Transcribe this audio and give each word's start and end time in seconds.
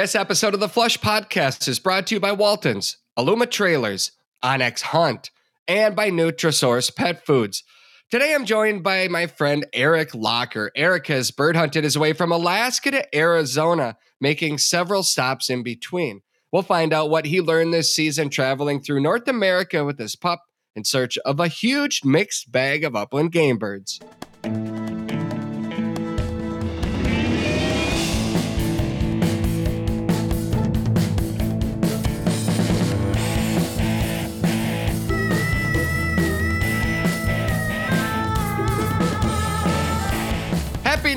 This 0.00 0.14
episode 0.14 0.54
of 0.54 0.60
the 0.60 0.68
Flush 0.70 0.98
Podcast 0.98 1.68
is 1.68 1.78
brought 1.78 2.06
to 2.06 2.14
you 2.14 2.20
by 2.20 2.32
Waltons, 2.32 2.96
Aluma 3.18 3.50
Trailers, 3.50 4.12
OnX 4.42 4.80
Hunt, 4.80 5.30
and 5.68 5.94
by 5.94 6.10
Nutrisource 6.10 6.96
Pet 6.96 7.26
Foods. 7.26 7.62
Today 8.10 8.34
I'm 8.34 8.46
joined 8.46 8.82
by 8.82 9.08
my 9.08 9.26
friend 9.26 9.66
Eric 9.74 10.14
Locker. 10.14 10.72
Eric 10.74 11.08
has 11.08 11.30
bird 11.30 11.54
hunted 11.54 11.84
his 11.84 11.98
way 11.98 12.14
from 12.14 12.32
Alaska 12.32 12.92
to 12.92 13.14
Arizona, 13.14 13.98
making 14.22 14.56
several 14.56 15.02
stops 15.02 15.50
in 15.50 15.62
between. 15.62 16.22
We'll 16.50 16.62
find 16.62 16.94
out 16.94 17.10
what 17.10 17.26
he 17.26 17.42
learned 17.42 17.74
this 17.74 17.94
season 17.94 18.30
traveling 18.30 18.80
through 18.80 19.02
North 19.02 19.28
America 19.28 19.84
with 19.84 19.98
his 19.98 20.16
pup 20.16 20.40
in 20.74 20.84
search 20.84 21.18
of 21.26 21.40
a 21.40 21.48
huge 21.48 22.06
mixed 22.06 22.50
bag 22.50 22.84
of 22.84 22.96
upland 22.96 23.32
game 23.32 23.58
birds. 23.58 24.00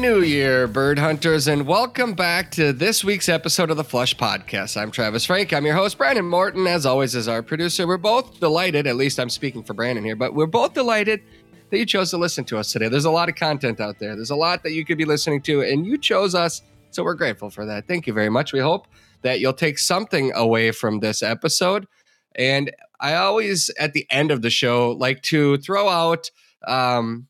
New 0.04 0.20
Year, 0.20 0.68
bird 0.68 1.00
hunters, 1.00 1.48
and 1.48 1.66
welcome 1.66 2.14
back 2.14 2.52
to 2.52 2.74
this 2.74 3.06
week's 3.06 3.30
episode 3.30 3.72
of 3.72 3.78
the 3.78 3.86
Flush 3.86 4.18
Podcast. 4.18 4.76
I'm 4.76 4.92
Travis 4.92 5.24
Frank. 5.24 5.54
I'm 5.54 5.66
your 5.66 5.76
host. 5.76 5.98
Brandon 5.98 6.26
Morton, 6.26 6.68
as 6.68 6.86
always, 6.86 7.16
is 7.16 7.30
our 7.30 7.42
producer. 7.42 7.88
We're 7.88 7.96
both 7.96 8.38
delighted, 8.42 8.86
at 8.86 8.98
least 8.98 9.18
I'm 9.18 9.30
speaking 9.30 9.64
for 9.64 9.74
Brandon 9.74 10.04
here, 10.04 10.18
but 10.18 10.34
we're 10.34 10.46
both 10.46 10.74
delighted 10.74 11.22
that 11.70 11.78
you 11.78 11.86
chose 11.86 12.10
to 12.10 12.18
listen 12.18 12.44
to 12.44 12.58
us 12.58 12.74
today. 12.74 12.90
There's 12.90 13.06
a 13.06 13.12
lot 13.12 13.30
of 13.30 13.36
content 13.36 13.80
out 13.80 13.98
there, 13.98 14.14
there's 14.18 14.30
a 14.30 14.36
lot 14.36 14.62
that 14.64 14.74
you 14.74 14.84
could 14.84 14.98
be 14.98 15.06
listening 15.06 15.42
to, 15.44 15.62
and 15.62 15.86
you 15.86 15.98
chose 15.98 16.36
us, 16.36 16.64
so 16.92 17.02
we're 17.02 17.14
grateful 17.14 17.50
for 17.50 17.66
that. 17.66 17.88
Thank 17.88 18.06
you 18.06 18.12
very 18.12 18.30
much. 18.30 18.52
We 18.52 18.60
hope 18.60 18.90
that 19.22 19.40
you'll 19.40 19.54
take 19.54 19.80
something 19.80 20.34
away 20.36 20.72
from 20.72 21.00
this 21.00 21.24
episode. 21.24 21.88
And 22.36 22.76
I 23.00 23.16
always, 23.16 23.70
at 23.80 23.94
the 23.94 24.06
end 24.10 24.32
of 24.32 24.42
the 24.42 24.50
show, 24.50 24.92
like 24.92 25.22
to 25.22 25.56
throw 25.60 25.88
out 25.88 26.30
um, 26.68 27.28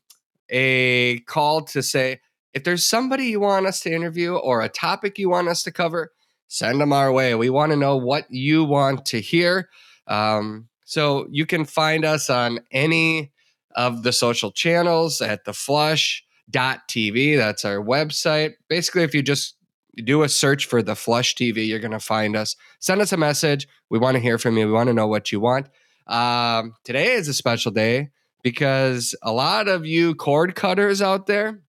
a 0.50 1.20
call 1.20 1.62
to 1.66 1.80
say, 1.80 2.18
if 2.54 2.64
there's 2.64 2.86
somebody 2.86 3.26
you 3.26 3.40
want 3.40 3.66
us 3.66 3.80
to 3.80 3.92
interview 3.92 4.36
or 4.36 4.62
a 4.62 4.68
topic 4.68 5.18
you 5.18 5.28
want 5.28 5.48
us 5.48 5.62
to 5.64 5.72
cover, 5.72 6.12
send 6.46 6.80
them 6.80 6.92
our 6.92 7.12
way. 7.12 7.34
We 7.34 7.50
want 7.50 7.72
to 7.72 7.76
know 7.76 7.96
what 7.96 8.26
you 8.30 8.64
want 8.64 9.04
to 9.06 9.20
hear. 9.20 9.68
Um, 10.06 10.68
so 10.84 11.26
you 11.30 11.46
can 11.46 11.64
find 11.64 12.04
us 12.04 12.30
on 12.30 12.60
any 12.70 13.32
of 13.74 14.04
the 14.04 14.12
social 14.12 14.52
channels 14.52 15.20
at 15.20 15.44
the 15.44 15.52
flush.tv. 15.52 17.36
That's 17.36 17.64
our 17.64 17.78
website. 17.78 18.52
Basically, 18.68 19.02
if 19.02 19.14
you 19.14 19.22
just 19.22 19.56
do 20.04 20.22
a 20.22 20.28
search 20.28 20.66
for 20.66 20.80
the 20.80 20.94
flush 20.94 21.34
TV, 21.34 21.66
you're 21.66 21.80
going 21.80 21.90
to 21.90 21.98
find 21.98 22.36
us. 22.36 22.54
Send 22.78 23.00
us 23.00 23.12
a 23.12 23.16
message. 23.16 23.66
We 23.90 23.98
want 23.98 24.14
to 24.14 24.20
hear 24.20 24.38
from 24.38 24.56
you. 24.56 24.66
We 24.66 24.72
want 24.72 24.88
to 24.88 24.94
know 24.94 25.08
what 25.08 25.32
you 25.32 25.40
want. 25.40 25.68
Um, 26.06 26.74
today 26.84 27.12
is 27.12 27.26
a 27.26 27.34
special 27.34 27.72
day 27.72 28.10
because 28.42 29.14
a 29.22 29.32
lot 29.32 29.66
of 29.66 29.86
you 29.86 30.14
cord 30.14 30.54
cutters 30.54 31.00
out 31.00 31.26
there 31.26 31.63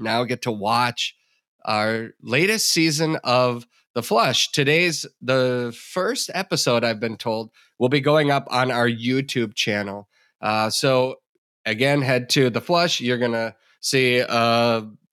now 0.00 0.24
get 0.24 0.42
to 0.42 0.52
watch 0.52 1.14
our 1.64 2.10
latest 2.22 2.68
season 2.68 3.18
of 3.24 3.66
The 3.94 4.02
Flush. 4.02 4.52
Today's 4.52 5.06
the 5.20 5.76
first 5.92 6.30
episode, 6.34 6.84
I've 6.84 7.00
been 7.00 7.16
told, 7.16 7.50
will 7.78 7.88
be 7.88 8.00
going 8.00 8.30
up 8.30 8.46
on 8.50 8.70
our 8.70 8.88
YouTube 8.88 9.54
channel. 9.54 10.08
Uh, 10.40 10.70
so, 10.70 11.16
again, 11.66 12.02
head 12.02 12.28
to 12.30 12.50
The 12.50 12.60
Flush. 12.60 13.00
You're 13.00 13.18
to 13.18 13.54
see 13.80 14.18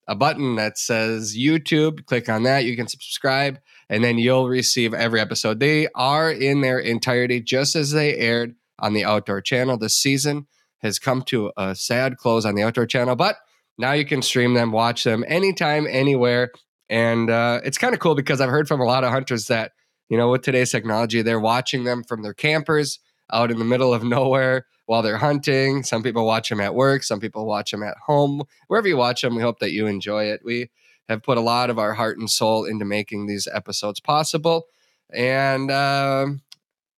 a 0.07 0.15
button 0.15 0.55
that 0.55 0.77
says 0.77 1.35
YouTube. 1.35 2.05
Click 2.05 2.29
on 2.29 2.43
that. 2.43 2.65
You 2.65 2.75
can 2.75 2.87
subscribe, 2.87 3.59
and 3.89 4.03
then 4.03 4.17
you'll 4.17 4.47
receive 4.47 4.93
every 4.93 5.19
episode. 5.19 5.59
They 5.59 5.87
are 5.95 6.31
in 6.31 6.61
their 6.61 6.79
entirety, 6.79 7.41
just 7.41 7.75
as 7.75 7.91
they 7.91 8.15
aired 8.15 8.55
on 8.79 8.93
the 8.93 9.03
Outdoor 9.03 9.41
channel. 9.41 9.77
This 9.77 9.95
season 9.95 10.47
has 10.79 10.99
come 10.99 11.23
to 11.23 11.51
a 11.57 11.73
sad 11.75 12.17
close 12.17 12.45
on 12.45 12.53
the 12.55 12.63
Outdoor 12.63 12.85
channel, 12.85 13.15
but 13.15 13.37
now 13.77 13.91
you 13.93 14.05
can 14.05 14.21
stream 14.21 14.53
them, 14.53 14.71
watch 14.71 15.03
them 15.03 15.23
anytime, 15.27 15.87
anywhere. 15.89 16.51
And 16.89 17.29
uh, 17.29 17.61
it's 17.63 17.77
kind 17.77 17.93
of 17.93 17.99
cool 17.99 18.15
because 18.15 18.41
I've 18.41 18.49
heard 18.49 18.67
from 18.67 18.79
a 18.79 18.85
lot 18.85 19.03
of 19.03 19.11
hunters 19.11 19.47
that, 19.47 19.71
you 20.09 20.17
know, 20.17 20.29
with 20.29 20.43
today's 20.43 20.71
technology, 20.71 21.21
they're 21.21 21.39
watching 21.39 21.83
them 21.83 22.03
from 22.03 22.21
their 22.21 22.33
campers 22.33 22.99
out 23.33 23.51
in 23.51 23.57
the 23.57 23.65
middle 23.65 23.93
of 23.93 24.03
nowhere 24.03 24.65
while 24.85 25.01
they're 25.01 25.17
hunting. 25.17 25.83
Some 25.83 26.03
people 26.03 26.25
watch 26.25 26.49
them 26.49 26.61
at 26.61 26.75
work, 26.75 27.03
some 27.03 27.19
people 27.19 27.45
watch 27.45 27.71
them 27.71 27.83
at 27.83 27.97
home. 28.05 28.43
Wherever 28.67 28.87
you 28.87 28.97
watch 28.97 29.21
them, 29.21 29.35
we 29.35 29.41
hope 29.41 29.59
that 29.59 29.71
you 29.71 29.87
enjoy 29.87 30.25
it. 30.25 30.41
We 30.43 30.69
have 31.09 31.23
put 31.23 31.37
a 31.37 31.41
lot 31.41 31.69
of 31.69 31.79
our 31.79 31.93
heart 31.93 32.17
and 32.17 32.29
soul 32.29 32.65
into 32.65 32.85
making 32.85 33.25
these 33.25 33.47
episodes 33.51 33.99
possible. 33.99 34.65
And 35.13 35.69
uh, 35.71 36.27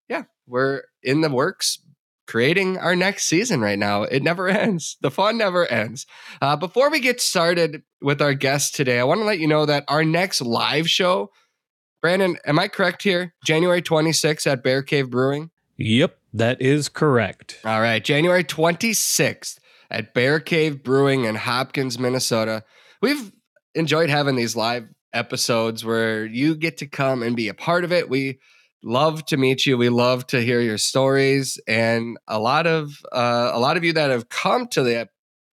yeah, 0.10 0.24
we're 0.48 0.84
in 1.02 1.22
the 1.22 1.30
works 1.30 1.80
creating 2.28 2.78
our 2.78 2.96
next 2.96 3.26
season 3.26 3.62
right 3.62 3.80
now. 3.80 4.04
It 4.04 4.22
never 4.22 4.48
ends. 4.50 4.98
The 5.02 5.12
fun 5.12 5.38
never 5.38 5.66
ends. 5.66 6.06
Uh, 6.42 6.56
before 6.56 6.90
we 6.90 7.00
get 7.00 7.22
started 7.22 7.84
with 8.02 8.22
our 8.22 8.34
guest 8.34 8.76
today, 8.76 9.00
I 9.00 9.04
want 9.04 9.22
to 9.22 9.26
let 9.26 9.40
you 9.40 9.48
know 9.48 9.66
that 9.66 9.86
our 9.88 10.04
next 10.04 10.42
live 10.42 10.90
show, 10.90 11.32
Brandon, 12.02 12.38
am 12.46 12.60
I 12.60 12.68
correct 12.68 13.04
here? 13.04 13.34
January 13.46 13.82
26th 13.82 14.46
at 14.46 14.64
Bear 14.64 14.84
Cave 14.84 15.10
Brewing? 15.10 15.50
Yep, 15.78 16.18
that 16.34 16.62
is 16.62 16.90
correct. 16.90 17.60
All 17.64 17.82
right, 17.82 18.04
January 18.04 18.44
26th 18.44 19.58
at 19.90 20.14
Bear 20.14 20.40
Cave 20.40 20.84
Brewing 20.84 21.26
in 21.26 21.36
Hopkins, 21.36 21.98
Minnesota. 21.98 22.64
We've 23.02 23.32
enjoyed 23.74 24.10
having 24.10 24.36
these 24.36 24.56
live 24.56 24.88
episodes 25.14 25.86
where 25.86 26.26
you 26.26 26.56
get 26.56 26.78
to 26.78 26.88
come 26.88 27.24
and 27.24 27.36
be 27.36 27.48
a 27.48 27.54
part 27.54 27.84
of 27.84 27.92
it. 27.92 28.10
We 28.10 28.40
love 28.84 29.26
to 29.26 29.38
meet 29.38 29.66
you. 29.66 29.78
We 29.78 29.90
love 29.90 30.28
to 30.28 30.42
hear 30.42 30.62
your 30.62 30.78
stories, 30.78 31.60
and 31.68 32.18
a 32.28 32.40
lot 32.40 32.68
of 32.68 33.06
uh, 33.12 33.52
a 33.54 33.60
lot 33.60 33.78
of 33.78 33.84
you 33.84 33.94
that 33.94 34.10
have 34.10 34.30
come 34.30 34.68
to 34.70 34.84
the 34.84 35.10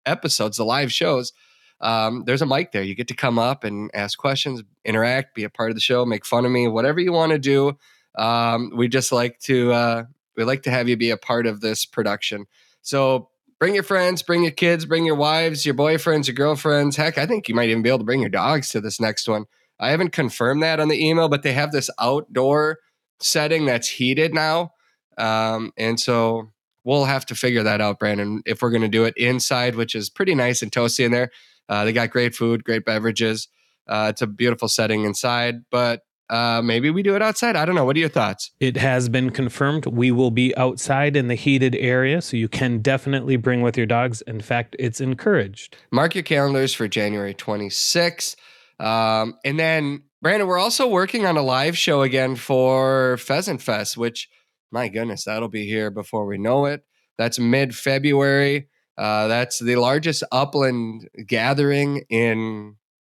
episodes, 0.06 0.56
the 0.56 0.64
live 0.64 0.92
shows. 0.92 1.32
Um, 1.80 2.24
there's 2.26 2.42
a 2.42 2.46
mic 2.46 2.72
there. 2.72 2.82
You 2.82 2.94
get 2.94 3.08
to 3.08 3.14
come 3.14 3.38
up 3.38 3.64
and 3.64 3.90
ask 3.94 4.18
questions, 4.18 4.62
interact, 4.84 5.34
be 5.34 5.44
a 5.44 5.50
part 5.50 5.70
of 5.70 5.76
the 5.76 5.80
show, 5.80 6.06
make 6.06 6.24
fun 6.24 6.44
of 6.44 6.52
me, 6.52 6.68
whatever 6.68 7.00
you 7.00 7.12
want 7.12 7.32
to 7.32 7.38
do. 7.38 7.76
Um, 8.16 8.70
we 8.74 8.88
just 8.88 9.12
like 9.12 9.38
to 9.40 9.72
uh, 9.72 10.04
we 10.36 10.44
like 10.44 10.62
to 10.62 10.70
have 10.70 10.88
you 10.88 10.96
be 10.96 11.10
a 11.10 11.16
part 11.16 11.46
of 11.46 11.60
this 11.60 11.84
production. 11.84 12.46
So 12.82 13.28
bring 13.58 13.74
your 13.74 13.82
friends, 13.82 14.22
bring 14.22 14.42
your 14.42 14.52
kids, 14.52 14.84
bring 14.84 15.04
your 15.04 15.14
wives, 15.14 15.66
your 15.66 15.74
boyfriends, 15.74 16.26
your 16.26 16.34
girlfriends. 16.34 16.96
Heck, 16.96 17.18
I 17.18 17.26
think 17.26 17.48
you 17.48 17.54
might 17.54 17.68
even 17.70 17.82
be 17.82 17.88
able 17.88 17.98
to 17.98 18.04
bring 18.04 18.20
your 18.20 18.30
dogs 18.30 18.70
to 18.70 18.80
this 18.80 19.00
next 19.00 19.28
one. 19.28 19.46
I 19.80 19.90
haven't 19.90 20.12
confirmed 20.12 20.62
that 20.62 20.80
on 20.80 20.88
the 20.88 21.04
email, 21.04 21.28
but 21.28 21.42
they 21.42 21.52
have 21.52 21.72
this 21.72 21.90
outdoor 21.98 22.78
setting 23.20 23.66
that's 23.66 23.88
heated 23.88 24.34
now. 24.34 24.72
Um, 25.18 25.72
and 25.76 25.98
so 25.98 26.50
we'll 26.84 27.04
have 27.04 27.26
to 27.26 27.34
figure 27.34 27.62
that 27.62 27.80
out, 27.80 27.98
Brandon, 27.98 28.42
if 28.46 28.62
we're 28.62 28.70
going 28.70 28.82
to 28.82 28.88
do 28.88 29.04
it 29.04 29.14
inside, 29.16 29.74
which 29.74 29.94
is 29.94 30.10
pretty 30.10 30.34
nice 30.34 30.62
and 30.62 30.70
toasty 30.70 31.04
in 31.04 31.12
there. 31.12 31.30
Uh, 31.68 31.84
they 31.84 31.92
got 31.92 32.10
great 32.10 32.34
food, 32.34 32.64
great 32.64 32.84
beverages. 32.84 33.48
Uh, 33.86 34.08
it's 34.10 34.22
a 34.22 34.26
beautiful 34.26 34.68
setting 34.68 35.04
inside, 35.04 35.56
but 35.70 36.02
uh, 36.30 36.62
maybe 36.62 36.90
we 36.90 37.02
do 37.02 37.14
it 37.14 37.22
outside. 37.22 37.54
I 37.54 37.64
don't 37.64 37.74
know. 37.74 37.84
What 37.84 37.96
are 37.96 38.00
your 38.00 38.08
thoughts? 38.08 38.50
It 38.60 38.76
has 38.76 39.08
been 39.08 39.30
confirmed. 39.30 39.86
We 39.86 40.10
will 40.10 40.30
be 40.30 40.56
outside 40.56 41.16
in 41.16 41.28
the 41.28 41.34
heated 41.34 41.74
area, 41.76 42.22
so 42.22 42.36
you 42.36 42.48
can 42.48 42.80
definitely 42.80 43.36
bring 43.36 43.60
with 43.60 43.76
your 43.76 43.86
dogs. 43.86 44.22
In 44.22 44.40
fact, 44.40 44.74
it's 44.78 45.00
encouraged. 45.00 45.76
Mark 45.90 46.14
your 46.14 46.24
calendars 46.24 46.72
for 46.72 46.88
January 46.88 47.34
26th. 47.34 48.36
Um, 48.80 49.38
and 49.44 49.58
then 49.58 50.02
Brandon, 50.24 50.48
we're 50.48 50.58
also 50.58 50.88
working 50.88 51.26
on 51.26 51.36
a 51.36 51.42
live 51.42 51.76
show 51.76 52.00
again 52.00 52.34
for 52.34 53.18
Pheasant 53.18 53.60
Fest, 53.60 53.98
which, 53.98 54.26
my 54.72 54.88
goodness, 54.88 55.24
that'll 55.24 55.50
be 55.50 55.66
here 55.66 55.90
before 55.90 56.24
we 56.24 56.38
know 56.38 56.64
it. 56.64 56.82
That's 57.18 57.38
mid 57.38 57.76
February. 57.76 58.70
Uh, 58.96 59.28
that's 59.28 59.58
the 59.58 59.76
largest 59.76 60.24
upland 60.32 61.10
gathering 61.26 62.04
in 62.08 62.76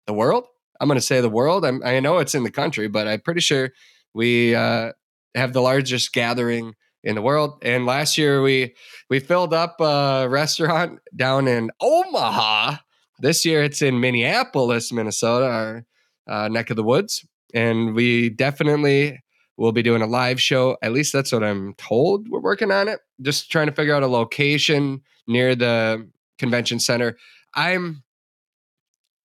the 0.08 0.14
world. 0.14 0.48
I'm 0.82 0.88
going 0.88 0.98
to 0.98 1.06
say 1.06 1.22
the 1.22 1.30
world. 1.30 1.64
I'm, 1.64 1.80
i 1.86 2.00
know 2.00 2.18
it's 2.18 2.34
in 2.34 2.44
the 2.44 2.50
country, 2.50 2.88
but 2.88 3.08
I'm 3.08 3.22
pretty 3.22 3.42
sure 3.42 3.70
we 4.16 4.56
uh, 4.56 4.94
have 5.36 5.54
the 5.54 5.62
largest 5.62 6.12
gathering 6.12 6.74
in 7.04 7.14
the 7.14 7.22
world. 7.22 7.60
And 7.62 7.86
last 7.86 8.18
year 8.18 8.42
we 8.42 8.74
we 9.12 9.20
filled 9.20 9.54
up 9.54 9.80
a 9.80 10.26
restaurant 10.28 11.02
down 11.16 11.48
in 11.48 11.70
Omaha. 11.80 12.78
This 13.20 13.46
year 13.46 13.62
it's 13.62 13.84
in 13.84 14.00
Minneapolis, 14.00 14.92
Minnesota. 14.92 15.46
Our 15.46 15.86
uh, 16.28 16.48
neck 16.48 16.70
of 16.70 16.76
the 16.76 16.84
woods. 16.84 17.26
And 17.54 17.94
we 17.96 18.30
definitely 18.30 19.22
will 19.58 19.72
be 19.72 19.84
doing 19.84 20.02
a 20.02 20.08
live 20.08 20.42
show. 20.42 20.78
At 20.82 20.92
least 20.92 21.14
that's 21.14 21.32
what 21.32 21.44
I'm 21.44 21.74
told. 21.76 22.28
We're 22.30 22.42
working 22.42 22.72
on 22.72 22.88
it. 22.88 23.00
Just 23.22 23.52
trying 23.52 23.68
to 23.68 23.74
figure 23.74 23.96
out 23.96 24.04
a 24.04 24.08
location 24.08 25.02
near 25.28 25.56
the 25.56 26.10
convention 26.38 26.80
center. 26.80 27.18
I'm 27.56 28.04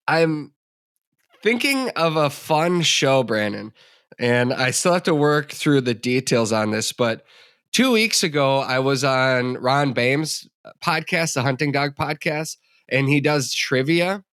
I'm 0.07 0.53
thinking 1.43 1.91
of 1.91 2.17
a 2.17 2.31
fun 2.31 2.83
show, 2.83 3.23
Brandon. 3.23 3.73
And 4.19 4.53
I 4.53 4.71
still 4.71 4.93
have 4.93 5.05
to 5.05 5.15
work 5.15 5.51
through 5.53 5.83
the 5.83 5.95
details 5.95 6.53
on 6.53 6.71
this, 6.71 6.93
but 6.93 7.25
two 7.73 7.93
weeks 7.93 8.23
ago 8.23 8.59
I 8.59 8.79
was 8.81 9.03
on 9.05 9.55
Ron 9.55 9.93
Boehme's 9.93 10.49
podcast, 10.85 11.35
the 11.35 11.43
Hunting 11.43 11.73
Dog 11.73 11.95
podcast, 11.97 12.57
and 12.89 13.09
he 13.09 13.21
does 13.21 13.55
trivia. 13.55 14.25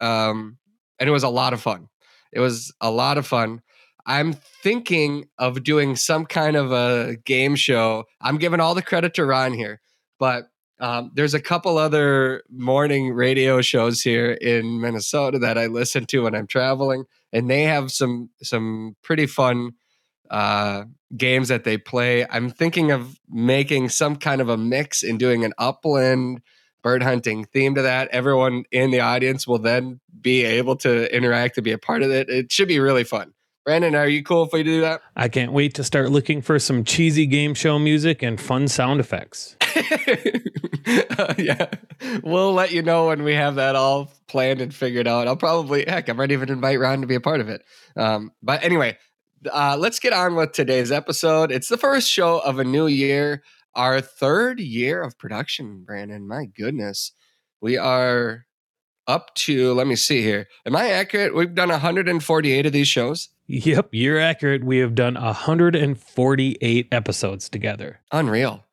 Um, 0.00 0.58
and 0.98 1.08
it 1.08 1.12
was 1.12 1.22
a 1.22 1.28
lot 1.28 1.52
of 1.52 1.60
fun. 1.60 1.88
It 2.36 2.40
was 2.40 2.70
a 2.82 2.90
lot 2.90 3.16
of 3.16 3.26
fun. 3.26 3.62
I'm 4.04 4.34
thinking 4.34 5.24
of 5.38 5.64
doing 5.64 5.96
some 5.96 6.26
kind 6.26 6.54
of 6.54 6.70
a 6.70 7.16
game 7.24 7.56
show. 7.56 8.04
I'm 8.20 8.36
giving 8.36 8.60
all 8.60 8.74
the 8.74 8.82
credit 8.82 9.14
to 9.14 9.24
Ron 9.24 9.54
here, 9.54 9.80
but 10.18 10.50
um, 10.78 11.12
there's 11.14 11.32
a 11.32 11.40
couple 11.40 11.78
other 11.78 12.42
morning 12.50 13.14
radio 13.14 13.62
shows 13.62 14.02
here 14.02 14.32
in 14.32 14.82
Minnesota 14.82 15.38
that 15.38 15.56
I 15.56 15.66
listen 15.66 16.04
to 16.06 16.24
when 16.24 16.34
I'm 16.34 16.46
traveling, 16.46 17.04
and 17.32 17.48
they 17.48 17.62
have 17.62 17.90
some 17.90 18.28
some 18.42 18.96
pretty 19.02 19.26
fun 19.26 19.72
uh, 20.30 20.84
games 21.16 21.48
that 21.48 21.64
they 21.64 21.78
play. 21.78 22.26
I'm 22.28 22.50
thinking 22.50 22.90
of 22.90 23.18
making 23.30 23.88
some 23.88 24.16
kind 24.16 24.42
of 24.42 24.50
a 24.50 24.58
mix 24.58 25.02
and 25.02 25.18
doing 25.18 25.42
an 25.42 25.54
upland 25.56 26.42
bird 26.86 27.02
hunting 27.02 27.44
theme 27.46 27.74
to 27.74 27.82
that. 27.82 28.06
Everyone 28.12 28.62
in 28.70 28.92
the 28.92 29.00
audience 29.00 29.44
will 29.44 29.58
then 29.58 29.98
be 30.20 30.44
able 30.44 30.76
to 30.76 31.12
interact 31.12 31.56
and 31.58 31.64
be 31.64 31.72
a 31.72 31.78
part 31.78 32.00
of 32.04 32.12
it. 32.12 32.28
It 32.28 32.52
should 32.52 32.68
be 32.68 32.78
really 32.78 33.02
fun. 33.02 33.34
Brandon, 33.64 33.96
are 33.96 34.06
you 34.06 34.22
cool 34.22 34.44
if 34.44 34.52
we 34.52 34.62
do 34.62 34.82
that? 34.82 35.00
I 35.16 35.28
can't 35.28 35.50
wait 35.50 35.74
to 35.74 35.82
start 35.82 36.12
looking 36.12 36.42
for 36.42 36.60
some 36.60 36.84
cheesy 36.84 37.26
game 37.26 37.54
show 37.54 37.80
music 37.80 38.22
and 38.22 38.40
fun 38.40 38.68
sound 38.68 39.00
effects. 39.00 39.56
uh, 41.18 41.34
yeah, 41.36 41.66
we'll 42.22 42.52
let 42.52 42.70
you 42.70 42.82
know 42.82 43.08
when 43.08 43.24
we 43.24 43.34
have 43.34 43.56
that 43.56 43.74
all 43.74 44.12
planned 44.28 44.60
and 44.60 44.72
figured 44.72 45.08
out. 45.08 45.26
I'll 45.26 45.36
probably, 45.36 45.84
heck, 45.88 46.08
I 46.08 46.12
might 46.12 46.30
even 46.30 46.48
invite 46.50 46.78
Ron 46.78 47.00
to 47.00 47.08
be 47.08 47.16
a 47.16 47.20
part 47.20 47.40
of 47.40 47.48
it. 47.48 47.64
Um, 47.96 48.30
but 48.44 48.62
anyway, 48.62 48.96
uh, 49.52 49.76
let's 49.76 49.98
get 49.98 50.12
on 50.12 50.36
with 50.36 50.52
today's 50.52 50.92
episode. 50.92 51.50
It's 51.50 51.68
the 51.68 51.78
first 51.78 52.08
show 52.08 52.38
of 52.38 52.60
a 52.60 52.64
new 52.64 52.86
year, 52.86 53.42
our 53.76 54.00
third 54.00 54.58
year 54.58 55.02
of 55.02 55.18
production, 55.18 55.84
Brandon. 55.84 56.26
My 56.26 56.46
goodness. 56.46 57.12
We 57.60 57.76
are 57.76 58.46
up 59.06 59.34
to, 59.34 59.72
let 59.74 59.86
me 59.86 59.94
see 59.94 60.22
here. 60.22 60.48
Am 60.64 60.74
I 60.74 60.90
accurate? 60.90 61.34
We've 61.34 61.54
done 61.54 61.68
148 61.68 62.66
of 62.66 62.72
these 62.72 62.88
shows. 62.88 63.28
Yep, 63.46 63.90
you're 63.92 64.18
accurate. 64.18 64.64
We 64.64 64.78
have 64.78 64.96
done 64.96 65.14
148 65.14 66.88
episodes 66.90 67.48
together. 67.48 68.00
Unreal. 68.10 68.64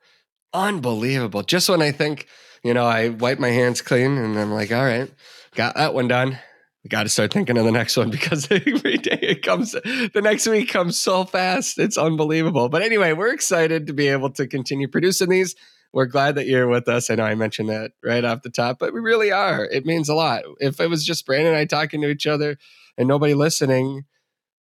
Unbelievable. 0.54 1.44
Just 1.44 1.70
when 1.70 1.82
I 1.82 1.92
think, 1.92 2.28
you 2.64 2.74
know, 2.74 2.86
I 2.86 3.10
wipe 3.10 3.38
my 3.40 3.50
hands 3.50 3.82
clean 3.82 4.18
and 4.18 4.40
I'm 4.40 4.52
like, 4.52 4.72
all 4.72 4.84
right, 4.84 5.12
got 5.54 5.76
that 5.76 5.94
one 5.94 6.08
done. 6.08 6.40
We 6.84 6.90
got 6.90 7.04
to 7.04 7.10
start 7.10 7.32
thinking 7.32 7.58
of 7.58 7.64
the 7.64 7.72
next 7.72 7.96
one 7.96 8.10
because 8.12 8.48
every 8.52 8.98
day 8.98 9.20
it 9.22 9.42
comes, 9.42 9.72
the 9.72 10.22
next 10.22 10.48
week 10.48 10.70
comes 10.70 11.00
so 11.00 11.24
fast. 11.24 11.80
It's 11.80 11.98
unbelievable. 11.98 12.70
But 12.70 12.82
anyway, 12.82 13.14
we're 13.14 13.34
excited 13.34 13.88
to 13.88 13.94
be 13.94 14.10
able 14.10 14.32
to 14.32 14.48
continue 14.48 14.88
producing 14.88 15.30
these. 15.30 15.56
We're 15.94 16.08
glad 16.08 16.36
that 16.36 16.48
you're 16.48 16.68
with 16.68 16.88
us. 16.90 17.10
I 17.10 17.16
know 17.16 17.24
I 17.24 17.36
mentioned 17.36 17.70
that 17.70 17.92
right 18.04 18.26
off 18.26 18.42
the 18.42 18.50
top, 18.50 18.80
but 18.80 18.94
we 18.94 19.00
really 19.00 19.32
are. 19.32 19.64
It 19.64 19.86
means 19.86 20.10
a 20.10 20.16
lot. 20.16 20.44
If 20.60 20.80
it 20.80 20.90
was 20.90 21.06
just 21.06 21.26
Brandon 21.26 21.50
and 21.50 21.58
I 21.58 21.66
talking 21.66 22.02
to 22.02 22.10
each 22.10 22.26
other 22.26 22.58
and 22.98 23.08
nobody 23.08 23.36
listening, 23.36 24.06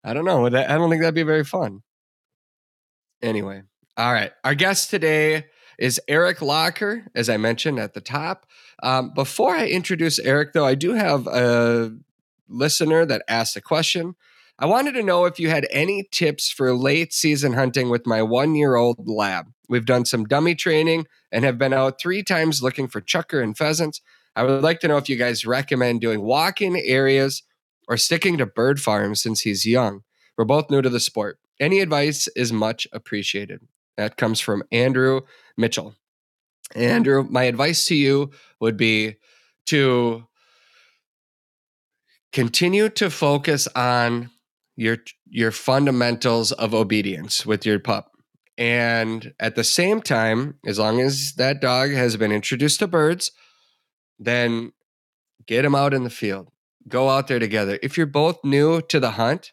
I 0.03 0.13
don't 0.13 0.25
know. 0.25 0.45
I 0.45 0.49
don't 0.49 0.89
think 0.89 1.01
that'd 1.01 1.13
be 1.13 1.23
very 1.23 1.43
fun. 1.43 1.83
Anyway, 3.21 3.63
all 3.97 4.13
right. 4.13 4.31
Our 4.45 4.55
guest 4.55 4.89
today 4.89 5.47
is 5.77 5.99
Eric 6.07 6.41
Locker, 6.41 7.05
as 7.13 7.29
I 7.29 7.37
mentioned 7.37 7.77
at 7.77 7.93
the 7.93 8.01
top. 8.01 8.45
Um, 8.81 9.11
before 9.13 9.55
I 9.55 9.67
introduce 9.67 10.19
Eric, 10.19 10.53
though, 10.53 10.65
I 10.65 10.75
do 10.75 10.93
have 10.93 11.27
a 11.27 11.93
listener 12.49 13.05
that 13.05 13.23
asked 13.27 13.55
a 13.55 13.61
question. 13.61 14.15
I 14.59 14.65
wanted 14.65 14.93
to 14.93 15.03
know 15.03 15.25
if 15.25 15.39
you 15.39 15.49
had 15.49 15.67
any 15.71 16.07
tips 16.11 16.49
for 16.49 16.73
late 16.73 17.13
season 17.13 17.53
hunting 17.53 17.89
with 17.89 18.07
my 18.07 18.23
one 18.23 18.55
year 18.55 18.75
old 18.75 19.07
lab. 19.07 19.51
We've 19.69 19.85
done 19.85 20.05
some 20.05 20.25
dummy 20.25 20.55
training 20.55 21.05
and 21.31 21.45
have 21.45 21.57
been 21.57 21.73
out 21.73 21.99
three 21.99 22.23
times 22.23 22.63
looking 22.63 22.87
for 22.87 23.01
chukar 23.01 23.43
and 23.43 23.57
pheasants. 23.57 24.01
I 24.35 24.43
would 24.43 24.63
like 24.63 24.79
to 24.79 24.87
know 24.87 24.97
if 24.97 25.09
you 25.09 25.15
guys 25.15 25.45
recommend 25.45 26.01
doing 26.01 26.21
walk 26.21 26.61
in 26.61 26.75
areas 26.75 27.43
or 27.87 27.97
sticking 27.97 28.37
to 28.37 28.45
bird 28.45 28.79
farms 28.81 29.21
since 29.21 29.41
he's 29.41 29.65
young. 29.65 30.01
We're 30.37 30.45
both 30.45 30.69
new 30.69 30.81
to 30.81 30.89
the 30.89 30.99
sport. 30.99 31.39
Any 31.59 31.79
advice 31.79 32.27
is 32.35 32.53
much 32.53 32.87
appreciated. 32.91 33.61
That 33.95 34.17
comes 34.17 34.39
from 34.39 34.63
Andrew 34.71 35.21
Mitchell. 35.57 35.95
Andrew, 36.75 37.25
my 37.29 37.43
advice 37.43 37.85
to 37.87 37.95
you 37.95 38.31
would 38.59 38.77
be 38.77 39.15
to 39.67 40.27
continue 42.33 42.89
to 42.89 43.09
focus 43.09 43.67
on 43.75 44.29
your 44.75 44.97
your 45.29 45.51
fundamentals 45.51 46.51
of 46.53 46.73
obedience 46.73 47.45
with 47.45 47.65
your 47.65 47.79
pup. 47.79 48.11
And 48.57 49.33
at 49.39 49.55
the 49.55 49.63
same 49.63 50.01
time, 50.01 50.59
as 50.65 50.79
long 50.79 50.99
as 50.99 51.33
that 51.37 51.61
dog 51.61 51.91
has 51.91 52.17
been 52.17 52.31
introduced 52.31 52.79
to 52.79 52.87
birds, 52.87 53.31
then 54.17 54.71
get 55.45 55.65
him 55.65 55.75
out 55.75 55.93
in 55.93 56.03
the 56.03 56.09
field. 56.09 56.49
Go 56.87 57.09
out 57.09 57.27
there 57.27 57.39
together. 57.39 57.77
If 57.83 57.97
you're 57.97 58.07
both 58.07 58.43
new 58.43 58.81
to 58.81 58.99
the 58.99 59.11
hunt, 59.11 59.51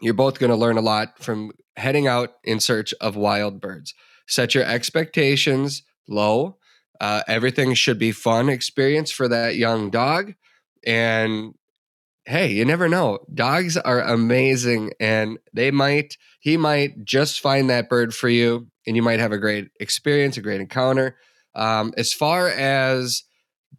you're 0.00 0.14
both 0.14 0.38
going 0.38 0.50
to 0.50 0.56
learn 0.56 0.78
a 0.78 0.82
lot 0.82 1.22
from 1.22 1.52
heading 1.76 2.06
out 2.06 2.30
in 2.42 2.58
search 2.58 2.92
of 3.00 3.16
wild 3.16 3.60
birds. 3.60 3.94
Set 4.26 4.54
your 4.54 4.64
expectations 4.64 5.82
low. 6.08 6.56
Uh, 7.00 7.22
everything 7.28 7.74
should 7.74 7.98
be 7.98 8.12
fun 8.12 8.48
experience 8.48 9.10
for 9.10 9.28
that 9.28 9.56
young 9.56 9.90
dog. 9.90 10.34
And 10.86 11.54
hey, 12.24 12.48
you 12.48 12.64
never 12.64 12.88
know. 12.88 13.18
Dogs 13.32 13.76
are 13.76 14.00
amazing 14.00 14.92
and 15.00 15.38
they 15.52 15.70
might, 15.70 16.16
he 16.40 16.56
might 16.56 17.04
just 17.04 17.40
find 17.40 17.70
that 17.70 17.88
bird 17.88 18.14
for 18.14 18.28
you 18.28 18.68
and 18.86 18.96
you 18.96 19.02
might 19.02 19.20
have 19.20 19.32
a 19.32 19.38
great 19.38 19.68
experience, 19.80 20.36
a 20.36 20.42
great 20.42 20.60
encounter. 20.60 21.16
Um, 21.54 21.92
as 21.96 22.12
far 22.12 22.48
as 22.48 23.24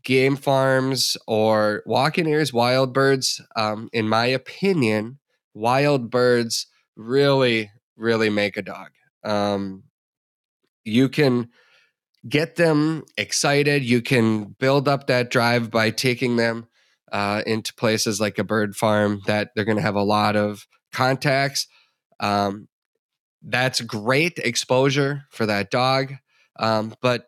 game 0.03 0.35
farms 0.35 1.17
or 1.27 1.83
walk 1.85 2.17
in 2.17 2.27
areas, 2.27 2.51
wild 2.51 2.93
birds, 2.93 3.41
um, 3.55 3.89
in 3.93 4.07
my 4.09 4.25
opinion, 4.25 5.19
wild 5.53 6.09
birds 6.09 6.67
really, 6.95 7.71
really 7.95 8.29
make 8.29 8.57
a 8.57 8.61
dog. 8.61 8.89
Um, 9.23 9.83
you 10.83 11.09
can 11.09 11.49
get 12.27 12.55
them 12.55 13.03
excited. 13.17 13.83
You 13.83 14.01
can 14.01 14.55
build 14.59 14.87
up 14.87 15.07
that 15.07 15.29
drive 15.29 15.71
by 15.71 15.91
taking 15.91 16.35
them 16.35 16.67
uh, 17.11 17.43
into 17.45 17.73
places 17.73 18.19
like 18.21 18.37
a 18.39 18.43
bird 18.43 18.75
farm 18.75 19.21
that 19.25 19.51
they're 19.55 19.65
going 19.65 19.77
to 19.77 19.83
have 19.83 19.95
a 19.95 20.03
lot 20.03 20.35
of 20.35 20.67
contacts. 20.91 21.67
Um, 22.19 22.67
that's 23.41 23.81
great 23.81 24.37
exposure 24.37 25.23
for 25.29 25.45
that 25.45 25.71
dog. 25.71 26.13
Um, 26.59 26.93
but 27.01 27.25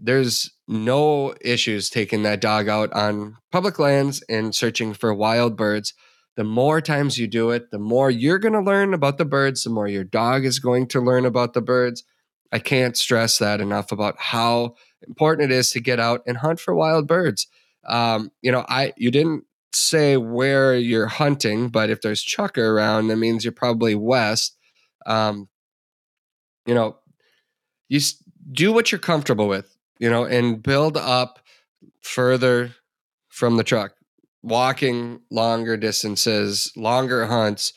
there's 0.00 0.52
no 0.66 1.34
issues 1.40 1.90
taking 1.90 2.22
that 2.22 2.40
dog 2.40 2.68
out 2.68 2.92
on 2.92 3.36
public 3.52 3.78
lands 3.78 4.22
and 4.28 4.54
searching 4.54 4.94
for 4.94 5.12
wild 5.12 5.56
birds 5.56 5.94
the 6.36 6.44
more 6.44 6.80
times 6.80 7.18
you 7.18 7.26
do 7.26 7.50
it, 7.50 7.70
the 7.70 7.78
more 7.78 8.10
you're 8.10 8.38
going 8.38 8.54
to 8.54 8.60
learn 8.60 8.92
about 8.92 9.18
the 9.18 9.24
birds, 9.24 9.62
the 9.62 9.70
more 9.70 9.86
your 9.86 10.04
dog 10.04 10.44
is 10.44 10.58
going 10.58 10.88
to 10.88 11.00
learn 11.00 11.24
about 11.24 11.52
the 11.52 11.62
birds. 11.62 12.02
I 12.50 12.58
can't 12.58 12.96
stress 12.96 13.38
that 13.38 13.60
enough 13.60 13.92
about 13.92 14.16
how 14.18 14.74
important 15.06 15.50
it 15.50 15.54
is 15.54 15.70
to 15.70 15.80
get 15.80 16.00
out 16.00 16.22
and 16.26 16.38
hunt 16.38 16.60
for 16.60 16.74
wild 16.74 17.06
birds. 17.06 17.46
Um, 17.86 18.30
you 18.42 18.52
know, 18.52 18.64
I 18.68 18.92
you 18.96 19.10
didn't 19.10 19.44
say 19.72 20.16
where 20.16 20.76
you're 20.76 21.06
hunting, 21.06 21.68
but 21.68 21.90
if 21.90 22.00
there's 22.00 22.24
chukar 22.24 22.58
around, 22.58 23.08
that 23.08 23.16
means 23.16 23.44
you're 23.44 23.52
probably 23.52 23.94
west. 23.94 24.56
Um, 25.06 25.48
you 26.66 26.74
know, 26.74 26.96
you 27.88 28.00
do 28.52 28.72
what 28.72 28.92
you're 28.92 28.98
comfortable 28.98 29.48
with, 29.48 29.76
you 29.98 30.08
know, 30.08 30.24
and 30.24 30.62
build 30.62 30.96
up 30.96 31.40
further 32.00 32.74
from 33.28 33.56
the 33.56 33.64
truck 33.64 33.94
walking 34.44 35.20
longer 35.30 35.76
distances, 35.76 36.70
longer 36.76 37.26
hunts. 37.26 37.72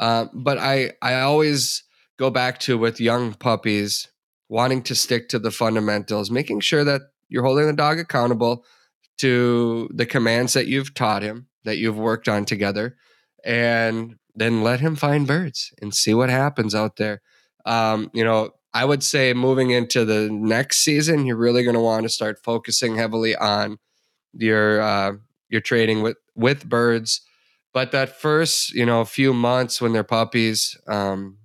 Uh, 0.00 0.26
but 0.32 0.56
I 0.56 0.92
I 1.02 1.20
always 1.20 1.82
go 2.18 2.30
back 2.30 2.60
to 2.60 2.78
with 2.78 3.00
young 3.00 3.34
puppies 3.34 4.08
wanting 4.48 4.82
to 4.82 4.94
stick 4.94 5.28
to 5.30 5.38
the 5.38 5.50
fundamentals, 5.50 6.30
making 6.30 6.60
sure 6.60 6.84
that 6.84 7.02
you're 7.28 7.44
holding 7.44 7.66
the 7.66 7.72
dog 7.72 7.98
accountable 7.98 8.64
to 9.18 9.88
the 9.92 10.06
commands 10.06 10.52
that 10.54 10.66
you've 10.66 10.94
taught 10.94 11.22
him, 11.22 11.48
that 11.64 11.78
you've 11.78 11.98
worked 11.98 12.28
on 12.28 12.44
together, 12.44 12.96
and 13.44 14.16
then 14.34 14.62
let 14.62 14.80
him 14.80 14.96
find 14.96 15.26
birds 15.26 15.72
and 15.80 15.94
see 15.94 16.14
what 16.14 16.30
happens 16.30 16.74
out 16.74 16.96
there. 16.96 17.20
Um, 17.64 18.10
you 18.12 18.24
know, 18.24 18.50
I 18.74 18.84
would 18.84 19.02
say 19.02 19.34
moving 19.34 19.70
into 19.70 20.04
the 20.04 20.30
next 20.30 20.78
season, 20.78 21.26
you're 21.26 21.36
really 21.36 21.62
going 21.62 21.74
to 21.74 21.80
want 21.80 22.04
to 22.04 22.08
start 22.08 22.42
focusing 22.42 22.96
heavily 22.96 23.36
on 23.36 23.78
your 24.32 24.80
uh, 24.80 25.12
you're 25.48 25.60
trading 25.60 26.02
with 26.02 26.16
with 26.34 26.68
birds. 26.68 27.20
But 27.74 27.92
that 27.92 28.20
first, 28.20 28.74
you 28.74 28.84
know, 28.84 29.04
few 29.04 29.32
months 29.32 29.80
when 29.80 29.92
they're 29.92 30.04
puppies, 30.04 30.76
um, 30.86 31.38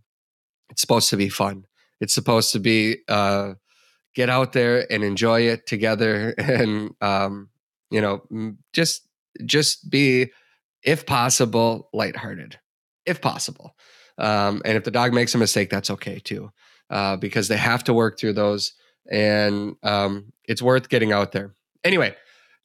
it's 0.69 0.81
supposed 0.81 1.09
to 1.09 1.17
be 1.17 1.29
fun. 1.29 1.65
It's 1.99 2.13
supposed 2.13 2.51
to 2.53 2.59
be 2.59 2.97
uh, 3.07 3.53
get 4.15 4.29
out 4.29 4.53
there 4.53 4.91
and 4.91 5.03
enjoy 5.03 5.41
it 5.41 5.67
together, 5.67 6.29
and 6.37 6.91
um, 7.01 7.49
you 7.89 8.01
know, 8.01 8.55
just 8.73 9.07
just 9.45 9.89
be, 9.89 10.31
if 10.83 11.05
possible, 11.05 11.89
lighthearted, 11.93 12.57
if 13.05 13.21
possible. 13.21 13.75
Um, 14.17 14.61
and 14.65 14.77
if 14.77 14.83
the 14.83 14.91
dog 14.91 15.13
makes 15.13 15.35
a 15.35 15.37
mistake, 15.37 15.69
that's 15.69 15.91
okay 15.91 16.19
too, 16.19 16.51
uh, 16.89 17.17
because 17.17 17.47
they 17.47 17.57
have 17.57 17.83
to 17.85 17.93
work 17.93 18.19
through 18.19 18.33
those, 18.33 18.73
and 19.09 19.75
um, 19.83 20.33
it's 20.45 20.61
worth 20.61 20.89
getting 20.89 21.11
out 21.11 21.31
there. 21.31 21.53
Anyway, 21.83 22.15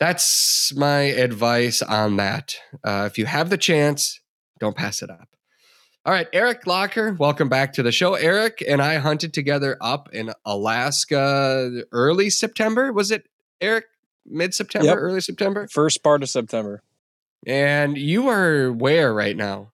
that's 0.00 0.74
my 0.74 1.00
advice 1.00 1.82
on 1.82 2.16
that. 2.16 2.56
Uh, 2.82 3.04
if 3.10 3.18
you 3.18 3.26
have 3.26 3.50
the 3.50 3.58
chance, 3.58 4.18
don't 4.58 4.76
pass 4.76 5.02
it 5.02 5.10
up. 5.10 5.28
All 6.04 6.12
right, 6.12 6.26
Eric 6.32 6.66
Locker, 6.66 7.12
welcome 7.12 7.48
back 7.48 7.74
to 7.74 7.82
the 7.84 7.92
show. 7.92 8.14
Eric 8.14 8.64
and 8.66 8.82
I 8.82 8.96
hunted 8.96 9.32
together 9.32 9.76
up 9.80 10.08
in 10.12 10.32
Alaska 10.44 11.84
early 11.92 12.28
September. 12.28 12.92
Was 12.92 13.12
it 13.12 13.28
Eric? 13.60 13.84
Mid 14.26 14.54
September, 14.54 14.86
Yep. 14.88 14.96
early 14.98 15.20
September? 15.20 15.66
First 15.68 16.02
part 16.02 16.22
of 16.22 16.28
September. 16.30 16.82
And 17.46 17.98
you 17.98 18.28
are 18.28 18.70
where 18.72 19.12
right 19.12 19.36
now? 19.36 19.72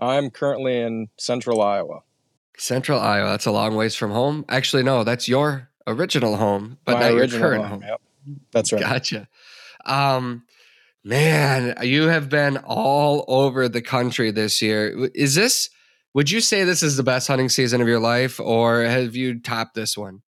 I'm 0.00 0.30
currently 0.30 0.80
in 0.80 1.08
central 1.16 1.60
Iowa. 1.60 2.00
Central 2.56 2.98
Iowa. 3.00 3.30
That's 3.30 3.46
a 3.46 3.52
long 3.52 3.76
ways 3.76 3.94
from 3.94 4.10
home. 4.10 4.44
Actually, 4.48 4.82
no, 4.82 5.04
that's 5.04 5.28
your 5.28 5.68
original 5.86 6.36
home, 6.36 6.78
but 6.84 6.94
My 6.94 7.00
not 7.10 7.14
your 7.14 7.28
current 7.28 7.62
home. 7.64 7.82
home. 7.82 7.88
Yep. 7.88 8.00
That's 8.52 8.72
right. 8.72 8.82
Gotcha. 8.82 9.28
Um, 9.86 10.42
man, 11.04 11.76
you 11.82 12.08
have 12.08 12.28
been 12.28 12.58
all 12.58 13.24
over 13.28 13.68
the 13.68 13.80
country 13.82 14.30
this 14.30 14.60
year. 14.60 15.08
Is 15.14 15.34
this? 15.34 15.70
Would 16.14 16.30
you 16.30 16.40
say 16.40 16.64
this 16.64 16.82
is 16.82 16.96
the 16.96 17.02
best 17.02 17.28
hunting 17.28 17.48
season 17.48 17.80
of 17.80 17.86
your 17.88 18.00
life, 18.00 18.40
or 18.40 18.82
have 18.82 19.14
you 19.14 19.38
topped 19.40 19.74
this 19.74 19.96
one? 19.96 20.22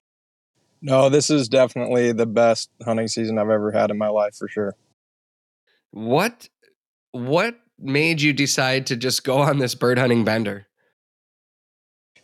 No, 0.82 1.08
this 1.08 1.30
is 1.30 1.48
definitely 1.48 2.12
the 2.12 2.26
best 2.26 2.70
hunting 2.84 3.08
season 3.08 3.38
I've 3.38 3.50
ever 3.50 3.72
had 3.72 3.90
in 3.90 3.98
my 3.98 4.08
life 4.08 4.36
for 4.36 4.48
sure. 4.48 4.74
What? 5.90 6.48
What 7.12 7.58
made 7.78 8.20
you 8.20 8.32
decide 8.32 8.86
to 8.86 8.96
just 8.96 9.24
go 9.24 9.38
on 9.38 9.58
this 9.58 9.74
bird 9.74 9.98
hunting 9.98 10.24
bender? 10.24 10.66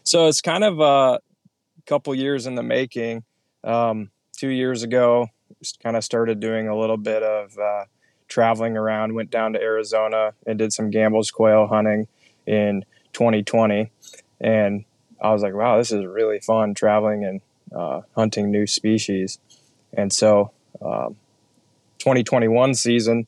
So 0.04 0.26
it's 0.26 0.40
kind 0.40 0.64
of 0.64 0.80
a 0.80 1.20
couple 1.86 2.14
years 2.14 2.46
in 2.46 2.54
the 2.54 2.62
making. 2.62 3.24
Um, 3.64 4.10
two 4.36 4.48
years 4.48 4.82
ago, 4.82 5.28
just 5.60 5.80
kind 5.80 5.96
of 5.96 6.04
started 6.04 6.40
doing 6.40 6.68
a 6.68 6.76
little 6.76 6.96
bit 6.96 7.22
of 7.22 7.56
uh, 7.56 7.84
traveling 8.28 8.76
around. 8.76 9.14
Went 9.14 9.30
down 9.30 9.52
to 9.52 9.60
Arizona 9.60 10.32
and 10.46 10.58
did 10.58 10.72
some 10.72 10.90
Gambel's 10.90 11.30
quail 11.30 11.66
hunting 11.66 12.08
in 12.46 12.84
2020, 13.12 13.90
and 14.40 14.84
I 15.22 15.32
was 15.32 15.42
like, 15.42 15.54
"Wow, 15.54 15.78
this 15.78 15.92
is 15.92 16.04
really 16.04 16.40
fun 16.40 16.74
traveling 16.74 17.24
and 17.24 17.40
uh, 17.74 18.02
hunting 18.14 18.50
new 18.50 18.66
species." 18.66 19.38
And 19.92 20.12
so, 20.12 20.52
um, 20.80 21.16
2021 21.98 22.74
season, 22.74 23.26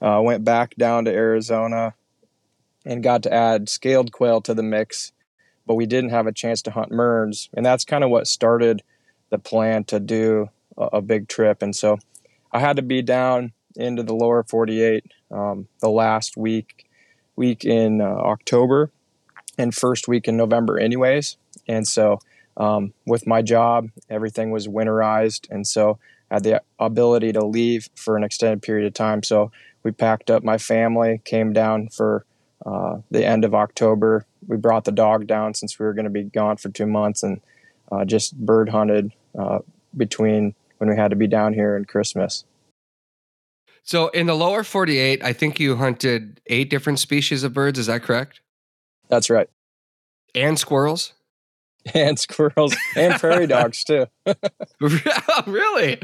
uh, 0.00 0.20
went 0.22 0.44
back 0.44 0.76
down 0.76 1.04
to 1.06 1.12
Arizona 1.12 1.94
and 2.84 3.02
got 3.02 3.22
to 3.24 3.32
add 3.32 3.68
scaled 3.68 4.12
quail 4.12 4.40
to 4.42 4.54
the 4.54 4.62
mix 4.62 5.12
but 5.66 5.74
we 5.74 5.86
didn't 5.86 6.10
have 6.10 6.26
a 6.26 6.32
chance 6.32 6.62
to 6.62 6.70
hunt 6.70 6.90
Mearns. 6.90 7.48
And 7.54 7.64
that's 7.64 7.84
kind 7.84 8.04
of 8.04 8.10
what 8.10 8.26
started 8.26 8.82
the 9.30 9.38
plan 9.38 9.84
to 9.84 10.00
do 10.00 10.50
a, 10.76 10.84
a 10.94 11.02
big 11.02 11.28
trip. 11.28 11.62
And 11.62 11.74
so 11.74 11.98
I 12.52 12.60
had 12.60 12.76
to 12.76 12.82
be 12.82 13.02
down 13.02 13.52
into 13.76 14.02
the 14.02 14.14
lower 14.14 14.42
48 14.42 15.04
um, 15.30 15.68
the 15.80 15.88
last 15.88 16.36
week, 16.36 16.88
week 17.36 17.64
in 17.64 18.00
uh, 18.00 18.04
October 18.04 18.90
and 19.58 19.74
first 19.74 20.06
week 20.06 20.28
in 20.28 20.36
November, 20.36 20.78
anyways. 20.78 21.36
And 21.66 21.86
so 21.86 22.20
um, 22.56 22.92
with 23.06 23.26
my 23.26 23.42
job, 23.42 23.90
everything 24.08 24.50
was 24.50 24.68
winterized. 24.68 25.50
And 25.50 25.66
so 25.66 25.98
I 26.30 26.34
had 26.34 26.44
the 26.44 26.62
ability 26.78 27.32
to 27.32 27.44
leave 27.44 27.88
for 27.94 28.16
an 28.16 28.24
extended 28.24 28.62
period 28.62 28.86
of 28.86 28.94
time. 28.94 29.22
So 29.22 29.50
we 29.82 29.90
packed 29.90 30.30
up 30.30 30.42
my 30.42 30.58
family, 30.58 31.20
came 31.24 31.52
down 31.52 31.88
for 31.88 32.24
uh, 32.64 32.98
the 33.10 33.24
end 33.24 33.44
of 33.44 33.54
October. 33.54 34.26
We 34.46 34.56
brought 34.56 34.84
the 34.84 34.92
dog 34.92 35.26
down 35.26 35.54
since 35.54 35.78
we 35.78 35.86
were 35.86 35.94
going 35.94 36.04
to 36.04 36.10
be 36.10 36.24
gone 36.24 36.56
for 36.56 36.70
two 36.70 36.86
months 36.86 37.22
and 37.22 37.40
uh, 37.92 38.04
just 38.04 38.36
bird 38.36 38.68
hunted 38.70 39.12
uh, 39.38 39.58
between 39.96 40.54
when 40.78 40.88
we 40.88 40.96
had 40.96 41.10
to 41.10 41.16
be 41.16 41.26
down 41.26 41.52
here 41.52 41.76
and 41.76 41.86
Christmas. 41.86 42.44
So, 43.86 44.08
in 44.08 44.26
the 44.26 44.34
lower 44.34 44.64
48, 44.64 45.22
I 45.22 45.34
think 45.34 45.60
you 45.60 45.76
hunted 45.76 46.40
eight 46.46 46.70
different 46.70 46.98
species 46.98 47.44
of 47.44 47.52
birds. 47.52 47.78
Is 47.78 47.86
that 47.86 48.02
correct? 48.02 48.40
That's 49.08 49.28
right. 49.28 49.50
And 50.34 50.58
squirrels? 50.58 51.12
And 51.94 52.18
squirrels 52.18 52.74
and 52.96 53.14
prairie 53.16 53.46
dogs 53.46 53.84
too. 53.84 54.06
really? 55.46 56.00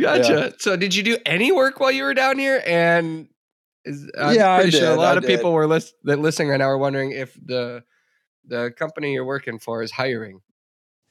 Gotcha. 0.00 0.54
So, 0.58 0.76
did 0.76 0.94
you 0.94 1.02
do 1.02 1.18
any 1.26 1.52
work 1.52 1.80
while 1.80 1.90
you 1.92 2.04
were 2.04 2.14
down 2.14 2.38
here? 2.38 2.62
And 2.66 3.28
is, 3.84 4.10
I'm 4.18 4.34
Yeah, 4.34 4.52
I 4.52 4.56
pretty 4.60 4.78
sure 4.78 4.90
a 4.92 4.96
lot 4.96 5.14
I 5.14 5.18
of 5.18 5.22
did. 5.22 5.36
people 5.36 5.52
were 5.52 5.66
lis- 5.66 5.92
that 6.04 6.18
listening 6.18 6.48
right 6.48 6.56
now 6.56 6.68
are 6.68 6.78
wondering 6.78 7.12
if 7.12 7.34
the 7.44 7.84
the 8.46 8.72
company 8.76 9.12
you're 9.12 9.24
working 9.24 9.58
for 9.58 9.82
is 9.82 9.90
hiring. 9.92 10.40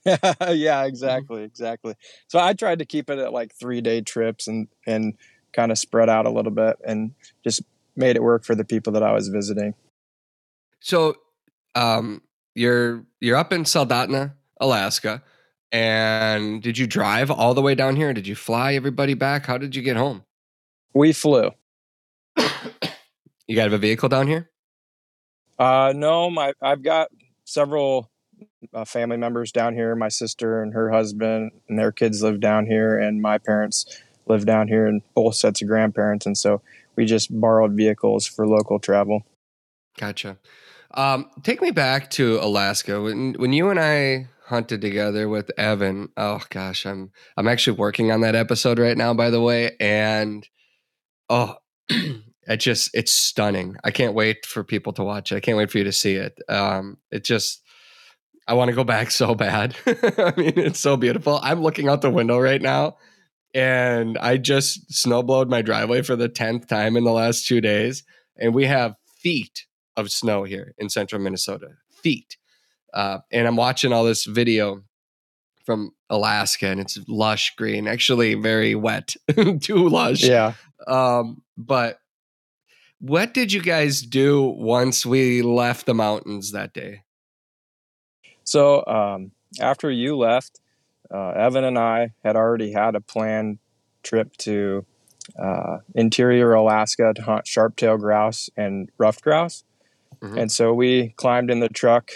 yeah, 0.05 0.85
exactly, 0.85 1.43
exactly. 1.43 1.95
So 2.27 2.39
I 2.39 2.53
tried 2.53 2.79
to 2.79 2.85
keep 2.85 3.09
it 3.09 3.19
at 3.19 3.33
like 3.33 3.53
three 3.53 3.81
day 3.81 4.01
trips 4.01 4.47
and 4.47 4.67
and 4.85 5.13
kind 5.53 5.71
of 5.71 5.77
spread 5.77 6.09
out 6.09 6.25
a 6.25 6.29
little 6.29 6.51
bit 6.51 6.77
and 6.85 7.13
just 7.43 7.61
made 7.95 8.15
it 8.15 8.23
work 8.23 8.43
for 8.45 8.55
the 8.55 8.65
people 8.65 8.93
that 8.93 9.03
I 9.03 9.11
was 9.11 9.27
visiting. 9.27 9.73
So, 10.79 11.15
um, 11.75 12.21
you're 12.57 13.05
you're 13.19 13.37
up 13.37 13.53
in 13.53 13.63
Soldotna, 13.63 14.33
Alaska, 14.59 15.21
and 15.71 16.61
did 16.61 16.77
you 16.77 16.87
drive 16.87 17.29
all 17.29 17.53
the 17.53 17.61
way 17.61 17.75
down 17.75 17.95
here? 17.95 18.13
Did 18.13 18.27
you 18.27 18.35
fly 18.35 18.73
everybody 18.73 19.13
back? 19.13 19.45
How 19.45 19.57
did 19.57 19.75
you 19.75 19.81
get 19.81 19.95
home? 19.95 20.23
We 20.93 21.13
flew. 21.13 21.51
You 23.47 23.55
got 23.55 23.71
a 23.71 23.77
vehicle 23.77 24.09
down 24.09 24.27
here? 24.27 24.49
Uh, 25.57 25.93
no, 25.95 26.29
my 26.29 26.53
I've 26.61 26.83
got 26.83 27.09
several 27.45 28.11
uh, 28.73 28.85
family 28.85 29.17
members 29.17 29.51
down 29.51 29.73
here. 29.73 29.95
My 29.95 30.09
sister 30.09 30.61
and 30.61 30.73
her 30.73 30.91
husband 30.91 31.51
and 31.69 31.79
their 31.79 31.91
kids 31.91 32.21
live 32.21 32.39
down 32.39 32.65
here, 32.65 32.97
and 32.97 33.21
my 33.21 33.37
parents 33.37 34.01
live 34.25 34.45
down 34.45 34.67
here, 34.67 34.85
and 34.85 35.01
both 35.15 35.35
sets 35.35 35.61
of 35.61 35.67
grandparents. 35.67 36.25
And 36.25 36.37
so 36.37 36.61
we 36.95 37.05
just 37.05 37.29
borrowed 37.39 37.73
vehicles 37.73 38.27
for 38.27 38.47
local 38.47 38.79
travel. 38.79 39.21
Gotcha. 39.97 40.37
Um, 40.97 41.29
take 41.43 41.61
me 41.61 41.69
back 41.69 42.09
to 42.11 42.39
Alaska 42.41 42.99
when 42.99 43.35
when 43.35 43.53
you 43.53 43.69
and 43.69 43.79
I 43.79 44.29
hunted 44.47 44.81
together 44.81 45.29
with 45.29 45.51
Evan. 45.55 46.09
Oh 46.17 46.41
gosh, 46.49 46.87
I'm 46.87 47.11
I'm 47.37 47.47
actually 47.47 47.77
working 47.77 48.11
on 48.11 48.21
that 48.21 48.33
episode 48.33 48.79
right 48.79 48.97
now, 48.97 49.13
by 49.13 49.29
the 49.29 49.39
way, 49.39 49.75
and 49.79 50.47
oh, 51.29 51.57
it 51.89 52.57
just 52.57 52.89
it's 52.95 53.11
stunning. 53.11 53.77
I 53.83 53.91
can't 53.91 54.15
wait 54.15 54.43
for 54.47 54.63
people 54.63 54.91
to 54.93 55.03
watch 55.03 55.31
it. 55.31 55.35
I 55.35 55.39
can't 55.39 55.57
wait 55.57 55.69
for 55.69 55.77
you 55.77 55.83
to 55.83 55.91
see 55.91 56.15
it. 56.15 56.35
Um, 56.49 56.97
it 57.11 57.23
just 57.23 57.61
I 58.47 58.55
want 58.55 58.69
to 58.69 58.75
go 58.75 58.83
back 58.83 59.11
so 59.11 59.35
bad. 59.35 59.75
I 59.85 60.33
mean, 60.35 60.53
it's 60.55 60.79
so 60.79 60.97
beautiful. 60.97 61.39
I'm 61.43 61.61
looking 61.61 61.89
out 61.89 62.01
the 62.01 62.09
window 62.09 62.39
right 62.39 62.61
now, 62.61 62.97
and 63.53 64.17
I 64.17 64.37
just 64.37 64.89
snowblowed 64.91 65.47
my 65.47 65.61
driveway 65.61 66.01
for 66.01 66.15
the 66.15 66.27
tenth 66.27 66.67
time 66.67 66.97
in 66.97 67.03
the 67.03 67.11
last 67.11 67.45
two 67.45 67.61
days, 67.61 68.03
and 68.35 68.55
we 68.55 68.65
have 68.65 68.95
feet 69.21 69.67
of 69.97 70.11
snow 70.11 70.43
here 70.43 70.73
in 70.77 70.89
central 70.89 71.21
Minnesota. 71.21 71.71
Feet. 71.89 72.37
Uh, 72.93 73.19
and 73.31 73.47
I'm 73.47 73.57
watching 73.57 73.91
all 73.91 74.05
this 74.05 74.23
video 74.23 74.83
from 75.65 75.91
Alaska 76.09 76.67
and 76.67 76.79
it's 76.79 76.97
lush 77.09 77.55
green, 77.57 77.87
actually 77.87 78.35
very 78.35 78.75
wet, 78.75 79.15
too 79.59 79.89
lush. 79.89 80.23
Yeah. 80.23 80.53
Um, 80.87 81.41
but 81.57 81.99
what 82.99 83.33
did 83.33 83.51
you 83.51 83.61
guys 83.61 84.01
do 84.01 84.41
once 84.43 85.05
we 85.05 85.41
left 85.41 85.85
the 85.85 85.93
mountains 85.93 86.51
that 86.53 86.73
day? 86.73 87.03
So 88.43 88.85
um, 88.85 89.31
after 89.59 89.91
you 89.91 90.15
left, 90.15 90.61
uh, 91.13 91.31
Evan 91.31 91.63
and 91.63 91.77
I 91.77 92.13
had 92.23 92.35
already 92.35 92.71
had 92.71 92.95
a 92.95 93.01
planned 93.01 93.59
trip 94.03 94.35
to 94.37 94.85
uh, 95.37 95.79
interior 95.93 96.53
Alaska 96.53 97.13
to 97.15 97.21
hunt 97.21 97.45
sharp-tailed 97.45 97.99
grouse 97.99 98.49
and 98.55 98.89
ruffed 98.97 99.21
grouse. 99.21 99.63
Mhm. 100.21 100.41
And 100.41 100.51
so 100.51 100.73
we 100.73 101.09
climbed 101.17 101.51
in 101.51 101.59
the 101.59 101.69
truck 101.69 102.11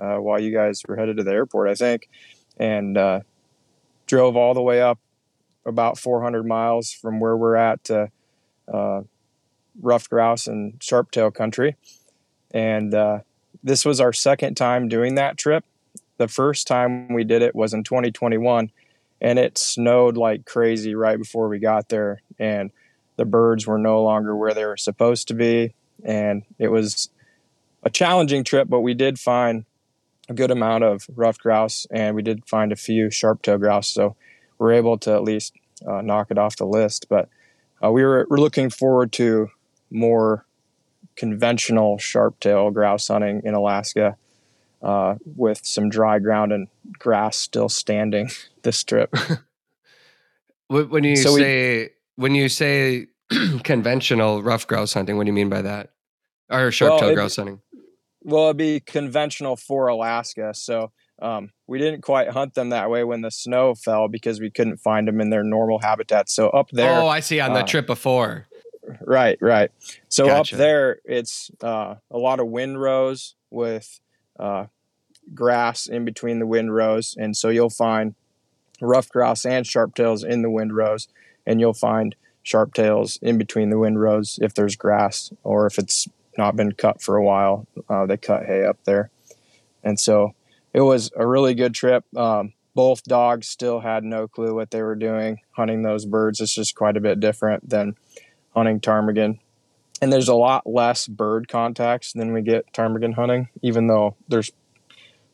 uh, 0.00 0.16
while 0.16 0.40
you 0.40 0.52
guys 0.52 0.82
were 0.86 0.96
headed 0.96 1.16
to 1.16 1.24
the 1.24 1.32
airport, 1.32 1.68
I 1.68 1.74
think, 1.74 2.08
and 2.56 2.96
uh, 2.96 3.20
drove 4.06 4.36
all 4.36 4.54
the 4.54 4.62
way 4.62 4.80
up 4.80 4.98
about 5.66 5.98
400 5.98 6.46
miles 6.46 6.92
from 6.92 7.20
where 7.20 7.36
we're 7.36 7.56
at 7.56 7.84
to 7.84 8.10
uh, 8.72 9.02
ruffed 9.80 10.10
grouse 10.10 10.46
and 10.46 10.82
sharp-tail 10.82 11.30
country. 11.30 11.76
And 12.52 12.94
uh, 12.94 13.20
this 13.62 13.84
was 13.84 14.00
our 14.00 14.12
second 14.12 14.56
time 14.56 14.88
doing 14.88 15.16
that 15.16 15.36
trip 15.36 15.64
the 16.18 16.28
first 16.28 16.66
time 16.66 17.12
we 17.12 17.24
did 17.24 17.42
it 17.42 17.54
was 17.54 17.72
in 17.72 17.84
2021 17.84 18.70
and 19.20 19.38
it 19.38 19.56
snowed 19.56 20.16
like 20.16 20.44
crazy 20.44 20.94
right 20.94 21.18
before 21.18 21.48
we 21.48 21.58
got 21.58 21.88
there 21.88 22.20
and 22.38 22.70
the 23.16 23.24
birds 23.24 23.66
were 23.66 23.78
no 23.78 24.02
longer 24.02 24.36
where 24.36 24.52
they 24.52 24.64
were 24.64 24.76
supposed 24.76 25.28
to 25.28 25.34
be 25.34 25.74
and 26.04 26.42
it 26.58 26.68
was 26.68 27.08
a 27.88 27.90
challenging 27.90 28.44
trip 28.44 28.68
but 28.68 28.80
we 28.80 28.92
did 28.94 29.18
find 29.18 29.64
a 30.28 30.34
good 30.34 30.50
amount 30.50 30.84
of 30.84 31.06
ruffed 31.16 31.40
grouse 31.40 31.86
and 31.90 32.14
we 32.14 32.22
did 32.22 32.46
find 32.46 32.70
a 32.70 32.76
few 32.76 33.10
sharp-tailed 33.10 33.60
grouse 33.60 33.88
so 33.88 34.14
we're 34.58 34.72
able 34.72 34.98
to 34.98 35.10
at 35.12 35.22
least 35.24 35.54
uh, 35.88 36.02
knock 36.02 36.30
it 36.30 36.36
off 36.38 36.56
the 36.56 36.66
list 36.66 37.06
but 37.08 37.28
uh, 37.82 37.90
we 37.90 38.04
were 38.04 38.26
we're 38.28 38.36
looking 38.38 38.68
forward 38.68 39.10
to 39.10 39.48
more 39.90 40.44
conventional 41.16 41.96
sharp-tail 41.98 42.70
grouse 42.70 43.08
hunting 43.08 43.40
in 43.44 43.54
Alaska 43.54 44.16
uh, 44.82 45.14
with 45.24 45.60
some 45.64 45.88
dry 45.88 46.18
ground 46.18 46.52
and 46.52 46.68
grass 46.98 47.36
still 47.36 47.68
standing 47.68 48.28
this 48.62 48.84
trip. 48.84 49.14
When 50.68 51.02
you 51.02 51.16
So 51.16 51.32
we- 51.32 51.40
say 51.40 51.90
when 52.16 52.34
you 52.34 52.48
say 52.50 53.06
conventional 53.64 54.42
rough 54.42 54.66
grouse 54.66 54.92
hunting, 54.92 55.16
what 55.16 55.24
do 55.24 55.28
you 55.28 55.32
mean 55.32 55.48
by 55.48 55.62
that? 55.62 55.90
Or 56.50 56.70
sharp 56.70 57.00
tail 57.00 57.08
it- 57.10 57.14
grouse 57.14 57.36
hunting? 57.36 57.60
Well, 58.28 58.44
it'd 58.44 58.56
be 58.58 58.80
conventional 58.80 59.56
for 59.56 59.88
Alaska. 59.88 60.52
So 60.54 60.92
um, 61.20 61.50
we 61.66 61.78
didn't 61.78 62.02
quite 62.02 62.28
hunt 62.28 62.54
them 62.54 62.68
that 62.70 62.90
way 62.90 63.02
when 63.04 63.22
the 63.22 63.30
snow 63.30 63.74
fell 63.74 64.06
because 64.08 64.38
we 64.40 64.50
couldn't 64.50 64.76
find 64.76 65.08
them 65.08 65.20
in 65.20 65.30
their 65.30 65.42
normal 65.42 65.78
habitat. 65.80 66.28
So 66.28 66.48
up 66.50 66.68
there, 66.70 67.00
Oh, 67.00 67.08
I 67.08 67.20
see 67.20 67.40
on 67.40 67.54
the 67.54 67.60
uh, 67.60 67.66
trip 67.66 67.86
before. 67.86 68.46
right, 69.00 69.38
right. 69.40 69.70
So 70.08 70.26
Gotcha. 70.26 70.54
up 70.54 70.58
there, 70.58 70.98
it's 71.04 71.50
uh, 71.62 71.96
a 72.10 72.18
lot 72.18 72.38
of 72.38 72.46
windrows 72.48 73.34
with 73.50 73.98
uh, 74.38 74.66
grass 75.34 75.86
in 75.86 76.04
between 76.04 76.38
the 76.38 76.46
windrows, 76.46 77.16
and 77.18 77.36
so 77.36 77.48
you'll 77.48 77.70
find 77.70 78.14
rough 78.80 79.08
grouse 79.08 79.44
and 79.44 79.64
sharptails 79.66 80.24
in 80.24 80.42
the 80.42 80.50
windrows, 80.50 81.08
and 81.46 81.60
you'll 81.60 81.74
find 81.74 82.14
sharptails 82.44 83.18
in 83.22 83.36
between 83.38 83.70
the 83.70 83.78
windrows 83.78 84.38
if 84.40 84.54
there's 84.54 84.76
grass 84.76 85.32
or 85.42 85.66
if 85.66 85.78
it's 85.78 86.06
not 86.38 86.56
been 86.56 86.72
cut 86.72 87.02
for 87.02 87.16
a 87.16 87.24
while. 87.24 87.66
Uh, 87.88 88.06
they 88.06 88.16
cut 88.16 88.46
hay 88.46 88.64
up 88.64 88.78
there, 88.84 89.10
and 89.82 89.98
so 89.98 90.34
it 90.72 90.80
was 90.80 91.10
a 91.16 91.26
really 91.26 91.54
good 91.54 91.74
trip. 91.74 92.04
Um, 92.16 92.52
both 92.74 93.02
dogs 93.02 93.48
still 93.48 93.80
had 93.80 94.04
no 94.04 94.28
clue 94.28 94.54
what 94.54 94.70
they 94.70 94.82
were 94.82 94.94
doing 94.94 95.40
hunting 95.50 95.82
those 95.82 96.06
birds. 96.06 96.40
It's 96.40 96.54
just 96.54 96.76
quite 96.76 96.96
a 96.96 97.00
bit 97.00 97.18
different 97.18 97.68
than 97.68 97.96
hunting 98.54 98.78
ptarmigan. 98.78 99.40
And 100.00 100.12
there's 100.12 100.28
a 100.28 100.34
lot 100.34 100.64
less 100.64 101.08
bird 101.08 101.48
contacts 101.48 102.12
than 102.12 102.32
we 102.32 102.40
get 102.40 102.72
ptarmigan 102.72 103.14
hunting, 103.14 103.48
even 103.62 103.88
though 103.88 104.14
there's 104.28 104.52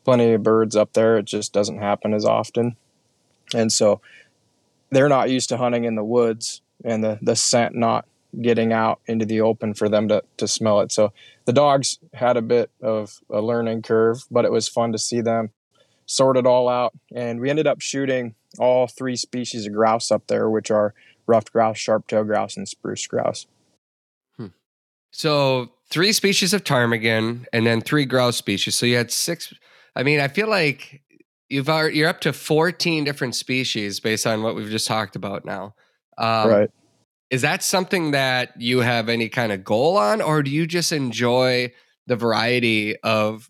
plenty 0.03 0.33
of 0.33 0.41
birds 0.41 0.75
up 0.75 0.93
there. 0.93 1.17
It 1.17 1.25
just 1.25 1.53
doesn't 1.53 1.77
happen 1.77 2.15
as 2.15 2.25
often. 2.25 2.77
And 3.53 3.71
so 3.71 4.01
they're 4.89 5.09
not 5.09 5.29
used 5.29 5.49
to 5.49 5.57
hunting 5.57 5.83
in 5.83 5.93
the 5.93 6.03
woods 6.03 6.61
and 6.83 7.03
the, 7.03 7.19
the 7.21 7.35
scent 7.35 7.75
not 7.75 8.05
getting 8.41 8.73
out 8.73 8.99
into 9.05 9.25
the 9.25 9.41
open 9.41 9.73
for 9.73 9.89
them 9.89 10.07
to, 10.07 10.23
to 10.37 10.47
smell 10.47 10.81
it. 10.81 10.91
So 10.91 11.13
the 11.45 11.53
dogs 11.53 11.99
had 12.13 12.37
a 12.37 12.41
bit 12.41 12.71
of 12.81 13.19
a 13.29 13.41
learning 13.41 13.81
curve, 13.81 14.25
but 14.29 14.45
it 14.45 14.51
was 14.51 14.67
fun 14.67 14.91
to 14.91 14.97
see 14.97 15.21
them 15.21 15.51
sort 16.05 16.37
it 16.37 16.45
all 16.45 16.69
out. 16.69 16.93
And 17.13 17.39
we 17.39 17.49
ended 17.49 17.67
up 17.67 17.81
shooting 17.81 18.35
all 18.59 18.87
three 18.87 19.15
species 19.15 19.65
of 19.65 19.73
grouse 19.73 20.11
up 20.11 20.27
there, 20.27 20.49
which 20.49 20.69
are 20.69 20.93
ruffed 21.27 21.51
grouse, 21.51 21.77
sharp-tailed 21.77 22.27
grouse, 22.27 22.55
and 22.55 22.67
spruce 22.67 23.07
grouse. 23.07 23.47
So 25.15 25.69
three 25.89 26.11
species 26.11 26.53
of 26.53 26.65
ptarmigan 26.65 27.45
and 27.53 27.65
then 27.65 27.79
three 27.79 28.05
grouse 28.05 28.35
species. 28.35 28.75
So 28.75 28.85
you 28.85 28.97
had 28.97 29.11
six. 29.11 29.53
I 29.95 30.03
mean, 30.03 30.19
I 30.19 30.27
feel 30.27 30.49
like 30.49 31.01
you've 31.47 31.69
are 31.69 31.89
you're 31.89 32.09
up 32.09 32.19
to 32.21 32.33
14 32.33 33.05
different 33.05 33.33
species 33.33 34.01
based 34.01 34.27
on 34.27 34.43
what 34.43 34.55
we've 34.55 34.69
just 34.69 34.87
talked 34.87 35.15
about 35.15 35.45
now. 35.45 35.73
Um, 36.17 36.49
right. 36.49 36.71
Is 37.29 37.41
that 37.41 37.63
something 37.63 38.11
that 38.11 38.59
you 38.59 38.79
have 38.79 39.09
any 39.09 39.29
kind 39.29 39.51
of 39.51 39.63
goal 39.63 39.97
on, 39.97 40.21
or 40.21 40.43
do 40.43 40.51
you 40.51 40.67
just 40.67 40.91
enjoy 40.91 41.71
the 42.05 42.15
variety 42.15 42.95
of 42.97 43.49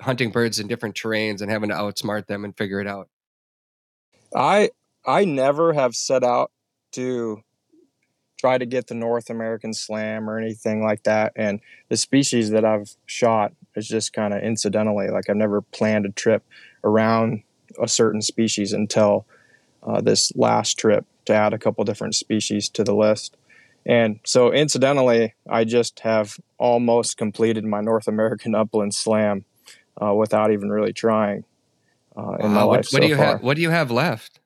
hunting 0.00 0.30
birds 0.30 0.58
in 0.58 0.66
different 0.66 0.96
terrains 0.96 1.40
and 1.40 1.50
having 1.50 1.68
to 1.70 1.76
outsmart 1.76 2.26
them 2.26 2.44
and 2.44 2.56
figure 2.56 2.80
it 2.80 2.86
out? 2.86 3.08
I 4.34 4.70
I 5.06 5.24
never 5.24 5.72
have 5.72 5.94
set 5.94 6.24
out 6.24 6.50
to 6.92 7.42
try 8.38 8.58
to 8.58 8.66
get 8.66 8.88
the 8.88 8.94
North 8.94 9.30
American 9.30 9.72
slam 9.72 10.28
or 10.28 10.38
anything 10.38 10.82
like 10.82 11.04
that. 11.04 11.32
And 11.36 11.60
the 11.88 11.96
species 11.96 12.50
that 12.50 12.64
I've 12.64 12.96
shot 13.06 13.52
is 13.76 13.88
just 13.88 14.12
kind 14.12 14.34
of 14.34 14.42
incidentally. 14.42 15.08
Like 15.08 15.30
I've 15.30 15.36
never 15.36 15.62
planned 15.62 16.04
a 16.04 16.10
trip 16.10 16.44
around 16.82 17.42
a 17.80 17.88
certain 17.88 18.22
species 18.22 18.72
until 18.72 19.26
uh, 19.82 20.00
this 20.00 20.34
last 20.36 20.78
trip 20.78 21.06
to 21.26 21.34
add 21.34 21.52
a 21.52 21.58
couple 21.58 21.84
different 21.84 22.14
species 22.14 22.68
to 22.70 22.84
the 22.84 22.94
list. 22.94 23.36
And 23.86 24.20
so, 24.24 24.52
incidentally, 24.52 25.34
I 25.48 25.64
just 25.64 26.00
have 26.00 26.38
almost 26.58 27.16
completed 27.16 27.64
my 27.64 27.80
North 27.80 28.08
American 28.08 28.54
upland 28.54 28.94
slam 28.94 29.44
uh, 30.00 30.14
without 30.14 30.50
even 30.50 30.70
really 30.70 30.92
trying 30.92 31.44
uh, 32.16 32.36
in 32.40 32.50
my 32.52 32.62
Wow, 32.62 32.68
life 32.68 32.68
what, 32.68 32.76
what 32.76 32.86
so 32.86 33.00
do 33.00 33.06
you 33.08 33.16
far. 33.16 33.26
have? 33.26 33.42
What 33.42 33.56
do 33.56 33.62
you 33.62 33.70
have 33.70 33.90
left? 33.90 34.40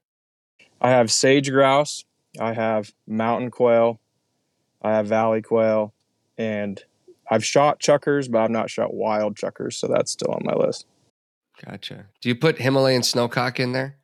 I 0.80 0.90
have 0.90 1.10
sage 1.10 1.50
grouse, 1.50 2.04
I 2.40 2.52
have 2.52 2.92
mountain 3.06 3.50
quail, 3.50 4.00
I 4.82 4.92
have 4.92 5.06
valley 5.06 5.42
quail, 5.42 5.92
and 6.36 6.82
I've 7.30 7.44
shot 7.44 7.80
chukars, 7.80 8.30
but 8.30 8.40
I've 8.42 8.50
not 8.50 8.70
shot 8.70 8.94
wild 8.94 9.36
chukars, 9.36 9.74
so 9.74 9.86
that's 9.86 10.12
still 10.12 10.32
on 10.32 10.42
my 10.44 10.54
list. 10.54 10.86
Gotcha. 11.64 12.06
Do 12.20 12.28
you 12.28 12.36
put 12.36 12.58
Himalayan 12.58 13.02
snowcock 13.02 13.58
in 13.58 13.72
there? 13.72 13.96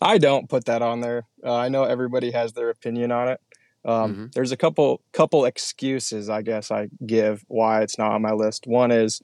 I 0.00 0.18
don't 0.18 0.48
put 0.48 0.66
that 0.66 0.82
on 0.82 1.00
there. 1.00 1.26
Uh, 1.44 1.54
I 1.54 1.68
know 1.68 1.84
everybody 1.84 2.30
has 2.30 2.52
their 2.52 2.70
opinion 2.70 3.10
on 3.12 3.28
it. 3.28 3.40
Um, 3.84 4.14
Mhm. 4.14 4.32
There's 4.34 4.52
a 4.52 4.56
couple 4.56 5.00
couple 5.12 5.44
excuses 5.44 6.28
I 6.28 6.42
guess 6.42 6.70
I 6.70 6.88
give 7.06 7.44
why 7.48 7.82
it's 7.82 7.96
not 7.98 8.12
on 8.12 8.22
my 8.22 8.32
list. 8.32 8.66
One 8.66 8.90
is 8.90 9.22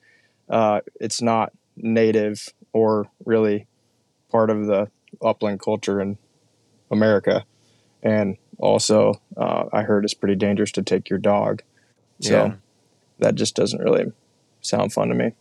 uh, 0.49 0.81
it's 1.01 1.21
not 1.23 1.53
native 1.77 2.49
or 2.73 3.09
really 3.25 3.67
part 4.31 4.51
of 4.51 4.67
the 4.67 4.91
upland 5.23 5.61
culture 5.61 6.01
in 6.01 6.19
America, 6.91 7.45
and 8.03 8.37
also 8.59 9.21
uh, 9.37 9.65
I 9.73 9.83
heard 9.83 10.05
it's 10.05 10.15
pretty 10.15 10.37
dangerous 10.37 10.71
to 10.73 10.83
take 10.83 11.09
your 11.11 11.19
dog. 11.19 11.63
So 12.21 12.31
Yeah. 12.47 12.55
that 13.19 13.35
just 13.35 13.55
doesn't 13.57 13.83
really 13.83 14.13
sound 14.61 14.93
fun 14.93 15.09
to 15.09 15.15
me. 15.15 15.33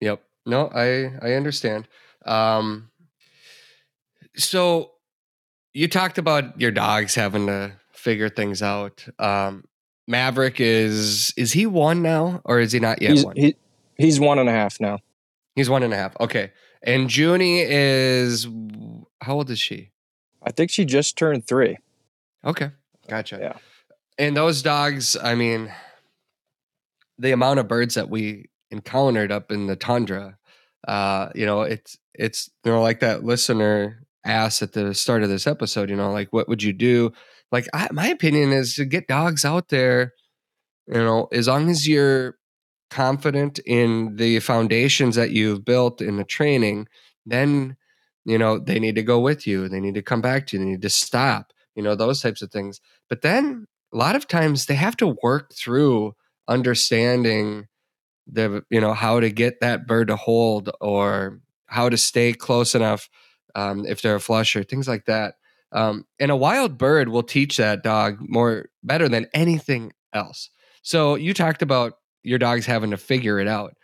Yep. 0.00 0.22
No, 0.46 0.68
I 0.74 1.12
I 1.20 1.34
understand. 1.34 1.86
Um, 2.24 2.90
so 4.38 4.92
you 5.74 5.88
talked 5.88 6.18
about 6.18 6.60
your 6.60 6.70
dogs 6.70 7.14
having 7.14 7.46
to 7.46 7.72
figure 7.92 8.28
things 8.28 8.62
out. 8.62 9.06
Um, 9.18 9.64
Maverick 10.06 10.60
is 10.60 11.34
is 11.36 11.52
he 11.52 11.66
one 11.66 12.02
now 12.02 12.40
or 12.44 12.60
is 12.60 12.72
he 12.72 12.80
not 12.80 13.02
yet 13.02 13.12
he's, 13.12 13.24
one? 13.24 13.36
he, 13.36 13.56
he's 13.96 14.18
one 14.18 14.38
and 14.38 14.48
a 14.48 14.52
half 14.52 14.80
now. 14.80 15.00
He's 15.54 15.68
one 15.68 15.82
and 15.82 15.92
a 15.92 15.96
half. 15.96 16.16
Okay. 16.20 16.52
And 16.82 17.14
Junie 17.14 17.60
is 17.60 18.46
how 19.20 19.34
old 19.34 19.50
is 19.50 19.58
she? 19.58 19.90
I 20.42 20.52
think 20.52 20.70
she 20.70 20.84
just 20.84 21.18
turned 21.18 21.46
three. 21.46 21.76
Okay. 22.44 22.70
Gotcha. 23.08 23.38
Yeah. 23.40 23.56
And 24.18 24.36
those 24.36 24.62
dogs, 24.62 25.16
I 25.20 25.34
mean, 25.34 25.72
the 27.18 27.32
amount 27.32 27.60
of 27.60 27.68
birds 27.68 27.94
that 27.94 28.08
we 28.08 28.48
encountered 28.70 29.32
up 29.32 29.50
in 29.50 29.66
the 29.66 29.76
tundra, 29.76 30.38
uh, 30.86 31.28
you 31.34 31.44
know, 31.44 31.62
it's 31.62 31.98
it's 32.14 32.50
you 32.64 32.72
know, 32.72 32.80
like 32.80 33.00
that 33.00 33.24
listener 33.24 34.06
asked 34.28 34.62
at 34.62 34.72
the 34.72 34.94
start 34.94 35.22
of 35.22 35.28
this 35.28 35.46
episode, 35.46 35.90
you 35.90 35.96
know, 35.96 36.12
like 36.12 36.32
what 36.32 36.48
would 36.48 36.62
you 36.62 36.72
do? 36.72 37.12
Like 37.50 37.66
I, 37.72 37.88
my 37.92 38.08
opinion 38.08 38.52
is 38.52 38.74
to 38.74 38.84
get 38.84 39.08
dogs 39.08 39.44
out 39.44 39.68
there, 39.68 40.14
you 40.86 40.94
know, 40.94 41.28
as 41.32 41.48
long 41.48 41.70
as 41.70 41.88
you're 41.88 42.36
confident 42.90 43.58
in 43.66 44.16
the 44.16 44.40
foundations 44.40 45.16
that 45.16 45.30
you've 45.30 45.64
built 45.64 46.00
in 46.00 46.16
the 46.16 46.24
training, 46.24 46.88
then 47.26 47.76
you 48.24 48.38
know 48.38 48.58
they 48.58 48.78
need 48.78 48.94
to 48.96 49.02
go 49.02 49.18
with 49.18 49.46
you. 49.46 49.68
They 49.68 49.80
need 49.80 49.94
to 49.94 50.02
come 50.02 50.20
back 50.20 50.46
to 50.48 50.56
you. 50.56 50.64
They 50.64 50.70
need 50.70 50.82
to 50.82 50.90
stop. 50.90 51.52
You 51.74 51.82
know 51.82 51.94
those 51.94 52.20
types 52.20 52.42
of 52.42 52.50
things. 52.50 52.80
But 53.08 53.22
then 53.22 53.66
a 53.92 53.96
lot 53.96 54.16
of 54.16 54.28
times 54.28 54.66
they 54.66 54.74
have 54.74 54.96
to 54.98 55.16
work 55.22 55.54
through 55.54 56.14
understanding 56.46 57.66
the 58.26 58.62
you 58.70 58.80
know 58.80 58.94
how 58.94 59.20
to 59.20 59.30
get 59.30 59.60
that 59.60 59.86
bird 59.86 60.08
to 60.08 60.16
hold 60.16 60.70
or 60.80 61.40
how 61.66 61.88
to 61.88 61.96
stay 61.96 62.32
close 62.32 62.74
enough 62.74 63.08
um, 63.54 63.84
if 63.86 64.02
they're 64.02 64.16
a 64.16 64.20
flusher, 64.20 64.62
things 64.62 64.88
like 64.88 65.04
that. 65.06 65.34
Um, 65.72 66.06
and 66.18 66.30
a 66.30 66.36
wild 66.36 66.78
bird 66.78 67.08
will 67.08 67.22
teach 67.22 67.56
that 67.58 67.82
dog 67.82 68.18
more 68.20 68.70
better 68.82 69.08
than 69.08 69.26
anything 69.34 69.92
else. 70.14 70.50
So 70.82 71.14
you 71.16 71.34
talked 71.34 71.60
about 71.62 71.94
your 72.22 72.38
dogs 72.38 72.64
having 72.66 72.90
to 72.92 72.96
figure 72.96 73.38
it 73.38 73.48
out. 73.48 73.74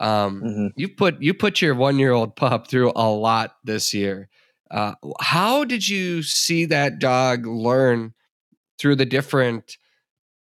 Um, 0.00 0.42
Mhm. 0.42 0.70
you 0.76 0.88
put 0.88 1.20
you 1.22 1.34
put 1.34 1.60
your 1.62 1.74
one 1.74 1.98
year 1.98 2.12
old 2.12 2.36
pup 2.36 2.68
through 2.68 2.92
a 2.94 3.08
lot 3.10 3.56
this 3.64 3.92
year. 3.94 4.28
Uh, 4.70 4.94
how 5.20 5.64
did 5.64 5.88
you 5.88 6.22
see 6.22 6.64
that 6.66 6.98
dog 6.98 7.46
learn 7.46 8.12
through 8.78 8.96
the 8.96 9.06
different 9.06 9.76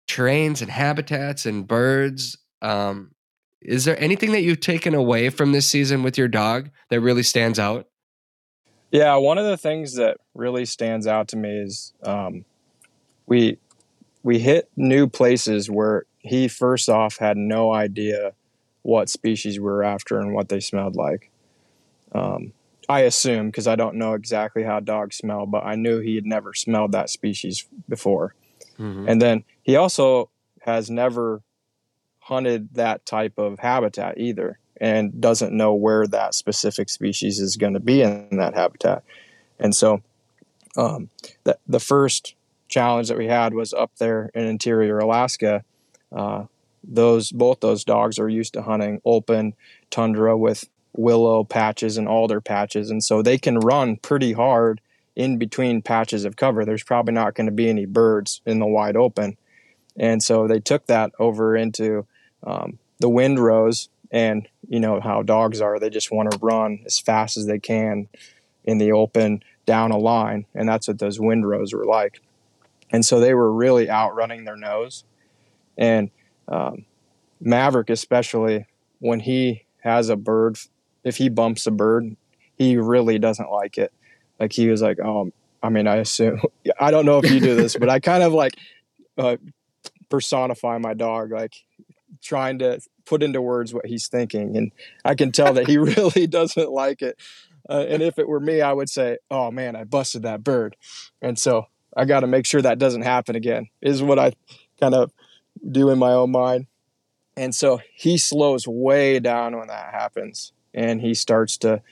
terrains 0.08 0.62
and 0.62 0.70
habitats 0.70 1.46
and 1.46 1.66
birds? 1.66 2.36
Um, 2.62 3.12
is 3.60 3.84
there 3.84 3.98
anything 4.00 4.32
that 4.32 4.42
you've 4.42 4.60
taken 4.60 4.94
away 4.94 5.28
from 5.30 5.52
this 5.52 5.66
season 5.68 6.02
with 6.02 6.16
your 6.18 6.28
dog 6.28 6.70
that 6.90 7.00
really 7.00 7.22
stands 7.22 7.58
out? 7.58 7.86
Yeah, 8.92 9.16
one 9.16 9.38
of 9.38 9.46
the 9.46 9.56
things 9.56 9.94
that 9.94 10.18
really 10.34 10.66
stands 10.66 11.06
out 11.06 11.28
to 11.28 11.36
me 11.36 11.48
is 11.48 11.94
um, 12.02 12.44
we 13.26 13.58
we 14.22 14.38
hit 14.38 14.70
new 14.76 15.08
places 15.08 15.70
where 15.70 16.04
he 16.18 16.46
first 16.46 16.90
off 16.90 17.16
had 17.16 17.38
no 17.38 17.72
idea 17.72 18.34
what 18.82 19.08
species 19.08 19.58
we 19.58 19.64
were 19.64 19.82
after 19.82 20.20
and 20.20 20.34
what 20.34 20.50
they 20.50 20.60
smelled 20.60 20.94
like. 20.94 21.30
Um, 22.12 22.52
I 22.86 23.00
assume 23.00 23.46
because 23.46 23.66
I 23.66 23.76
don't 23.76 23.96
know 23.96 24.12
exactly 24.12 24.62
how 24.62 24.78
dogs 24.78 25.16
smell, 25.16 25.46
but 25.46 25.64
I 25.64 25.74
knew 25.74 26.00
he 26.00 26.14
had 26.14 26.26
never 26.26 26.52
smelled 26.52 26.92
that 26.92 27.08
species 27.08 27.66
before. 27.88 28.34
Mhm. 28.78 29.08
And 29.08 29.22
then 29.22 29.44
he 29.62 29.74
also 29.76 30.28
has 30.60 30.90
never 30.90 31.42
hunted 32.20 32.74
that 32.74 33.06
type 33.06 33.38
of 33.38 33.58
habitat 33.58 34.18
either 34.18 34.58
and 34.82 35.20
doesn't 35.20 35.56
know 35.56 35.72
where 35.72 36.08
that 36.08 36.34
specific 36.34 36.90
species 36.90 37.38
is 37.38 37.56
going 37.56 37.74
to 37.74 37.80
be 37.80 38.02
in 38.02 38.36
that 38.36 38.54
habitat. 38.54 39.04
And 39.60 39.74
so 39.74 40.02
um, 40.76 41.08
the, 41.44 41.56
the 41.68 41.78
first 41.78 42.34
challenge 42.68 43.06
that 43.06 43.16
we 43.16 43.28
had 43.28 43.54
was 43.54 43.72
up 43.72 43.92
there 43.98 44.30
in 44.34 44.44
interior 44.44 44.98
Alaska. 44.98 45.62
Uh, 46.10 46.46
those 46.82 47.30
both 47.30 47.60
those 47.60 47.84
dogs 47.84 48.18
are 48.18 48.28
used 48.28 48.54
to 48.54 48.62
hunting 48.62 49.00
open 49.04 49.54
tundra 49.90 50.36
with 50.36 50.68
willow 50.94 51.44
patches 51.44 51.96
and 51.96 52.08
alder 52.08 52.40
patches, 52.40 52.90
and 52.90 53.04
so 53.04 53.22
they 53.22 53.38
can 53.38 53.60
run 53.60 53.96
pretty 53.98 54.32
hard 54.32 54.80
in 55.14 55.38
between 55.38 55.80
patches 55.80 56.24
of 56.24 56.34
cover. 56.34 56.64
There's 56.64 56.82
probably 56.82 57.14
not 57.14 57.34
going 57.34 57.46
to 57.46 57.52
be 57.52 57.68
any 57.68 57.86
birds 57.86 58.40
in 58.44 58.58
the 58.58 58.66
wide 58.66 58.96
open, 58.96 59.36
and 59.96 60.20
so 60.20 60.48
they 60.48 60.58
took 60.58 60.86
that 60.86 61.12
over 61.20 61.54
into 61.54 62.04
um, 62.42 62.80
the 62.98 63.08
windrows. 63.08 63.88
And 64.12 64.46
you 64.68 64.78
know 64.78 65.00
how 65.00 65.22
dogs 65.22 65.60
are; 65.60 65.78
they 65.80 65.90
just 65.90 66.12
want 66.12 66.30
to 66.30 66.38
run 66.42 66.80
as 66.86 66.98
fast 66.98 67.36
as 67.36 67.46
they 67.46 67.58
can 67.58 68.08
in 68.64 68.78
the 68.78 68.92
open 68.92 69.42
down 69.66 69.90
a 69.90 69.98
line, 69.98 70.46
and 70.54 70.68
that's 70.68 70.86
what 70.86 70.98
those 70.98 71.18
windrows 71.18 71.72
were 71.72 71.86
like. 71.86 72.20
And 72.90 73.04
so 73.04 73.18
they 73.18 73.32
were 73.34 73.50
really 73.50 73.88
outrunning 73.88 74.44
their 74.44 74.56
nose. 74.56 75.04
And 75.78 76.10
um, 76.46 76.84
Maverick, 77.40 77.90
especially 77.90 78.66
when 78.98 79.20
he 79.20 79.64
has 79.82 80.10
a 80.10 80.16
bird, 80.16 80.58
if 81.02 81.16
he 81.16 81.28
bumps 81.28 81.66
a 81.66 81.70
bird, 81.70 82.16
he 82.56 82.76
really 82.76 83.18
doesn't 83.18 83.50
like 83.50 83.78
it. 83.78 83.92
Like 84.38 84.52
he 84.52 84.68
was 84.68 84.82
like, 84.82 84.98
oh, 85.00 85.32
I 85.62 85.70
mean, 85.70 85.86
I 85.86 85.96
assume, 85.96 86.40
I 86.80 86.90
don't 86.90 87.06
know 87.06 87.18
if 87.18 87.30
you 87.30 87.40
do 87.40 87.54
this, 87.54 87.76
but 87.76 87.88
I 87.88 87.98
kind 87.98 88.22
of 88.22 88.32
like 88.32 88.54
uh, 89.16 89.36
personify 90.10 90.78
my 90.78 90.94
dog, 90.94 91.32
like 91.32 91.54
trying 92.22 92.58
to 92.58 92.80
put 93.04 93.22
into 93.22 93.40
words 93.40 93.74
what 93.74 93.86
he's 93.86 94.08
thinking. 94.08 94.56
And 94.56 94.72
I 95.04 95.14
can 95.14 95.32
tell 95.32 95.54
that 95.54 95.66
he 95.66 95.78
really 95.78 96.26
doesn't 96.26 96.70
like 96.70 97.02
it. 97.02 97.18
Uh, 97.68 97.84
and 97.88 98.02
if 98.02 98.18
it 98.18 98.28
were 98.28 98.40
me, 98.40 98.60
I 98.60 98.72
would 98.72 98.88
say, 98.88 99.18
oh 99.30 99.50
man, 99.50 99.76
I 99.76 99.84
busted 99.84 100.22
that 100.22 100.42
bird. 100.42 100.76
And 101.20 101.38
so 101.38 101.66
I 101.96 102.04
got 102.04 102.20
to 102.20 102.26
make 102.26 102.46
sure 102.46 102.62
that 102.62 102.78
doesn't 102.78 103.02
happen 103.02 103.36
again, 103.36 103.68
is 103.80 104.02
what 104.02 104.18
I 104.18 104.32
kind 104.80 104.94
of 104.94 105.12
do 105.70 105.90
in 105.90 105.98
my 105.98 106.12
own 106.12 106.30
mind. 106.30 106.66
And 107.36 107.54
so 107.54 107.80
he 107.94 108.18
slows 108.18 108.66
way 108.66 109.20
down 109.20 109.56
when 109.56 109.68
that 109.68 109.94
happens 109.94 110.52
and 110.74 111.00
he 111.00 111.14
starts 111.14 111.56
to 111.58 111.82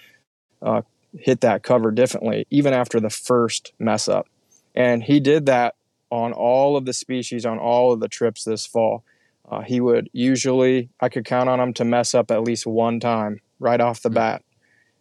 uh, 0.63 0.83
hit 1.19 1.41
that 1.41 1.63
cover 1.63 1.91
differently, 1.91 2.47
even 2.51 2.73
after 2.73 3.01
the 3.01 3.11
first 3.11 3.73
mess 3.79 4.09
up. 4.09 4.29
And 4.75 5.03
he 5.03 5.21
did 5.21 5.47
that 5.47 5.75
on 6.11 6.33
all 6.33 6.77
of 6.77 6.85
the 6.85 6.93
species, 6.93 7.47
on 7.47 7.59
all 7.59 7.93
of 7.93 8.01
the 8.01 8.09
trips 8.09 8.45
this 8.45 8.67
fall. 8.67 9.05
Uh, 9.51 9.63
he 9.63 9.81
would 9.81 10.09
usually, 10.13 10.89
I 11.01 11.09
could 11.09 11.25
count 11.25 11.49
on 11.49 11.59
him 11.59 11.75
to 11.75 11.85
mess 11.85 12.15
up 12.15 12.31
at 12.31 12.43
least 12.43 12.67
one 12.67 13.01
time 13.01 13.41
right 13.59 13.81
off 13.81 14.03
the 14.03 14.09
hmm. 14.09 14.15
bat. 14.15 14.43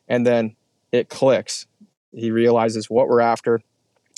And 0.07 0.25
then 0.25 0.55
it 0.91 1.09
clicks. 1.09 1.67
He 2.11 2.31
realizes 2.31 2.89
what 2.89 3.07
we're 3.07 3.21
after, 3.21 3.61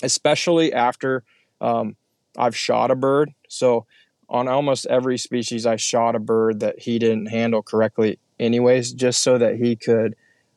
especially 0.02 0.72
after 0.72 1.24
um, 1.60 1.98
I've 2.38 2.56
shot 2.56 2.92
a 2.92 2.96
bird. 2.96 3.32
So 3.50 3.86
on 4.30 4.48
almost 4.48 4.86
every 4.86 5.18
species, 5.18 5.66
I 5.66 5.76
shot 5.76 6.16
a 6.16 6.20
bird 6.20 6.62
that 6.62 6.80
he 6.80 6.98
didn't 6.98 7.26
handle 7.26 7.62
correctly, 7.62 8.18
anyways, 8.40 8.94
just 8.94 9.22
so 9.22 9.38
that 9.38 9.58
he 9.58 9.76
could 9.76 10.16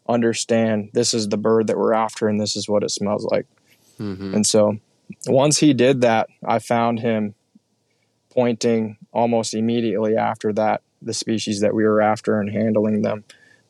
understand 0.08 0.90
this 0.92 1.12
is 1.12 1.28
the 1.28 1.37
bird 1.37 1.66
that 1.66 1.78
we're 1.78 1.94
after 1.94 2.28
and 2.28 2.40
this 2.40 2.54
is 2.54 2.68
what 2.68 2.84
it 2.84 2.90
smells 2.90 3.24
like. 3.24 3.46
Mm-hmm. 3.98 4.34
And 4.34 4.46
so 4.46 4.78
once 5.26 5.58
he 5.58 5.74
did 5.74 6.02
that, 6.02 6.28
I 6.44 6.60
found 6.60 7.00
him 7.00 7.34
pointing 8.35 8.99
almost 9.12 9.55
immediately 9.55 10.16
after 10.16 10.53
that 10.53 10.83
the 11.01 11.14
species 11.14 11.61
that 11.61 11.75
we 11.75 11.85
were 11.85 12.01
after 12.01 12.40
and 12.40 12.51
handling 12.51 13.03
them 13.03 13.25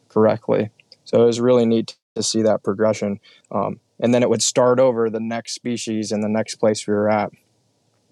correctly. 0.09 0.71
So 1.05 1.23
it 1.23 1.27
was 1.27 1.41
really 1.41 1.67
neat 1.67 1.97
to 2.15 2.23
see 2.23 2.43
that 2.43 2.63
progression. 2.63 3.21
Um, 3.51 3.81
and 4.01 4.15
then 4.15 4.23
it 4.23 4.31
would 4.31 4.43
start 4.43 4.79
over 4.79 5.11
the 5.11 5.21
next 5.21 5.55
species 5.55 6.13
and 6.13 6.23
the 6.23 6.29
next 6.29 6.57
place 6.57 6.87
we 6.87 6.95
were 6.95 7.11
at. 7.11 7.33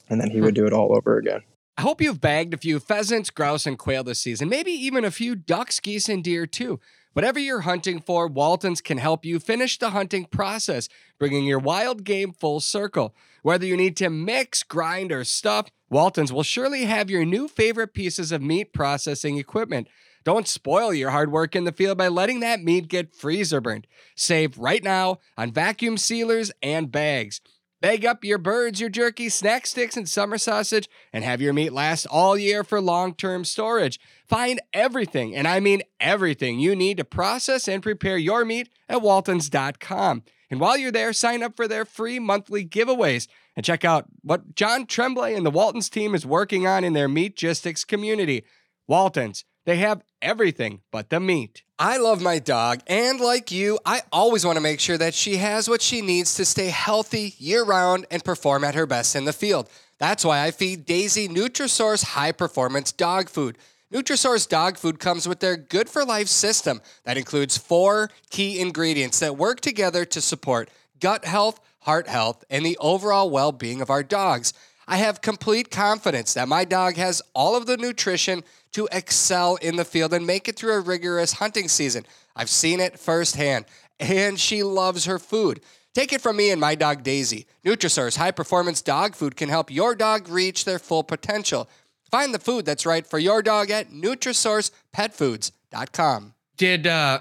And 0.09 0.21
then 0.21 0.31
he 0.31 0.41
would 0.41 0.57
hmm. 0.57 0.63
do 0.63 0.67
it 0.67 0.73
all 0.73 0.95
over 0.97 1.17
again. 1.17 1.43
I 1.79 1.83
hope 1.83 2.03
you've 2.03 2.21
bagged 2.21 2.53
a 2.53 2.59
few 2.59 2.79
pheasants, 2.79 3.31
grouse, 3.31 3.67
and 3.67 3.79
quail 3.79 4.05
this 4.05 4.21
season, 4.21 4.49
maybe 4.49 4.73
even 4.73 5.05
a 5.05 5.11
few 5.11 5.35
ducks, 5.35 5.81
geese, 5.81 6.09
and 6.09 6.23
deer 6.23 6.47
too. 6.47 6.81
Whatever 7.15 7.39
you're 7.39 7.61
hunting 7.61 8.01
for, 8.01 8.27
Walton's 8.27 8.81
can 8.81 8.99
help 8.99 9.25
you 9.25 9.39
finish 9.39 9.79
the 9.79 9.91
hunting 9.91 10.27
process, 10.27 10.89
bringing 11.19 11.45
your 11.45 11.59
wild 11.59 12.05
game 12.05 12.33
full 12.33 12.61
circle. 12.61 13.15
Whether 13.43 13.67
you 13.67 13.77
need 13.77 13.97
to 13.99 14.09
mix, 14.09 14.63
grind, 14.63 15.13
or 15.13 15.25
stuff, 15.25 15.71
Walton's 15.93 16.33
will 16.33 16.43
surely 16.43 16.87
have 16.87 17.11
your 17.11 17.27
new 17.27 17.47
favorite 17.47 17.93
pieces 17.93 18.33
of 18.33 18.41
meat 18.41 18.73
processing 18.73 19.37
equipment. 19.37 19.89
Don't 20.25 20.49
spoil 20.49 20.95
your 20.95 21.11
hard 21.11 21.31
work 21.31 21.55
in 21.55 21.65
the 21.65 21.73
field 21.73 21.99
by 21.99 22.09
letting 22.09 22.41
that 22.41 22.63
meat 22.63 22.89
get 22.89 23.15
freezer 23.15 23.61
burned. 23.61 23.87
Save 24.17 24.57
right 24.57 24.83
now 24.83 25.19
on 25.37 25.53
vacuum 25.53 25.99
sealers 25.99 26.51
and 26.63 26.91
bags. 26.91 27.43
Bag 27.83 28.07
up 28.07 28.25
your 28.25 28.39
birds, 28.39 28.81
your 28.81 28.89
jerky, 28.89 29.29
snack 29.29 29.67
sticks, 29.67 29.97
and 29.97 30.09
summer 30.09 30.39
sausage, 30.39 30.89
and 31.13 31.25
have 31.25 31.43
your 31.43 31.53
meat 31.53 31.75
last 31.75 32.07
all 32.07 32.39
year 32.39 32.65
for 32.65 32.81
long 32.81 33.13
term 33.13 33.45
storage. 33.45 34.01
Find 34.27 34.63
everything, 34.73 35.37
and 35.37 35.47
I 35.47 35.61
mean 35.61 35.83
everything, 36.01 36.59
you 36.59 36.75
need 36.75 36.97
to 36.99 37.05
process 37.05 37.69
and 37.69 37.83
prepare 37.83 38.17
your 38.17 38.47
meat 38.47 38.71
at 38.89 39.03
waltons.com. 39.03 40.23
And 40.49 40.61
while 40.61 40.79
you're 40.79 40.93
there, 40.93 41.13
sign 41.13 41.43
up 41.43 41.57
for 41.57 41.67
their 41.67 41.85
free 41.85 42.19
monthly 42.19 42.65
giveaways 42.65 43.27
and 43.57 43.65
check 43.65 43.85
out 43.85 44.07
what 44.23 44.55
John 44.55 44.87
Tremblay 44.87 45.35
and 45.35 45.45
the 45.45 45.51
Waltons 45.51 45.91
team 45.91 46.15
is 46.15 46.27
working 46.27 46.67
on 46.67 46.85
in 46.85 46.93
their 46.93 47.09
Meatgistics 47.09 47.87
community. 47.87 48.45
Waltons, 48.89 49.45
they 49.65 49.77
have 49.77 50.03
everything 50.21 50.81
but 50.91 51.11
the 51.11 51.21
meat. 51.21 51.63
I 51.79 51.97
love 51.97 52.23
my 52.23 52.39
dog, 52.39 52.81
and 52.87 53.21
like 53.21 53.51
you, 53.51 53.79
I 53.85 54.03
always 54.13 54.45
want 54.45 54.57
to 54.57 54.63
make 54.63 54.81
sure 54.81 54.99
that 54.99 55.15
she 55.15 55.37
has 55.37 55.69
what 55.69 55.83
she 55.83 56.01
needs 56.01 56.35
to 56.37 56.45
stay 56.45 56.69
healthy 56.69 57.35
year 57.39 57.65
round 57.65 58.07
and 58.11 58.25
perform 58.25 58.65
at 58.65 58.75
her 58.75 58.87
best 58.87 59.17
in 59.17 59.25
the 59.25 59.33
field. 59.33 59.69
That's 59.99 60.25
why 60.25 60.45
I 60.45 60.51
feed 60.51 60.85
Daisy 60.85 61.29
Nutrisource 61.29 62.05
high 62.05 62.33
performance 62.33 62.93
dog 62.93 63.29
food. 63.29 63.59
Nutrisource 63.93 64.49
dog 64.49 64.79
food 64.79 64.99
comes 64.99 65.29
with 65.29 65.41
their 65.41 65.57
Good 65.57 65.89
for 65.89 66.05
Life 66.05 66.29
system 66.29 66.81
that 67.05 67.19
includes 67.19 67.59
four 67.59 68.11
key 68.31 68.59
ingredients 68.59 69.21
that 69.21 69.37
work 69.37 69.61
together 69.61 70.05
to 70.07 70.21
support 70.21 70.71
gut 70.99 71.25
health, 71.25 71.61
heart 71.83 72.09
health, 72.09 72.45
and 72.51 72.65
the 72.65 72.79
overall 72.81 73.31
well 73.31 73.53
being 73.53 73.81
of 73.81 73.91
our 73.91 74.03
dogs. 74.03 74.53
I 74.89 74.97
have 74.97 75.21
complete 75.21 75.71
confidence 75.71 76.35
that 76.35 76.49
my 76.49 76.65
dog 76.65 76.97
has 76.97 77.23
all 77.35 77.57
of 77.57 77.67
the 77.67 77.77
nutrition 77.77 78.43
to 78.73 78.89
excel 78.91 79.57
in 79.57 79.77
the 79.77 79.85
field 79.85 80.13
and 80.13 80.27
make 80.27 80.49
it 80.49 80.57
through 80.57 80.75
a 80.75 80.81
rigorous 80.81 81.35
hunting 81.35 81.69
season. 81.69 82.05
I've 82.35 82.51
seen 82.51 82.81
it 82.81 82.99
firsthand, 82.99 83.67
and 84.01 84.41
she 84.41 84.63
loves 84.63 85.05
her 85.05 85.19
food. 85.19 85.61
Take 85.95 86.13
it 86.13 86.21
from 86.21 86.37
me 86.37 86.51
and 86.51 86.61
my 86.61 86.75
dog 86.75 87.03
Daisy. 87.03 87.47
Nutrisource 87.65 88.17
high 88.17 88.31
performance 88.31 88.81
dog 88.81 89.15
food 89.15 89.37
can 89.37 89.51
help 89.51 89.71
your 89.71 89.95
dog 89.95 90.29
reach 90.29 90.65
their 90.65 90.79
full 90.79 91.05
potential. 91.05 91.69
Find 92.11 92.35
the 92.35 92.39
food 92.39 92.65
that's 92.65 92.87
right 92.87 93.07
for 93.07 93.19
your 93.19 93.43
dog 93.43 93.71
at 93.71 93.91
NutrisourcePetFoods.com. 93.91 96.35
Did 96.57 96.87
uh, 96.87 97.21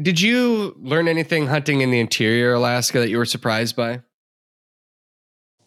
did 0.00 0.20
you 0.20 0.76
learn 0.80 1.08
anything 1.08 1.46
hunting 1.46 1.80
in 1.80 1.90
the 1.90 2.00
interior 2.00 2.54
Alaska 2.54 3.00
that 3.00 3.10
you 3.10 3.18
were 3.18 3.24
surprised 3.24 3.76
by? 3.76 4.00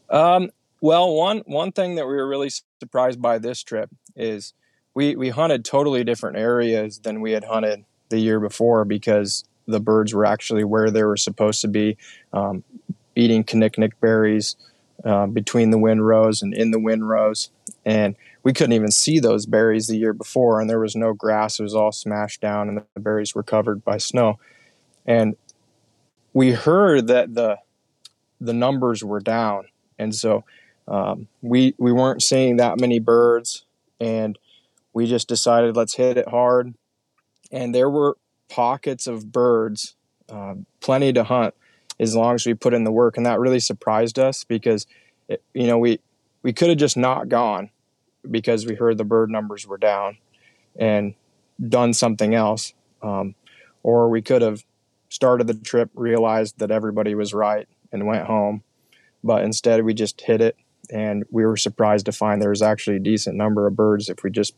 Um, 0.10 0.50
well, 0.82 1.14
one 1.14 1.40
one 1.46 1.72
thing 1.72 1.96
that 1.96 2.08
we 2.08 2.16
were 2.16 2.28
really 2.28 2.52
surprised 2.80 3.22
by 3.22 3.38
this 3.38 3.64
trip 3.64 3.90
is 4.16 4.54
we 4.94 5.16
we 5.16 5.30
hunted 5.30 5.66
totally 5.66 6.04
different 6.04 6.38
areas 6.38 7.00
than 7.00 7.22
we 7.22 7.32
had 7.32 7.44
hunted 7.44 7.86
the 8.10 8.20
year 8.20 8.40
before 8.40 8.86
because 8.86 9.44
the 9.68 9.80
birds 9.80 10.14
were 10.14 10.26
actually 10.26 10.64
where 10.64 10.92
they 10.92 11.04
were 11.04 11.18
supposed 11.18 11.62
to 11.62 11.68
be, 11.68 11.98
um, 12.34 12.64
eating 13.16 13.44
kinnikinnick 13.44 13.94
berries 14.00 14.56
uh, 15.04 15.26
between 15.26 15.72
the 15.72 15.78
windrows 15.78 16.42
and 16.42 16.54
in 16.54 16.72
the 16.72 16.80
windrows, 16.80 17.50
and 17.84 18.16
we 18.45 18.53
couldn't 18.53 18.73
even 18.73 18.91
see 18.91 19.19
those 19.19 19.47
berries 19.47 19.88
the 19.88 19.97
year 19.97 20.13
before, 20.13 20.62
and 20.62 20.69
there 20.69 20.79
was 20.79 20.95
no 20.95 21.13
grass; 21.13 21.60
it 21.60 21.63
was 21.63 21.75
all 21.75 21.91
smashed 21.91 22.39
down, 22.39 22.69
and 22.69 22.77
the 22.93 22.99
berries 22.99 23.34
were 23.34 23.43
covered 23.43 23.84
by 23.84 23.97
snow, 23.97 24.39
and 25.05 25.36
we 26.31 26.51
heard 26.51 27.08
that 27.08 27.34
the 27.34 27.58
the 28.39 28.53
numbers 28.53 29.03
were 29.03 29.19
down, 29.19 29.65
and 29.97 30.13
so 30.13 30.45
um, 30.88 31.27
we 31.41 31.73
we 31.79 31.91
weren't 31.91 32.21
seeing 32.21 32.58
that 32.58 32.79
many 32.79 32.99
birds, 32.99 33.65
and 33.99 34.38
we 34.93 35.08
just 35.08 35.27
decided 35.27 35.75
let's 35.75 35.95
hit 35.95 36.17
it 36.17 36.29
hard. 36.29 36.75
And 37.51 37.73
there 37.73 37.89
were 37.89 38.17
pockets 38.47 39.08
of 39.08 39.31
birds, 39.31 39.95
uh, 40.29 40.55
plenty 40.81 41.12
to 41.13 41.23
hunt, 41.23 41.55
as 41.99 42.15
long 42.15 42.36
as 42.36 42.45
we 42.45 42.53
put 42.53 42.75
in 42.75 42.84
the 42.84 42.91
work, 42.91 43.17
and 43.17 43.25
that 43.25 43.39
really 43.39 43.60
surprised 43.60 44.19
us 44.19 44.43
because 44.43 44.86
it, 45.27 45.41
you 45.55 45.65
know 45.65 45.79
we 45.79 45.99
we 46.43 46.53
could 46.53 46.69
have 46.69 46.77
just 46.77 46.95
not 46.95 47.27
gone 47.27 47.71
because 48.32 48.66
we 48.66 48.76
heard 48.76 48.98
the 48.98 49.04
bird 49.04 49.30
numbers 49.30 49.68
were 49.68 49.78
down 49.78 50.18
and 50.76 51.14
done 51.70 51.94
something 51.94 52.34
else, 52.34 52.74
um, 53.02 53.36
or 53.84 54.10
we 54.10 54.22
could 54.22 54.42
have 54.42 54.64
started 55.10 55.48
the 55.48 55.54
trip, 55.54 55.90
realized 55.96 56.60
that 56.60 56.72
everybody 56.72 57.16
was 57.16 57.34
right, 57.34 57.68
and 57.92 58.06
went 58.06 58.26
home. 58.26 58.64
But 59.24 59.44
instead, 59.44 59.84
we 59.84 59.94
just 59.94 60.22
hit 60.22 60.42
it 60.42 60.58
and 60.92 61.24
we 61.32 61.46
were 61.46 61.58
surprised 61.58 62.06
to 62.06 62.12
find 62.12 62.42
there 62.42 62.50
was 62.50 62.62
actually 62.62 62.98
a 62.98 63.00
decent 63.00 63.36
number 63.36 63.68
of 63.68 63.76
birds 63.76 64.10
if 64.10 64.24
we 64.24 64.30
just 64.30 64.54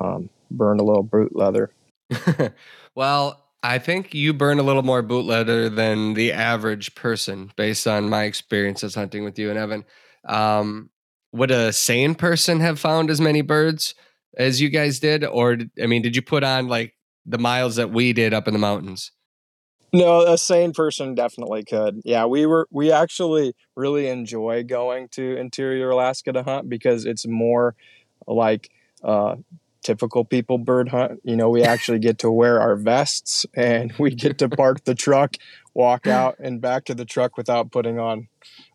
um, 0.00 0.30
burned 0.50 0.80
a 0.80 0.84
little 0.84 1.02
boot 1.02 1.34
leather. 1.34 1.70
well, 2.94 3.46
I 3.62 3.78
think 3.78 4.14
you 4.14 4.32
burn 4.32 4.58
a 4.58 4.62
little 4.62 4.82
more 4.82 5.02
boot 5.02 5.26
leather 5.26 5.68
than 5.68 6.14
the 6.14 6.32
average 6.32 6.94
person, 6.94 7.52
based 7.56 7.86
on 7.86 8.08
my 8.08 8.24
experiences 8.24 8.94
hunting 8.94 9.24
with 9.24 9.38
you 9.38 9.50
and 9.50 9.58
Evan. 9.58 9.84
Um, 10.24 10.90
would 11.32 11.50
a 11.50 11.72
sane 11.72 12.14
person 12.14 12.60
have 12.60 12.78
found 12.78 13.10
as 13.10 13.20
many 13.20 13.42
birds 13.42 13.94
as 14.36 14.60
you 14.60 14.68
guys 14.68 15.00
did? 15.00 15.24
Or, 15.24 15.58
I 15.82 15.86
mean, 15.86 16.02
did 16.02 16.16
you 16.16 16.22
put 16.22 16.44
on 16.44 16.68
like 16.68 16.94
the 17.26 17.38
miles 17.38 17.76
that 17.76 17.90
we 17.90 18.12
did 18.12 18.34
up 18.34 18.48
in 18.48 18.54
the 18.54 18.60
mountains? 18.60 19.12
No, 19.92 20.20
a 20.20 20.38
sane 20.38 20.72
person 20.72 21.14
definitely 21.14 21.64
could. 21.64 22.00
Yeah, 22.04 22.26
we 22.26 22.46
were 22.46 22.68
we 22.70 22.92
actually 22.92 23.54
really 23.74 24.08
enjoy 24.08 24.62
going 24.62 25.08
to 25.12 25.36
interior 25.36 25.90
Alaska 25.90 26.32
to 26.32 26.44
hunt 26.44 26.68
because 26.68 27.04
it's 27.04 27.26
more 27.26 27.74
like 28.26 28.70
uh 29.02 29.36
typical 29.82 30.24
people 30.24 30.58
bird 30.58 30.88
hunt. 30.88 31.20
You 31.24 31.36
know, 31.36 31.50
we 31.50 31.62
actually 31.62 31.98
get 31.98 32.18
to 32.18 32.30
wear 32.30 32.60
our 32.60 32.76
vests 32.76 33.46
and 33.54 33.92
we 33.98 34.14
get 34.14 34.38
to 34.38 34.48
park 34.48 34.84
the 34.84 34.94
truck, 34.94 35.36
walk 35.74 36.06
out 36.06 36.36
and 36.38 36.60
back 36.60 36.84
to 36.84 36.94
the 36.94 37.04
truck 37.04 37.36
without 37.36 37.72
putting 37.72 37.98
on 37.98 38.28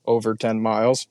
over 0.05 0.35
10 0.35 0.61
miles. 0.61 1.07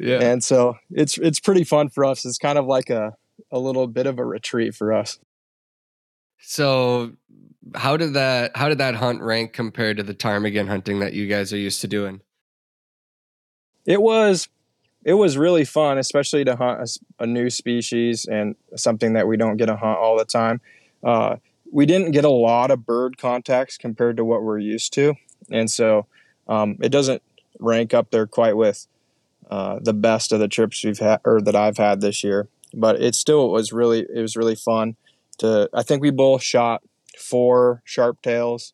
Yeah. 0.00 0.20
And 0.22 0.42
so 0.42 0.78
it's 0.90 1.18
it's 1.18 1.38
pretty 1.38 1.62
fun 1.62 1.90
for 1.90 2.06
us. 2.06 2.24
It's 2.24 2.38
kind 2.38 2.58
of 2.58 2.64
like 2.64 2.88
a 2.88 3.14
a 3.52 3.58
little 3.58 3.86
bit 3.86 4.06
of 4.06 4.18
a 4.18 4.24
retreat 4.24 4.74
for 4.74 4.94
us. 4.94 5.18
So 6.40 7.12
how 7.74 7.98
did 7.98 8.14
that 8.14 8.56
how 8.56 8.70
did 8.70 8.78
that 8.78 8.94
hunt 8.94 9.20
rank 9.20 9.52
compared 9.52 9.98
to 9.98 10.02
the 10.02 10.14
ptarmigan 10.14 10.68
hunting 10.68 11.00
that 11.00 11.12
you 11.12 11.26
guys 11.26 11.52
are 11.52 11.58
used 11.58 11.82
to 11.82 11.88
doing? 11.88 12.22
It 13.84 14.00
was 14.00 14.48
it 15.04 15.14
was 15.14 15.36
really 15.36 15.66
fun, 15.66 15.98
especially 15.98 16.44
to 16.44 16.56
hunt 16.56 16.80
a, 16.80 17.24
a 17.24 17.26
new 17.26 17.50
species 17.50 18.24
and 18.24 18.56
something 18.76 19.12
that 19.12 19.28
we 19.28 19.36
don't 19.36 19.58
get 19.58 19.66
to 19.66 19.76
hunt 19.76 19.98
all 19.98 20.16
the 20.16 20.24
time. 20.24 20.62
Uh, 21.04 21.36
we 21.70 21.84
didn't 21.84 22.12
get 22.12 22.24
a 22.24 22.30
lot 22.30 22.70
of 22.70 22.86
bird 22.86 23.18
contacts 23.18 23.76
compared 23.76 24.16
to 24.16 24.24
what 24.24 24.42
we're 24.42 24.58
used 24.58 24.94
to, 24.94 25.14
and 25.50 25.70
so 25.70 26.06
um, 26.48 26.78
it 26.80 26.88
doesn't 26.88 27.22
rank 27.58 27.92
up 27.92 28.10
there 28.10 28.26
quite 28.26 28.56
with 28.56 28.86
uh, 29.50 29.80
the 29.82 29.92
best 29.92 30.32
of 30.32 30.40
the 30.40 30.48
trips 30.48 30.82
we've 30.84 30.98
had 30.98 31.20
or 31.24 31.40
that 31.42 31.56
I've 31.56 31.76
had 31.76 32.00
this 32.00 32.24
year. 32.24 32.48
But 32.72 33.02
it 33.02 33.14
still 33.14 33.50
was 33.50 33.72
really 33.72 34.00
it 34.00 34.20
was 34.20 34.36
really 34.36 34.54
fun 34.54 34.96
to. 35.38 35.68
I 35.74 35.82
think 35.82 36.00
we 36.00 36.10
both 36.10 36.42
shot 36.42 36.82
four 37.18 37.82
sharp 37.84 38.22
tails 38.22 38.72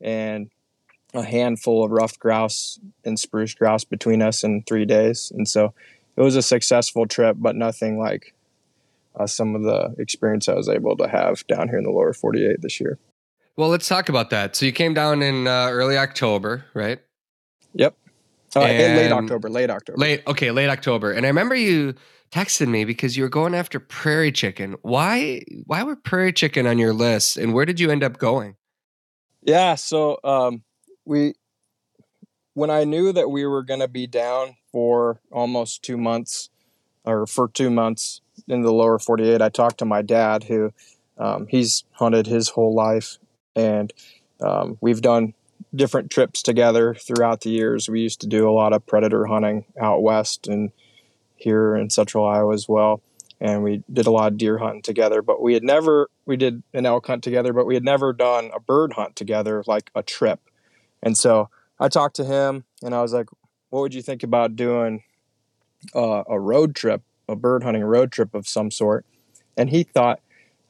and 0.00 0.50
a 1.14 1.22
handful 1.22 1.84
of 1.84 1.90
rough 1.90 2.18
grouse 2.18 2.78
and 3.04 3.18
spruce 3.18 3.54
grouse 3.54 3.84
between 3.84 4.22
us 4.22 4.42
in 4.42 4.62
three 4.62 4.84
days. 4.84 5.32
And 5.34 5.48
so 5.48 5.72
it 6.16 6.20
was 6.22 6.36
a 6.36 6.42
successful 6.42 7.06
trip, 7.06 7.36
but 7.38 7.56
nothing 7.56 7.98
like 7.98 8.34
uh, 9.18 9.26
some 9.26 9.54
of 9.54 9.62
the 9.62 9.94
experience 9.98 10.48
I 10.48 10.54
was 10.54 10.68
able 10.68 10.96
to 10.96 11.08
have 11.08 11.46
down 11.46 11.68
here 11.68 11.78
in 11.78 11.84
the 11.84 11.90
lower 11.90 12.12
48 12.12 12.60
this 12.60 12.80
year. 12.80 12.98
Well, 13.56 13.70
let's 13.70 13.88
talk 13.88 14.08
about 14.08 14.30
that. 14.30 14.54
So 14.54 14.66
you 14.66 14.72
came 14.72 14.92
down 14.92 15.22
in 15.22 15.46
uh, 15.46 15.68
early 15.70 15.96
October, 15.96 16.66
right? 16.74 17.00
Yep. 17.72 17.96
Uh, 18.56 18.60
late 18.62 19.12
October, 19.12 19.48
late 19.50 19.70
October. 19.70 19.98
Late, 19.98 20.22
okay, 20.26 20.50
late 20.50 20.68
October. 20.68 21.12
And 21.12 21.26
I 21.26 21.28
remember 21.28 21.54
you 21.54 21.94
texted 22.30 22.68
me 22.68 22.84
because 22.84 23.16
you 23.16 23.22
were 23.22 23.28
going 23.28 23.54
after 23.54 23.78
prairie 23.78 24.32
chicken. 24.32 24.76
Why? 24.82 25.42
Why 25.64 25.82
were 25.82 25.96
prairie 25.96 26.32
chicken 26.32 26.66
on 26.66 26.78
your 26.78 26.92
list, 26.92 27.36
and 27.36 27.54
where 27.54 27.64
did 27.64 27.80
you 27.80 27.90
end 27.90 28.02
up 28.02 28.18
going? 28.18 28.56
Yeah, 29.42 29.74
so 29.76 30.18
um, 30.24 30.62
we 31.04 31.34
when 32.54 32.70
I 32.70 32.84
knew 32.84 33.12
that 33.12 33.30
we 33.30 33.46
were 33.46 33.62
going 33.62 33.80
to 33.80 33.88
be 33.88 34.06
down 34.06 34.56
for 34.72 35.20
almost 35.30 35.82
two 35.82 35.98
months, 35.98 36.50
or 37.04 37.26
for 37.26 37.48
two 37.48 37.70
months 37.70 38.22
in 38.48 38.62
the 38.62 38.72
lower 38.72 38.98
48, 38.98 39.42
I 39.42 39.48
talked 39.48 39.78
to 39.78 39.84
my 39.84 40.02
dad, 40.02 40.44
who 40.44 40.72
um, 41.18 41.46
he's 41.48 41.84
hunted 41.92 42.26
his 42.26 42.48
whole 42.48 42.74
life, 42.74 43.18
and 43.54 43.92
um, 44.40 44.78
we've 44.80 45.00
done 45.00 45.34
different 45.76 46.10
trips 46.10 46.42
together 46.42 46.94
throughout 46.94 47.42
the 47.42 47.50
years. 47.50 47.88
We 47.88 48.00
used 48.00 48.20
to 48.22 48.26
do 48.26 48.48
a 48.48 48.52
lot 48.52 48.72
of 48.72 48.86
predator 48.86 49.26
hunting 49.26 49.64
out 49.80 50.02
west 50.02 50.48
and 50.48 50.72
here 51.36 51.76
in 51.76 51.90
central 51.90 52.26
Iowa 52.26 52.54
as 52.54 52.68
well. 52.68 53.02
And 53.40 53.62
we 53.62 53.82
did 53.92 54.06
a 54.06 54.10
lot 54.10 54.32
of 54.32 54.38
deer 54.38 54.58
hunting 54.58 54.82
together, 54.82 55.20
but 55.20 55.42
we 55.42 55.52
had 55.52 55.62
never, 55.62 56.08
we 56.24 56.36
did 56.36 56.62
an 56.72 56.86
elk 56.86 57.06
hunt 57.06 57.22
together, 57.22 57.52
but 57.52 57.66
we 57.66 57.74
had 57.74 57.84
never 57.84 58.12
done 58.12 58.50
a 58.54 58.60
bird 58.60 58.94
hunt 58.94 59.14
together, 59.14 59.62
like 59.66 59.90
a 59.94 60.02
trip. 60.02 60.40
And 61.02 61.16
so 61.16 61.50
I 61.78 61.88
talked 61.88 62.16
to 62.16 62.24
him 62.24 62.64
and 62.82 62.94
I 62.94 63.02
was 63.02 63.12
like, 63.12 63.28
what 63.68 63.80
would 63.80 63.94
you 63.94 64.00
think 64.00 64.22
about 64.22 64.56
doing 64.56 65.02
uh, 65.94 66.24
a 66.26 66.40
road 66.40 66.74
trip, 66.74 67.02
a 67.28 67.36
bird 67.36 67.62
hunting 67.62 67.84
road 67.84 68.10
trip 68.10 68.34
of 68.34 68.48
some 68.48 68.70
sort? 68.70 69.04
And 69.56 69.68
he 69.68 69.82
thought 69.82 70.20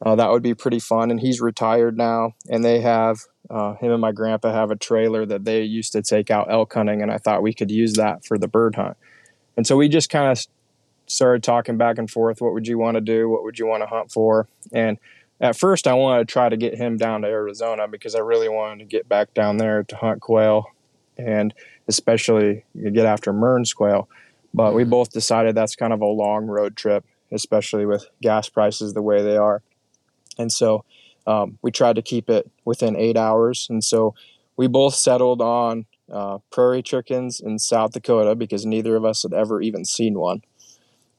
uh, 0.05 0.15
that 0.15 0.31
would 0.31 0.43
be 0.43 0.55
pretty 0.55 0.79
fun. 0.79 1.11
And 1.11 1.21
he's 1.21 1.41
retired 1.41 1.97
now, 1.97 2.35
and 2.49 2.65
they 2.65 2.81
have 2.81 3.19
uh, 3.49 3.75
him 3.75 3.93
and 3.93 4.01
my 4.01 4.13
grandpa 4.13 4.53
have 4.53 4.71
a 4.71 4.77
trailer 4.77 5.25
that 5.27 5.45
they 5.45 5.63
used 5.63 5.93
to 5.93 6.03
take 6.03 6.31
out 6.31 6.51
elk 6.51 6.75
hunting, 6.75 7.03
and 7.03 7.11
I 7.11 7.19
thought 7.19 7.43
we 7.43 7.55
could 7.55 7.71
use 7.71 7.95
that 7.95 8.25
for 8.25 8.39
the 8.39 8.49
bird 8.49 8.75
hunt. 8.75 8.97
And 9.57 9.67
so 9.67 9.77
we 9.77 9.89
just 9.89 10.11
kind 10.11 10.31
of 10.31 10.45
started 11.07 11.43
talking 11.43 11.77
back 11.77 11.99
and 11.99 12.11
forth. 12.11 12.41
What 12.41 12.53
would 12.53 12.67
you 12.67 12.79
want 12.79 12.97
to 12.97 13.01
do? 13.01 13.29
What 13.29 13.45
would 13.45 13.59
you 13.59 13.67
want 13.67 13.83
to 13.83 13.87
hunt 13.87 14.11
for? 14.11 14.49
And 14.73 14.99
at 15.41 15.57
first, 15.57 15.87
I 15.87 15.95
wanted 15.95 16.27
to 16.27 16.33
try 16.33 16.49
to 16.49 16.57
get 16.57 16.75
him 16.75 16.97
down 16.97 17.23
to 17.23 17.29
Arizona 17.29 17.89
because 17.89 18.15
I 18.15 18.21
really 18.21 18.49
wanted 18.49 18.81
to 18.81 18.85
get 18.85 19.09
back 19.09 19.35
down 19.35 19.59
there 19.59 19.83
to 19.85 19.97
hunt 19.97 20.21
quail 20.21 20.67
and 21.17 21.55
especially 21.89 22.65
get 22.75 23.07
after 23.07 23.33
Mearns 23.33 23.73
quail. 23.73 24.09
But 24.53 24.75
we 24.75 24.83
mm-hmm. 24.83 24.91
both 24.91 25.13
decided 25.13 25.55
that's 25.55 25.77
kind 25.77 25.93
of 25.93 26.01
a 26.01 26.07
long 26.07 26.47
road 26.47 26.77
trip, 26.77 27.05
especially 27.31 27.87
with 27.87 28.07
gas 28.23 28.49
prices 28.49 28.95
the 28.95 29.03
way 29.03 29.23
they 29.23 29.37
are. 29.37 29.63
And 30.38 30.53
so 30.53 30.85
um, 31.27 31.59
we 31.62 31.70
tried 31.70 31.96
to 31.96 32.03
keep 32.03 32.31
it 32.31 32.51
within 32.64 32.96
eight 32.96 33.16
hours. 33.16 33.66
And 33.68 33.83
so 33.83 34.14
we 34.57 34.66
both 34.68 34.94
settled 34.94 35.42
on 35.42 35.87
uh, 36.12 36.38
prairie 36.51 36.83
chickens 36.83 37.40
in 37.40 37.59
South 37.59 37.92
Dakota 37.92 38.35
because 38.35 38.64
neither 38.64 38.96
of 38.96 39.05
us 39.05 39.22
had 39.22 39.33
ever 39.33 39.61
even 39.61 39.85
seen 39.85 40.18
one. 40.18 40.42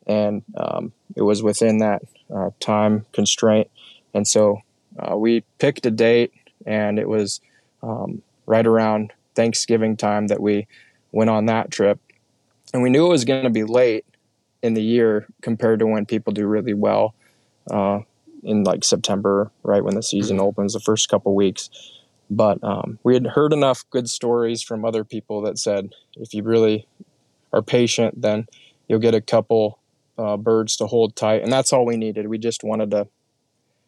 And 0.06 0.44
um, 0.56 0.94
it 1.16 1.24
was 1.24 1.44
within 1.44 1.80
that 1.80 2.04
uh, 2.34 2.52
time 2.60 3.06
constraint. 3.12 3.70
And 4.14 4.28
so 4.28 4.62
uh, 4.98 5.18
we 5.18 5.44
picked 5.60 5.86
a 5.86 5.92
date, 5.92 6.32
and 6.66 6.98
it 6.98 7.10
was 7.10 7.42
um, 7.84 8.22
right 8.46 8.66
around 8.66 9.12
Thanksgiving 9.36 9.98
time 9.98 10.28
that 10.28 10.42
we 10.42 10.68
went 11.12 11.30
on 11.30 11.46
that 11.48 11.72
trip. 11.72 12.00
And 12.74 12.82
we 12.82 12.90
knew 12.90 13.06
it 13.06 13.10
was 13.10 13.26
going 13.26 13.44
to 13.44 13.50
be 13.50 13.64
late 13.64 14.06
in 14.64 14.74
the 14.74 14.82
year 14.82 15.28
compared 15.42 15.80
to 15.80 15.88
when 15.88 16.06
people 16.06 16.34
do 16.34 16.48
really 16.48 16.74
well 16.74 17.14
uh, 17.70 18.00
in 18.44 18.64
like 18.64 18.84
September, 18.84 19.52
right 19.64 19.84
when 19.84 19.96
the 19.96 20.04
season 20.04 20.38
mm-hmm. 20.38 20.46
opens, 20.46 20.74
the 20.74 20.80
first 20.80 21.10
couple 21.10 21.36
weeks. 21.36 21.70
But 22.30 22.64
um, 22.64 23.00
we 23.04 23.14
had 23.14 23.28
heard 23.28 23.54
enough 23.54 23.84
good 23.90 24.10
stories 24.10 24.62
from 24.62 24.84
other 24.84 25.04
people 25.04 25.42
that 25.42 25.58
said 25.58 25.94
if 26.16 26.34
you 26.34 26.44
really 26.44 26.88
are 27.54 27.62
patient, 27.62 28.22
then 28.22 28.48
you'll 28.88 29.00
get 29.00 29.16
a 29.16 29.22
couple 29.22 29.80
uh, 30.18 30.36
birds 30.36 30.76
to 30.78 30.88
hold 30.88 31.16
tight, 31.16 31.44
and 31.44 31.52
that's 31.52 31.72
all 31.72 31.86
we 31.86 31.98
needed. 31.98 32.28
We 32.28 32.38
just 32.38 32.64
wanted 32.64 32.92
to 32.92 33.08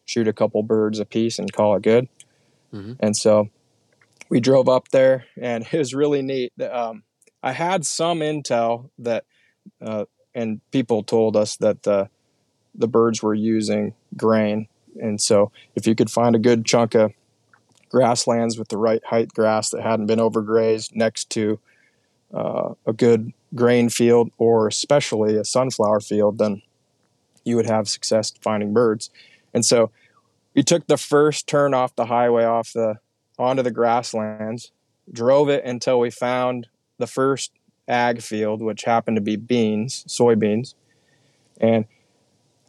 shoot 0.06 0.28
a 0.28 0.32
couple 0.32 0.62
birds 0.62 0.98
a 0.98 1.04
piece 1.04 1.38
and 1.38 1.52
call 1.52 1.76
it 1.76 1.82
good. 1.82 2.08
Mm-hmm. 2.72 2.94
And 3.00 3.16
so 3.16 3.48
we 4.28 4.40
drove 4.40 4.68
up 4.68 4.88
there, 4.88 5.26
and 5.40 5.66
it 5.72 5.78
was 5.78 5.94
really 5.94 6.22
neat. 6.22 6.52
Um, 6.60 7.02
I 7.42 7.52
had 7.52 7.84
some 7.84 8.20
intel 8.20 8.90
that, 8.98 9.24
uh, 9.80 10.06
and 10.34 10.60
people 10.70 11.02
told 11.02 11.36
us 11.36 11.56
that 11.56 11.82
the 11.82 12.08
the 12.74 12.88
birds 12.88 13.22
were 13.22 13.34
using 13.34 13.94
grain, 14.16 14.68
and 15.00 15.20
so 15.20 15.50
if 15.74 15.86
you 15.86 15.94
could 15.94 16.10
find 16.10 16.34
a 16.34 16.38
good 16.38 16.64
chunk 16.64 16.94
of 16.94 17.12
grasslands 17.90 18.58
with 18.58 18.68
the 18.68 18.76
right 18.76 19.04
height 19.04 19.32
grass 19.34 19.70
that 19.70 19.82
hadn't 19.82 20.06
been 20.06 20.18
overgrazed 20.18 20.94
next 20.94 21.28
to 21.30 21.58
uh, 22.32 22.74
a 22.86 22.92
good 22.92 23.32
grain 23.54 23.88
field 23.88 24.30
or 24.38 24.68
especially 24.68 25.36
a 25.36 25.44
sunflower 25.44 26.00
field, 26.00 26.38
then 26.38 26.62
you 27.44 27.56
would 27.56 27.66
have 27.66 27.88
success 27.88 28.32
finding 28.40 28.72
birds. 28.72 29.10
And 29.52 29.64
so 29.64 29.90
we 30.54 30.62
took 30.62 30.86
the 30.86 30.96
first 30.96 31.46
turn 31.46 31.74
off 31.74 31.96
the 31.96 32.06
highway 32.06 32.44
off 32.44 32.72
the 32.72 32.98
onto 33.38 33.62
the 33.62 33.70
grasslands, 33.70 34.70
drove 35.10 35.48
it 35.48 35.64
until 35.64 35.98
we 35.98 36.10
found 36.10 36.68
the 36.98 37.06
first 37.06 37.52
ag 37.88 38.22
field, 38.22 38.60
which 38.62 38.84
happened 38.84 39.16
to 39.16 39.20
be 39.20 39.36
beans, 39.36 40.04
soybeans. 40.06 40.74
And 41.60 41.86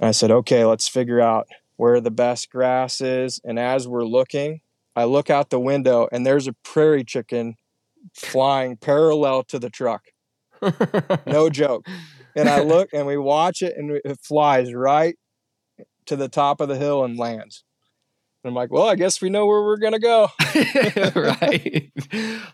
I 0.02 0.12
said, 0.12 0.32
okay, 0.32 0.66
let's 0.66 0.88
figure 0.88 1.22
out 1.22 1.48
where 1.78 2.02
the 2.02 2.12
best 2.12 2.50
grass 2.50 3.02
is. 3.02 3.40
And 3.44 3.60
as 3.60 3.88
we're 3.88 4.06
looking, 4.06 4.62
I 4.96 5.06
look 5.06 5.30
out 5.30 5.50
the 5.50 5.60
window 5.60 6.08
and 6.12 6.26
there's 6.26 6.48
a 6.48 6.54
prairie 6.64 7.04
chicken 7.04 7.56
flying 8.14 8.78
parallel 8.78 9.44
to 9.46 9.60
the 9.60 9.70
truck. 9.70 10.06
no 11.26 11.50
joke. 11.52 11.88
And 12.36 12.50
I 12.50 12.62
look 12.62 12.90
and 12.94 13.06
we 13.06 13.18
watch 13.18 13.62
it 13.62 13.76
and 13.78 14.00
it 14.04 14.20
flies 14.22 14.74
right 14.74 15.16
to 16.06 16.16
the 16.16 16.30
top 16.30 16.62
of 16.62 16.68
the 16.68 16.78
hill 16.78 17.04
and 17.04 17.18
lands. 17.18 17.64
And 18.44 18.50
I'm 18.50 18.56
like, 18.56 18.72
well, 18.72 18.88
I 18.88 18.96
guess 18.96 19.22
we 19.22 19.30
know 19.30 19.46
where 19.46 19.62
we're 19.62 19.78
gonna 19.78 20.00
go. 20.00 20.30
right. 21.16 21.92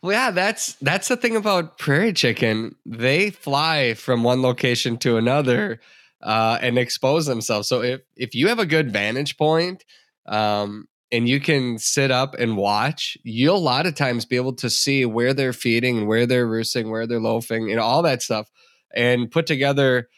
Well, 0.01 0.11
yeah, 0.11 0.31
that's 0.31 0.73
that's 0.81 1.07
the 1.07 1.15
thing 1.15 1.37
about 1.37 1.77
prairie 1.77 2.11
chicken. 2.11 2.75
They 2.85 3.29
fly 3.29 3.93
from 3.93 4.23
one 4.23 4.41
location 4.41 4.97
to 4.97 5.15
another 5.15 5.79
uh, 6.21 6.57
and 6.61 6.77
expose 6.77 7.25
themselves. 7.25 7.67
So 7.67 7.81
if 7.81 8.01
if 8.15 8.33
you 8.35 8.47
have 8.47 8.59
a 8.59 8.65
good 8.65 8.91
vantage 8.91 9.37
point, 9.37 9.83
um, 10.27 10.87
and 11.11 11.27
you 11.29 11.39
can 11.39 11.77
sit 11.77 12.11
up 12.11 12.35
and 12.35 12.57
watch, 12.57 13.17
you'll 13.23 13.55
a 13.55 13.57
lot 13.57 13.85
of 13.85 13.95
times 13.95 14.25
be 14.25 14.35
able 14.35 14.53
to 14.55 14.69
see 14.69 15.05
where 15.05 15.33
they're 15.33 15.53
feeding, 15.53 16.05
where 16.07 16.25
they're 16.25 16.47
roosting, 16.47 16.89
where 16.91 17.07
they're 17.07 17.19
loafing, 17.19 17.71
and 17.71 17.79
all 17.79 18.01
that 18.01 18.21
stuff, 18.21 18.49
and 18.93 19.31
put 19.31 19.45
together 19.47 20.09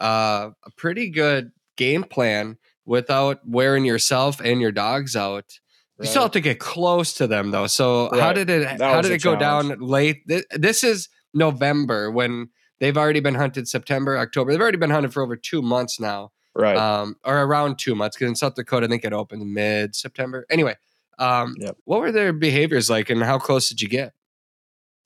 uh, 0.00 0.50
a 0.64 0.70
pretty 0.76 1.10
good 1.10 1.50
game 1.76 2.04
plan 2.04 2.56
without 2.86 3.40
wearing 3.46 3.84
yourself 3.84 4.40
and 4.40 4.60
your 4.60 4.72
dogs 4.72 5.14
out. 5.16 5.58
You 6.00 6.06
still 6.06 6.22
have 6.22 6.30
to 6.32 6.40
get 6.40 6.60
close 6.60 7.12
to 7.14 7.26
them 7.26 7.50
though. 7.50 7.66
So 7.66 8.08
how 8.12 8.32
did 8.32 8.48
it 8.48 8.78
That 8.78 8.80
how 8.80 9.00
did 9.00 9.10
it 9.10 9.20
go 9.22 9.36
challenge. 9.36 9.70
down 9.70 9.80
late? 9.80 10.22
Thi- 10.28 10.44
This 10.52 10.84
is 10.84 11.08
November 11.34 12.10
when 12.10 12.48
they've 12.80 12.96
already 12.96 13.20
been 13.20 13.34
hunted 13.34 13.68
September, 13.68 14.16
October. 14.18 14.52
They've 14.52 14.60
already 14.60 14.78
been 14.78 14.90
hunted 14.90 15.12
for 15.12 15.22
over 15.22 15.36
two 15.36 15.62
months 15.62 15.98
now. 16.00 16.32
Right. 16.54 16.76
Um, 16.76 17.16
or 17.24 17.42
around 17.42 17.78
two 17.78 17.94
months 17.94 18.16
because 18.16 18.30
in 18.30 18.34
South 18.36 18.54
Dakota, 18.56 18.86
I 18.86 18.88
think 18.88 19.04
it 19.04 19.12
opened 19.12 19.52
mid 19.52 19.94
September. 19.94 20.44
Anyway, 20.50 20.74
um, 21.18 21.54
Yep. 21.58 21.76
what 21.84 22.00
were 22.00 22.10
their 22.10 22.32
behaviors 22.32 22.90
like 22.90 23.10
and 23.10 23.22
how 23.22 23.38
close 23.38 23.68
did 23.68 23.80
you 23.80 23.88
get? 23.88 24.12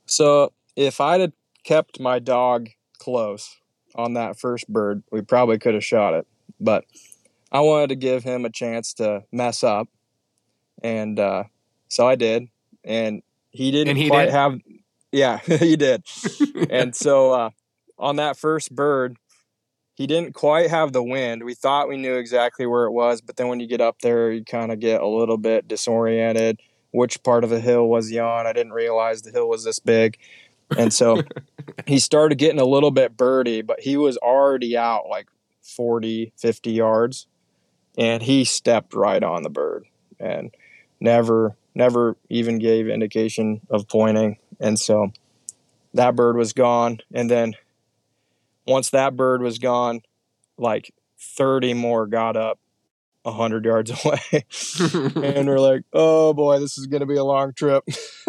So 0.07 0.53
if 0.77 1.01
I'd 1.01 1.21
have 1.21 1.33
kept 1.65 2.01
my 2.01 2.19
dog 2.19 2.69
close 2.99 3.57
on 3.95 4.15
that 4.15 4.39
first 4.39 4.67
bird, 4.69 5.03
we 5.13 5.21
probably 5.21 5.59
could 5.59 5.75
have 5.75 5.85
shot 5.85 6.15
it. 6.15 6.27
But 6.59 6.85
I 7.51 7.61
wanted 7.61 7.89
to 7.91 7.97
give 7.97 8.23
him 8.25 8.45
a 8.47 8.51
chance 8.51 8.95
to 8.95 9.25
mess 9.31 9.63
up, 9.63 9.89
and 10.83 11.19
uh, 11.19 11.45
so 11.89 12.07
I 12.07 12.15
did. 12.15 12.49
And 12.85 13.23
he 13.51 13.71
didn't 13.71 13.89
And 13.91 13.99
he 13.99 14.09
quite 14.09 14.27
did? 14.27 14.33
have. 14.33 14.59
Yeah, 15.13 15.39
he 15.59 15.77
did. 15.77 16.05
and 16.71 16.97
so 16.97 17.33
uh, 17.33 17.51
on 18.03 18.17
that 18.17 18.37
first 18.37 18.75
bird, 18.75 19.17
he 19.95 20.07
didn't 20.07 20.35
quite 20.35 20.69
have 20.69 20.93
the 20.93 21.03
wind. 21.03 21.45
We 21.45 21.55
thought 21.55 21.88
we 21.88 21.97
knew 21.97 22.15
exactly 22.15 22.67
where 22.67 22.85
it 22.85 22.91
was, 22.91 23.21
but 23.21 23.37
then 23.37 23.49
when 23.49 23.61
you 23.61 23.69
get 23.69 23.81
up 23.81 24.01
there, 24.03 24.33
you 24.33 24.45
kind 24.45 24.73
of 24.73 24.81
get 24.81 25.01
a 25.01 25.07
little 25.07 25.38
bit 25.38 25.69
disoriented. 25.69 26.61
Which 26.91 27.23
part 27.23 27.45
of 27.45 27.51
the 27.51 27.61
hill 27.61 27.87
was 27.87 28.09
he 28.09 28.19
on? 28.19 28.47
I 28.47 28.53
didn't 28.53 28.73
realize 28.73 29.23
the 29.23 29.31
hill 29.31 29.49
was 29.49 29.65
this 29.65 29.79
big. 29.79 30.19
And 30.77 30.93
so 30.93 31.23
he 31.87 31.99
started 31.99 32.37
getting 32.37 32.61
a 32.61 32.67
little 32.67 32.91
bit 32.91 33.17
birdie, 33.17 33.62
but 33.62 33.81
he 33.81 33.97
was 33.97 34.17
already 34.19 34.77
out 34.77 35.07
like 35.09 35.29
40, 35.62 36.33
50 36.37 36.71
yards. 36.73 37.27
And 37.97 38.23
he 38.23 38.45
stepped 38.45 38.95
right 38.95 39.23
on 39.23 39.43
the 39.43 39.51
bird 39.51 39.85
and 40.19 40.51
never, 41.01 41.57
never 41.75 42.17
even 42.29 42.59
gave 42.59 42.88
indication 42.88 43.61
of 43.71 43.87
pointing. 43.88 44.38
And 44.61 44.79
so 44.79 45.12
that 45.95 46.17
bird 46.17 46.37
was 46.37 46.53
gone. 46.53 47.01
And 47.12 47.31
then 47.31 47.55
once 48.66 48.90
that 48.90 49.16
bird 49.16 49.42
was 49.42 49.59
gone, 49.59 50.01
like 50.59 50.92
30 51.37 51.75
more 51.75 52.07
got 52.07 52.37
up 52.37 52.59
100 53.25 53.64
yards 53.64 53.90
away. 54.05 54.44
and 55.37 55.46
we're 55.48 55.59
like, 55.61 55.83
oh 55.92 56.33
boy, 56.35 56.59
this 56.59 56.77
is 56.79 56.87
going 56.87 57.01
to 57.01 57.07
be 57.07 57.16
a 57.16 57.25
long 57.25 57.53
trip. 57.55 57.85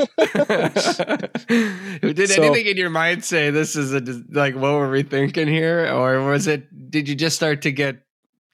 Did 1.47 2.29
So- 2.29 2.41
anything 2.43 2.65
in 2.67 2.77
your 2.77 2.89
mind 2.89 3.23
say 3.23 3.49
this 3.49 3.75
is 3.75 3.93
a 3.93 4.01
like 4.29 4.55
what 4.55 4.73
were 4.73 4.89
we 4.89 5.03
thinking 5.03 5.47
here, 5.47 5.91
or 5.93 6.23
was 6.25 6.47
it? 6.47 6.91
Did 6.91 7.07
you 7.07 7.15
just 7.15 7.35
start 7.35 7.61
to 7.63 7.71
get 7.71 7.97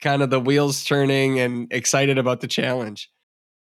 kind 0.02 0.22
of 0.22 0.30
the 0.30 0.40
wheels 0.40 0.84
turning 0.84 1.40
and 1.40 1.68
excited 1.72 2.18
about 2.18 2.42
the 2.42 2.48
challenge? 2.48 3.10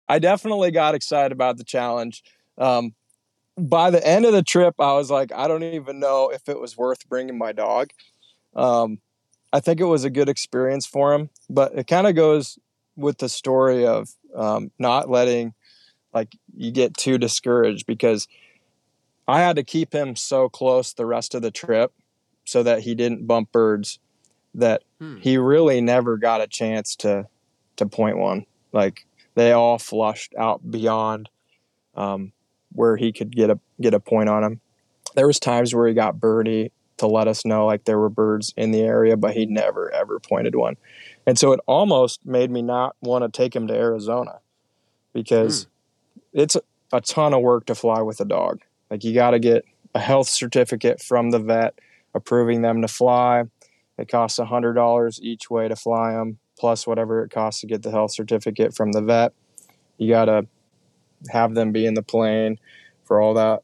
I 0.08 0.18
definitely 0.18 0.70
got 0.70 0.94
excited 0.94 1.32
about 1.32 1.56
the 1.56 1.64
challenge. 1.64 2.22
Um, 2.58 2.94
by 3.56 3.90
the 3.90 4.04
end 4.06 4.24
of 4.24 4.32
the 4.32 4.42
trip, 4.42 4.74
I 4.78 4.92
was 4.94 5.10
like, 5.10 5.32
I 5.32 5.48
don't 5.48 5.62
even 5.62 6.00
know 6.00 6.30
if 6.30 6.48
it 6.48 6.58
was 6.58 6.76
worth 6.76 7.08
bringing 7.08 7.38
my 7.38 7.52
dog. 7.52 7.90
Um, 8.54 8.98
I 9.52 9.60
think 9.60 9.80
it 9.80 9.84
was 9.84 10.04
a 10.04 10.10
good 10.10 10.28
experience 10.28 10.86
for 10.86 11.14
him, 11.14 11.30
but 11.48 11.72
it 11.74 11.86
kind 11.86 12.06
of 12.06 12.14
goes 12.16 12.58
with 12.96 13.18
the 13.18 13.28
story 13.28 13.86
of 13.86 14.08
um, 14.34 14.70
not 14.78 15.08
letting 15.08 15.54
like 16.12 16.36
you 16.56 16.70
get 16.70 16.96
too 16.96 17.18
discouraged 17.18 17.86
because 17.86 18.28
I 19.26 19.40
had 19.40 19.56
to 19.56 19.64
keep 19.64 19.92
him 19.92 20.16
so 20.16 20.48
close 20.48 20.92
the 20.92 21.06
rest 21.06 21.34
of 21.34 21.42
the 21.42 21.50
trip 21.50 21.92
so 22.44 22.62
that 22.62 22.80
he 22.80 22.94
didn't 22.94 23.26
bump 23.26 23.50
birds 23.52 23.98
that 24.54 24.82
Hmm. 25.00 25.16
he 25.18 25.38
really 25.38 25.80
never 25.80 26.16
got 26.16 26.40
a 26.40 26.46
chance 26.46 26.94
to 26.96 27.26
to 27.76 27.86
point 27.86 28.18
one. 28.18 28.46
Like 28.72 29.06
they 29.34 29.50
all 29.52 29.78
flushed 29.78 30.34
out 30.38 30.70
beyond 30.70 31.28
um, 31.96 32.32
where 32.74 32.96
he 32.96 33.12
could 33.12 33.34
get 33.34 33.50
a 33.50 33.58
get 33.80 33.94
a 33.94 34.00
point 34.00 34.28
on 34.28 34.44
him. 34.44 34.60
There 35.14 35.26
was 35.26 35.38
times 35.38 35.74
where 35.74 35.86
he 35.86 35.94
got 35.94 36.20
birdie 36.20 36.72
to 36.96 37.06
let 37.06 37.28
us 37.28 37.44
know 37.44 37.66
like 37.66 37.84
there 37.84 37.98
were 37.98 38.08
birds 38.08 38.52
in 38.56 38.70
the 38.70 38.82
area, 38.82 39.16
but 39.16 39.34
he 39.34 39.46
never 39.46 39.92
ever 39.92 40.20
pointed 40.20 40.54
one. 40.54 40.76
And 41.26 41.38
so 41.38 41.52
it 41.52 41.60
almost 41.66 42.20
made 42.24 42.50
me 42.50 42.62
not 42.62 42.96
want 43.00 43.24
to 43.24 43.30
take 43.30 43.54
him 43.54 43.66
to 43.68 43.74
Arizona 43.74 44.40
because 45.12 45.64
hmm. 45.64 46.40
it's 46.40 46.56
a, 46.56 46.62
a 46.92 47.00
ton 47.00 47.34
of 47.34 47.42
work 47.42 47.66
to 47.66 47.74
fly 47.74 48.02
with 48.02 48.20
a 48.20 48.24
dog. 48.24 48.60
Like 48.90 49.04
you 49.04 49.14
got 49.14 49.30
to 49.30 49.38
get 49.38 49.64
a 49.94 50.00
health 50.00 50.28
certificate 50.28 51.00
from 51.00 51.30
the 51.30 51.38
vet 51.38 51.78
approving 52.14 52.62
them 52.62 52.82
to 52.82 52.88
fly. 52.88 53.44
It 53.98 54.08
costs 54.08 54.38
a 54.38 54.44
hundred 54.44 54.74
dollars 54.74 55.20
each 55.22 55.50
way 55.50 55.68
to 55.68 55.76
fly 55.76 56.12
them, 56.12 56.38
plus 56.58 56.86
whatever 56.86 57.22
it 57.24 57.30
costs 57.30 57.60
to 57.60 57.66
get 57.66 57.82
the 57.82 57.90
health 57.90 58.12
certificate 58.12 58.74
from 58.74 58.92
the 58.92 59.02
vet. 59.02 59.32
You 59.98 60.08
got 60.08 60.26
to 60.26 60.46
have 61.30 61.54
them 61.54 61.72
be 61.72 61.86
in 61.86 61.94
the 61.94 62.02
plane 62.02 62.58
for 63.04 63.20
all 63.20 63.34
that 63.34 63.62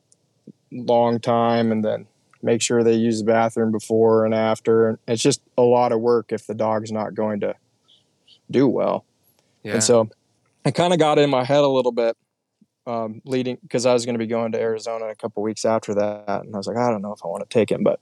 long 0.72 1.20
time, 1.20 1.72
and 1.72 1.84
then 1.84 2.06
make 2.42 2.62
sure 2.62 2.82
they 2.82 2.94
use 2.94 3.18
the 3.18 3.24
bathroom 3.24 3.72
before 3.72 4.24
and 4.24 4.34
after. 4.34 4.88
And 4.88 4.98
it's 5.06 5.22
just 5.22 5.42
a 5.58 5.62
lot 5.62 5.92
of 5.92 6.00
work 6.00 6.32
if 6.32 6.46
the 6.46 6.54
dog's 6.54 6.92
not 6.92 7.14
going 7.14 7.40
to 7.40 7.54
do 8.50 8.66
well. 8.66 9.04
Yeah. 9.62 9.74
And 9.74 9.82
so 9.82 10.08
I 10.64 10.70
kind 10.70 10.92
of 10.92 10.98
got 10.98 11.18
in 11.18 11.30
my 11.30 11.44
head 11.44 11.64
a 11.64 11.68
little 11.68 11.92
bit 11.92 12.16
um, 12.86 13.20
leading 13.24 13.58
because 13.62 13.86
I 13.86 13.92
was 13.92 14.04
going 14.04 14.14
to 14.14 14.18
be 14.18 14.26
going 14.26 14.52
to 14.52 14.60
Arizona 14.60 15.06
a 15.06 15.14
couple 15.14 15.42
weeks 15.42 15.64
after 15.64 15.94
that. 15.94 16.42
And 16.42 16.54
I 16.54 16.58
was 16.58 16.66
like, 16.66 16.76
I 16.76 16.90
don't 16.90 17.02
know 17.02 17.12
if 17.12 17.24
I 17.24 17.28
want 17.28 17.48
to 17.48 17.52
take 17.52 17.70
him, 17.70 17.82
but 17.82 18.00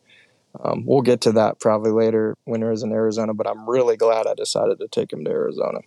um, 0.63 0.85
we'll 0.87 1.03
get 1.03 1.21
to 1.23 1.33
that 1.33 1.61
probably 1.61 1.91
later 1.91 2.37
when 2.45 2.63
he 2.63 2.69
was 2.69 2.83
in 2.83 2.93
Arizona. 2.93 3.35
But 3.35 3.49
I'm 3.49 3.69
really 3.69 3.97
glad 3.97 4.27
I 4.27 4.35
decided 4.35 4.79
to 4.79 4.89
take 4.89 5.13
him 5.13 5.25
to 5.25 5.31
Arizona. 5.31 5.81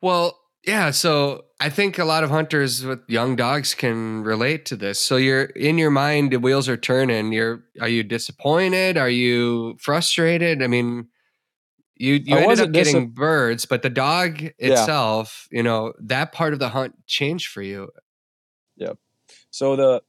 Well, 0.00 0.38
yeah. 0.64 0.90
So 0.90 1.46
I 1.60 1.68
think 1.70 1.98
a 1.98 2.04
lot 2.04 2.24
of 2.24 2.30
hunters 2.30 2.84
with 2.84 3.00
young 3.08 3.36
dogs 3.36 3.74
can 3.74 4.22
relate 4.22 4.64
to 4.66 4.76
this. 4.76 5.00
So 5.00 5.16
you're 5.16 5.44
in 5.44 5.78
your 5.78 5.90
mind, 5.90 6.32
the 6.32 6.38
wheels 6.38 6.68
are 6.68 6.76
turning. 6.76 7.32
You're 7.32 7.64
are 7.80 7.88
you 7.88 8.02
disappointed? 8.02 8.96
Are 8.96 9.08
you 9.08 9.76
frustrated? 9.80 10.62
I 10.62 10.66
mean, 10.66 11.08
you 11.96 12.14
you 12.24 12.36
I 12.36 12.42
ended 12.42 12.60
up 12.60 12.72
getting 12.72 13.10
birds, 13.10 13.66
but 13.66 13.82
the 13.82 13.90
dog 13.90 14.42
itself, 14.58 15.48
you 15.50 15.62
know, 15.62 15.92
that 16.00 16.32
part 16.32 16.52
of 16.52 16.58
the 16.58 16.68
hunt 16.68 16.94
changed 17.06 17.48
for 17.48 17.62
you. 17.62 17.88
Yep. 18.76 18.98
So 19.50 19.76
the 19.76 20.02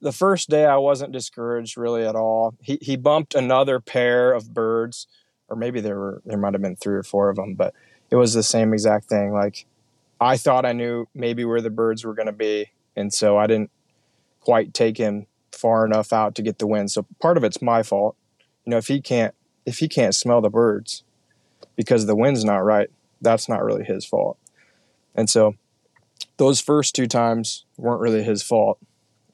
the 0.00 0.12
first 0.12 0.48
day 0.48 0.66
I 0.66 0.76
wasn't 0.76 1.12
discouraged 1.12 1.76
really 1.76 2.06
at 2.06 2.16
all. 2.16 2.54
He 2.60 2.78
he 2.80 2.96
bumped 2.96 3.34
another 3.34 3.80
pair 3.80 4.32
of 4.32 4.52
birds, 4.52 5.06
or 5.48 5.56
maybe 5.56 5.80
there 5.80 5.98
were 5.98 6.22
there 6.24 6.38
might 6.38 6.54
have 6.54 6.62
been 6.62 6.76
three 6.76 6.96
or 6.96 7.02
four 7.02 7.28
of 7.30 7.36
them, 7.36 7.54
but 7.54 7.74
it 8.10 8.16
was 8.16 8.34
the 8.34 8.42
same 8.42 8.72
exact 8.72 9.08
thing. 9.08 9.32
Like 9.32 9.66
I 10.20 10.36
thought 10.36 10.64
I 10.64 10.72
knew 10.72 11.06
maybe 11.14 11.44
where 11.44 11.60
the 11.60 11.70
birds 11.70 12.04
were 12.04 12.14
going 12.14 12.26
to 12.26 12.32
be, 12.32 12.70
and 12.94 13.12
so 13.12 13.36
I 13.36 13.46
didn't 13.46 13.70
quite 14.40 14.74
take 14.74 14.96
him 14.96 15.26
far 15.52 15.84
enough 15.84 16.12
out 16.12 16.34
to 16.36 16.42
get 16.42 16.58
the 16.58 16.66
wind. 16.66 16.90
So 16.90 17.06
part 17.20 17.36
of 17.36 17.44
it's 17.44 17.62
my 17.62 17.82
fault. 17.82 18.16
You 18.64 18.70
know, 18.70 18.76
if 18.76 18.88
he 18.88 19.00
can't 19.00 19.34
if 19.64 19.78
he 19.78 19.88
can't 19.88 20.14
smell 20.14 20.40
the 20.40 20.50
birds 20.50 21.02
because 21.74 22.06
the 22.06 22.16
wind's 22.16 22.44
not 22.44 22.58
right, 22.64 22.88
that's 23.20 23.48
not 23.48 23.64
really 23.64 23.84
his 23.84 24.04
fault. 24.04 24.38
And 25.14 25.28
so 25.28 25.56
those 26.36 26.60
first 26.60 26.94
two 26.94 27.06
times 27.06 27.64
weren't 27.76 28.00
really 28.00 28.22
his 28.22 28.42
fault. 28.42 28.78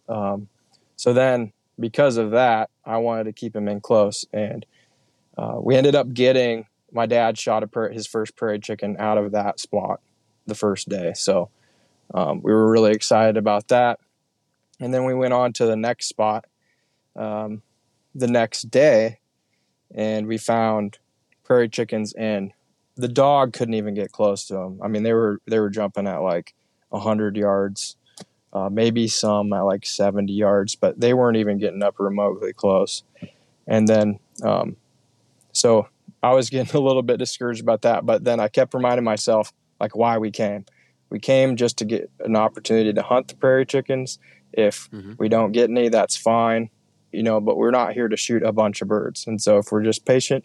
Um, 0.09 0.49
so 0.97 1.13
then, 1.13 1.53
because 1.79 2.17
of 2.17 2.31
that, 2.31 2.71
I 2.85 2.99
wanted 2.99 3.25
to 3.25 3.33
keep 3.33 3.57
him 3.57 3.69
in 3.69 3.81
close, 3.81 4.25
and 4.33 4.65
uh, 5.37 5.57
we 5.61 5.77
ended 5.77 5.95
up 5.95 6.13
getting 6.13 6.67
my 6.93 7.07
dad 7.07 7.39
shot 7.39 7.63
a 7.63 7.67
pra- 7.67 7.93
his 7.93 8.07
first 8.07 8.37
prairie 8.37 8.59
chicken 8.61 8.97
out 8.99 9.19
of 9.19 9.33
that 9.33 9.61
spot 9.61 10.01
the 10.47 10.55
first 10.55 10.89
day. 10.89 11.13
So 11.15 11.51
um, 12.15 12.43
we 12.43 12.53
were 12.53 12.71
really 12.71 12.93
excited 12.93 13.37
about 13.37 13.69
that, 13.69 14.01
and 14.81 14.93
then 14.93 15.05
we 15.05 15.15
went 15.15 15.33
on 15.33 15.53
to 15.55 15.67
the 15.67 15.77
next 15.77 16.07
spot 16.07 16.47
um, 17.17 17.63
the 18.15 18.29
next 18.29 18.71
day, 18.71 19.19
and 19.95 20.27
we 20.27 20.39
found 20.39 20.99
prairie 21.45 21.69
chickens, 21.69 22.13
and 22.13 22.53
the 22.97 23.09
dog 23.09 23.53
couldn't 23.53 23.75
even 23.75 23.95
get 23.95 24.13
close 24.13 24.47
to 24.47 24.55
them. 24.55 24.81
I 24.83 24.89
mean, 24.89 25.03
they 25.03 25.13
were 25.13 25.41
they 25.47 25.59
were 25.59 25.71
jumping 25.71 26.07
at 26.07 26.19
like 26.19 26.55
hundred 26.93 27.37
yards 27.37 27.97
uh, 28.53 28.69
maybe 28.71 29.09
some 29.09 29.53
at 29.53 29.63
like 29.63 29.87
70 29.87 30.33
yards, 30.33 30.75
but 30.75 31.01
they 31.01 31.15
weren't 31.15 31.37
even 31.37 31.59
getting 31.59 31.83
up 31.83 31.99
remotely 31.99 32.53
close. 32.53 33.03
And 33.67 33.89
then, 33.89 34.19
um, 34.43 34.77
so 35.53 35.89
I 36.23 36.33
was 36.35 36.51
getting 36.51 36.75
a 36.81 36.81
little 36.81 37.03
bit 37.03 37.19
discouraged 37.19 37.61
about 37.63 37.83
that, 37.83 38.07
but 38.07 38.25
then 38.25 38.41
I 38.41 38.49
kept 38.49 38.75
reminding 38.75 39.05
myself 39.05 39.53
like 39.81 39.97
why 39.97 40.19
we 40.19 40.31
came. 40.31 40.65
We 41.11 41.19
came 41.19 41.57
just 41.57 41.79
to 41.79 41.85
get 41.85 42.11
an 42.21 42.37
opportunity 42.37 42.93
to 42.93 43.03
hunt 43.03 43.29
the 43.29 43.37
prairie 43.37 43.67
chickens. 43.67 44.19
If 44.53 44.89
Mhm. 44.91 45.19
we 45.19 45.29
don't 45.29 45.53
get 45.53 45.69
any, 45.71 45.89
that's 45.89 46.17
fine, 46.17 46.71
you 47.11 47.23
know, 47.23 47.41
but 47.41 47.57
we're 47.57 47.71
not 47.71 47.93
here 47.93 48.09
to 48.09 48.17
shoot 48.17 48.43
a 48.43 48.53
bunch 48.53 48.81
of 48.83 48.89
birds. 48.89 49.27
And 49.27 49.41
so 49.41 49.59
if 49.59 49.71
we're 49.73 49.83
just 49.83 50.05
patient, 50.07 50.45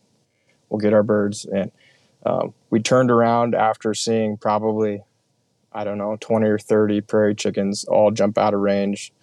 we'll 0.70 0.80
get 0.80 0.94
our 0.94 1.04
birds. 1.04 1.46
And 1.46 1.72
um, 2.26 2.54
we 2.70 2.82
turned 2.82 3.12
around 3.12 3.56
after 3.56 3.94
seeing 3.94 4.38
probably 4.38 5.04
I 5.74 5.84
don't 5.84 6.00
know, 6.00 6.18
20 6.20 6.48
or 6.48 6.58
30 6.58 7.02
prairie 7.02 7.36
chickens 7.36 7.84
all 7.86 8.10
jump 8.10 8.38
out 8.38 8.56
of 8.56 8.62
range 8.62 9.14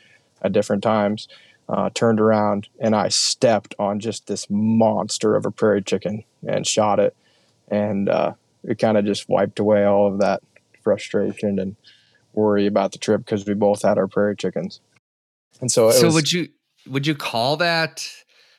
at 0.41 0.53
different 0.53 0.83
times. 0.85 1.27
Uh, 1.69 1.91
turned 1.95 2.21
around 2.21 2.69
and 2.79 2.95
I 2.95 3.09
stepped 3.09 3.75
on 3.79 4.01
just 4.01 4.27
this 4.27 4.49
monster 4.51 5.37
of 5.37 5.47
a 5.47 5.51
prairie 5.51 5.83
chicken 5.83 6.25
and 6.47 6.67
shot 6.67 7.01
it. 7.01 7.17
And 7.69 8.09
uh, 8.09 8.35
it 8.63 8.79
kind 8.79 8.97
of 8.99 9.05
just 9.05 9.29
wiped 9.29 9.59
away 9.59 9.85
all 9.85 10.07
of 10.07 10.21
that 10.21 10.43
frustration 10.83 11.59
and 11.59 11.77
worry 12.33 12.67
about 12.67 12.93
the 12.93 12.99
trip 12.99 13.25
because 13.25 13.47
we 13.47 13.55
both 13.55 13.83
had 13.83 13.99
our 13.99 14.07
prairie 14.07 14.37
chickens. 14.37 14.81
And 15.61 15.71
so, 15.71 15.91
so 15.91 16.07
was, 16.07 16.15
would 16.15 16.33
you 16.33 16.49
would 16.87 17.07
you 17.07 17.15
call 17.15 17.57
that? 17.59 18.07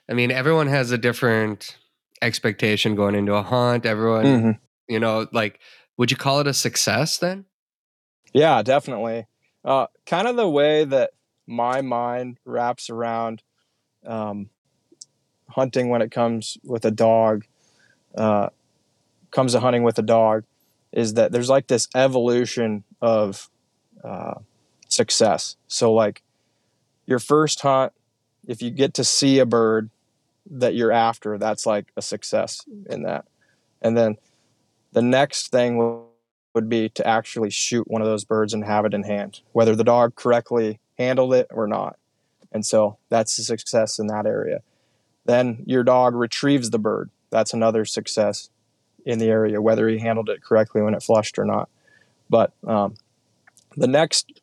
I 0.09 0.13
mean, 0.13 0.31
everyone 0.31 0.67
has 0.67 0.91
a 0.91 0.97
different 0.97 1.77
expectation 2.21 2.95
going 2.95 3.15
into 3.15 3.33
a 3.33 3.43
hunt. 3.43 3.85
Everyone, 3.85 4.25
mm-hmm. 4.25 4.51
you 4.87 4.99
know, 4.99 5.27
like, 5.31 5.59
would 5.97 6.11
you 6.11 6.17
call 6.17 6.39
it 6.39 6.47
a 6.47 6.53
success 6.53 7.17
then? 7.17 7.45
Yeah, 8.33 8.61
definitely. 8.61 9.27
Uh, 9.63 9.87
kind 10.05 10.27
of 10.27 10.35
the 10.35 10.47
way 10.47 10.85
that 10.85 11.11
my 11.47 11.81
mind 11.81 12.37
wraps 12.45 12.89
around 12.89 13.43
um, 14.05 14.49
hunting 15.49 15.89
when 15.89 16.01
it 16.01 16.11
comes 16.11 16.57
with 16.63 16.85
a 16.85 16.91
dog, 16.91 17.45
uh, 18.15 18.49
comes 19.31 19.53
to 19.53 19.59
hunting 19.59 19.83
with 19.83 19.97
a 19.99 20.03
dog, 20.03 20.43
is 20.91 21.15
that 21.15 21.31
there's 21.31 21.49
like 21.49 21.67
this 21.67 21.87
evolution 21.95 22.83
of 23.01 23.49
uh, 24.03 24.35
success. 24.87 25.57
So, 25.67 25.93
like 25.93 26.21
your 27.05 27.19
first 27.19 27.61
hunt, 27.61 27.93
if 28.47 28.61
you 28.61 28.69
get 28.69 28.93
to 28.95 29.03
see 29.03 29.39
a 29.39 29.45
bird 29.45 29.89
that 30.49 30.75
you're 30.75 30.91
after, 30.91 31.37
that's 31.37 31.65
like 31.65 31.87
a 31.97 32.01
success 32.01 32.63
in 32.89 33.03
that. 33.03 33.25
And 33.81 33.97
then 33.97 34.17
the 34.93 35.01
next 35.01 35.49
thing 35.51 36.05
would 36.53 36.69
be 36.69 36.89
to 36.89 37.05
actually 37.05 37.49
shoot 37.49 37.89
one 37.89 38.01
of 38.01 38.07
those 38.07 38.23
birds 38.23 38.53
and 38.53 38.63
have 38.63 38.85
it 38.85 38.93
in 38.93 39.03
hand, 39.03 39.41
whether 39.51 39.75
the 39.75 39.83
dog 39.83 40.15
correctly 40.15 40.79
handled 40.97 41.33
it 41.33 41.47
or 41.51 41.67
not. 41.67 41.97
And 42.51 42.65
so 42.65 42.97
that's 43.09 43.37
a 43.37 43.43
success 43.43 43.99
in 43.99 44.07
that 44.07 44.25
area. 44.25 44.61
Then 45.25 45.63
your 45.65 45.83
dog 45.83 46.15
retrieves 46.15 46.69
the 46.69 46.79
bird. 46.79 47.09
That's 47.29 47.53
another 47.53 47.85
success 47.85 48.49
in 49.05 49.19
the 49.19 49.27
area, 49.27 49.61
whether 49.61 49.87
he 49.87 49.99
handled 49.99 50.29
it 50.29 50.41
correctly 50.41 50.81
when 50.81 50.93
it 50.93 51.03
flushed 51.03 51.37
or 51.37 51.45
not. 51.45 51.69
But 52.29 52.53
um, 52.65 52.95
the 53.75 53.87
next 53.87 54.41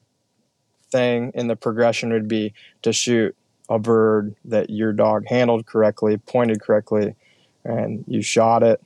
thing 0.91 1.33
in 1.35 1.49
the 1.49 1.57
progression 1.57 2.13
would 2.13 2.29
be 2.29 2.53
to 2.83 2.93
shoot 2.93 3.35
a 3.69 3.79
bird 3.79 4.35
that 4.45 4.71
your 4.71 4.93
dog 4.93 5.27
handled 5.29 5.67
correctly, 5.67 6.19
pointed 6.19 6.61
correctly, 6.61 7.15
and 7.65 8.05
you 8.07 8.23
shot 8.23 8.63
it, 8.63 8.83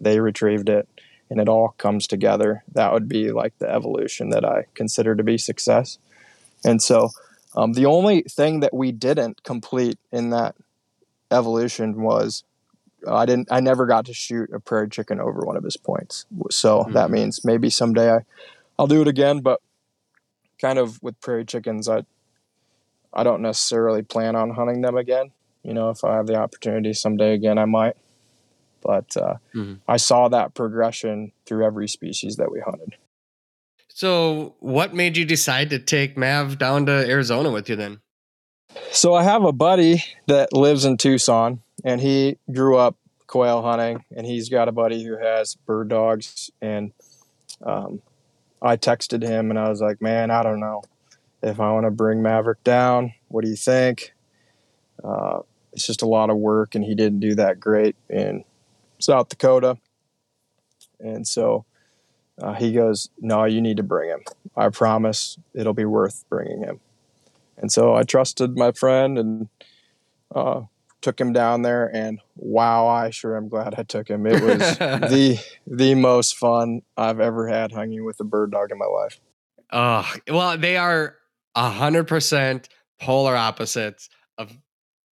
they 0.00 0.20
retrieved 0.20 0.68
it, 0.68 0.88
and 1.28 1.40
it 1.40 1.48
all 1.48 1.74
comes 1.78 2.06
together. 2.06 2.62
That 2.72 2.92
would 2.92 3.08
be 3.08 3.32
like 3.32 3.58
the 3.58 3.70
evolution 3.70 4.30
that 4.30 4.44
I 4.44 4.66
consider 4.74 5.14
to 5.14 5.22
be 5.22 5.38
success. 5.38 5.98
And 6.64 6.82
so 6.82 7.10
um, 7.56 7.72
the 7.72 7.86
only 7.86 8.22
thing 8.22 8.60
that 8.60 8.74
we 8.74 8.92
didn't 8.92 9.42
complete 9.42 9.98
in 10.10 10.30
that 10.30 10.54
evolution 11.30 12.02
was 12.02 12.44
uh, 13.06 13.16
I 13.16 13.26
didn't 13.26 13.48
I 13.50 13.60
never 13.60 13.86
got 13.86 14.06
to 14.06 14.14
shoot 14.14 14.50
a 14.52 14.60
prairie 14.60 14.88
chicken 14.88 15.20
over 15.20 15.40
one 15.40 15.56
of 15.56 15.64
his 15.64 15.76
points. 15.76 16.26
So 16.50 16.80
mm-hmm. 16.80 16.92
that 16.92 17.10
means 17.10 17.44
maybe 17.44 17.70
someday 17.70 18.10
I 18.10 18.18
I'll 18.78 18.86
do 18.86 19.02
it 19.02 19.08
again, 19.08 19.40
but 19.40 19.60
kind 20.60 20.78
of 20.78 21.02
with 21.02 21.20
prairie 21.20 21.44
chickens 21.44 21.88
I 21.88 22.04
I 23.12 23.24
don't 23.24 23.42
necessarily 23.42 24.02
plan 24.02 24.36
on 24.36 24.50
hunting 24.50 24.80
them 24.80 24.96
again. 24.96 25.32
You 25.62 25.74
know, 25.74 25.90
if 25.90 26.04
I 26.04 26.16
have 26.16 26.26
the 26.26 26.36
opportunity 26.36 26.92
someday 26.92 27.34
again, 27.34 27.58
I 27.58 27.66
might. 27.66 27.96
But 28.82 29.16
uh, 29.16 29.34
mm-hmm. 29.54 29.74
I 29.86 29.96
saw 29.96 30.28
that 30.28 30.54
progression 30.54 31.32
through 31.46 31.64
every 31.64 31.88
species 31.88 32.36
that 32.36 32.50
we 32.50 32.60
hunted. 32.60 32.96
So, 33.94 34.54
what 34.60 34.94
made 34.94 35.18
you 35.18 35.26
decide 35.26 35.68
to 35.70 35.78
take 35.78 36.16
Mav 36.16 36.56
down 36.56 36.86
to 36.86 36.92
Arizona 36.92 37.50
with 37.50 37.68
you 37.68 37.76
then? 37.76 38.00
So, 38.90 39.12
I 39.12 39.22
have 39.22 39.44
a 39.44 39.52
buddy 39.52 40.02
that 40.28 40.54
lives 40.54 40.86
in 40.86 40.96
Tucson, 40.96 41.60
and 41.84 42.00
he 42.00 42.38
grew 42.50 42.78
up 42.78 42.96
quail 43.26 43.60
hunting, 43.60 44.02
and 44.16 44.26
he's 44.26 44.48
got 44.48 44.68
a 44.68 44.72
buddy 44.72 45.04
who 45.04 45.18
has 45.18 45.54
bird 45.54 45.90
dogs. 45.90 46.50
And 46.62 46.92
um, 47.62 48.00
I 48.62 48.78
texted 48.78 49.22
him, 49.22 49.50
and 49.50 49.58
I 49.58 49.68
was 49.68 49.82
like, 49.82 50.00
"Man, 50.00 50.30
I 50.30 50.42
don't 50.42 50.60
know 50.60 50.82
if 51.42 51.60
I 51.60 51.70
want 51.72 51.84
to 51.84 51.90
bring 51.90 52.22
Maverick 52.22 52.64
down. 52.64 53.12
What 53.28 53.44
do 53.44 53.50
you 53.50 53.56
think?" 53.56 54.14
Uh, 55.04 55.40
it's 55.74 55.86
just 55.86 56.00
a 56.00 56.08
lot 56.08 56.30
of 56.30 56.38
work, 56.38 56.74
and 56.74 56.82
he 56.82 56.94
didn't 56.94 57.20
do 57.20 57.34
that 57.34 57.60
great 57.60 57.94
in 58.08 58.44
South 58.98 59.28
Dakota, 59.28 59.76
and 60.98 61.28
so 61.28 61.66
uh, 62.40 62.54
he 62.54 62.72
goes, 62.72 63.10
No, 63.20 63.44
you 63.44 63.60
need 63.60 63.76
to 63.76 63.82
bring 63.82 64.10
him. 64.10 64.20
I 64.56 64.68
promise 64.68 65.38
it'll 65.54 65.74
be 65.74 65.84
worth 65.84 66.24
bringing 66.28 66.62
him. 66.62 66.80
And 67.56 67.70
so 67.70 67.94
I 67.94 68.02
trusted 68.02 68.56
my 68.56 68.72
friend 68.72 69.18
and 69.18 69.48
uh, 70.34 70.62
took 71.00 71.20
him 71.20 71.32
down 71.32 71.62
there. 71.62 71.94
And 71.94 72.20
wow, 72.36 72.86
I 72.86 73.10
sure 73.10 73.36
am 73.36 73.48
glad 73.48 73.74
I 73.76 73.82
took 73.82 74.08
him. 74.08 74.26
It 74.26 74.42
was 74.42 74.78
the 74.78 75.38
the 75.66 75.94
most 75.94 76.36
fun 76.36 76.82
I've 76.96 77.20
ever 77.20 77.48
had 77.48 77.72
hanging 77.72 78.04
with 78.04 78.18
a 78.20 78.24
bird 78.24 78.52
dog 78.52 78.70
in 78.70 78.78
my 78.78 78.86
life. 78.86 79.20
Oh, 79.70 80.12
well, 80.28 80.58
they 80.58 80.76
are 80.76 81.16
a 81.54 81.70
hundred 81.70 82.08
percent 82.08 82.68
polar 83.00 83.36
opposites 83.36 84.08
of 84.38 84.56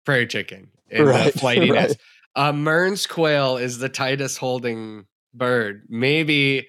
prairie 0.05 0.27
chicken 0.27 0.71
in 0.89 1.05
right, 1.05 1.33
the 1.33 1.39
flightiness. 1.39 1.89
Right. 1.89 2.49
Uh, 2.49 2.53
Mearns 2.53 3.07
quail 3.07 3.57
is 3.57 3.79
the 3.79 3.89
tightest 3.89 4.39
holding 4.39 5.07
bird. 5.35 5.83
Maybe 5.89 6.69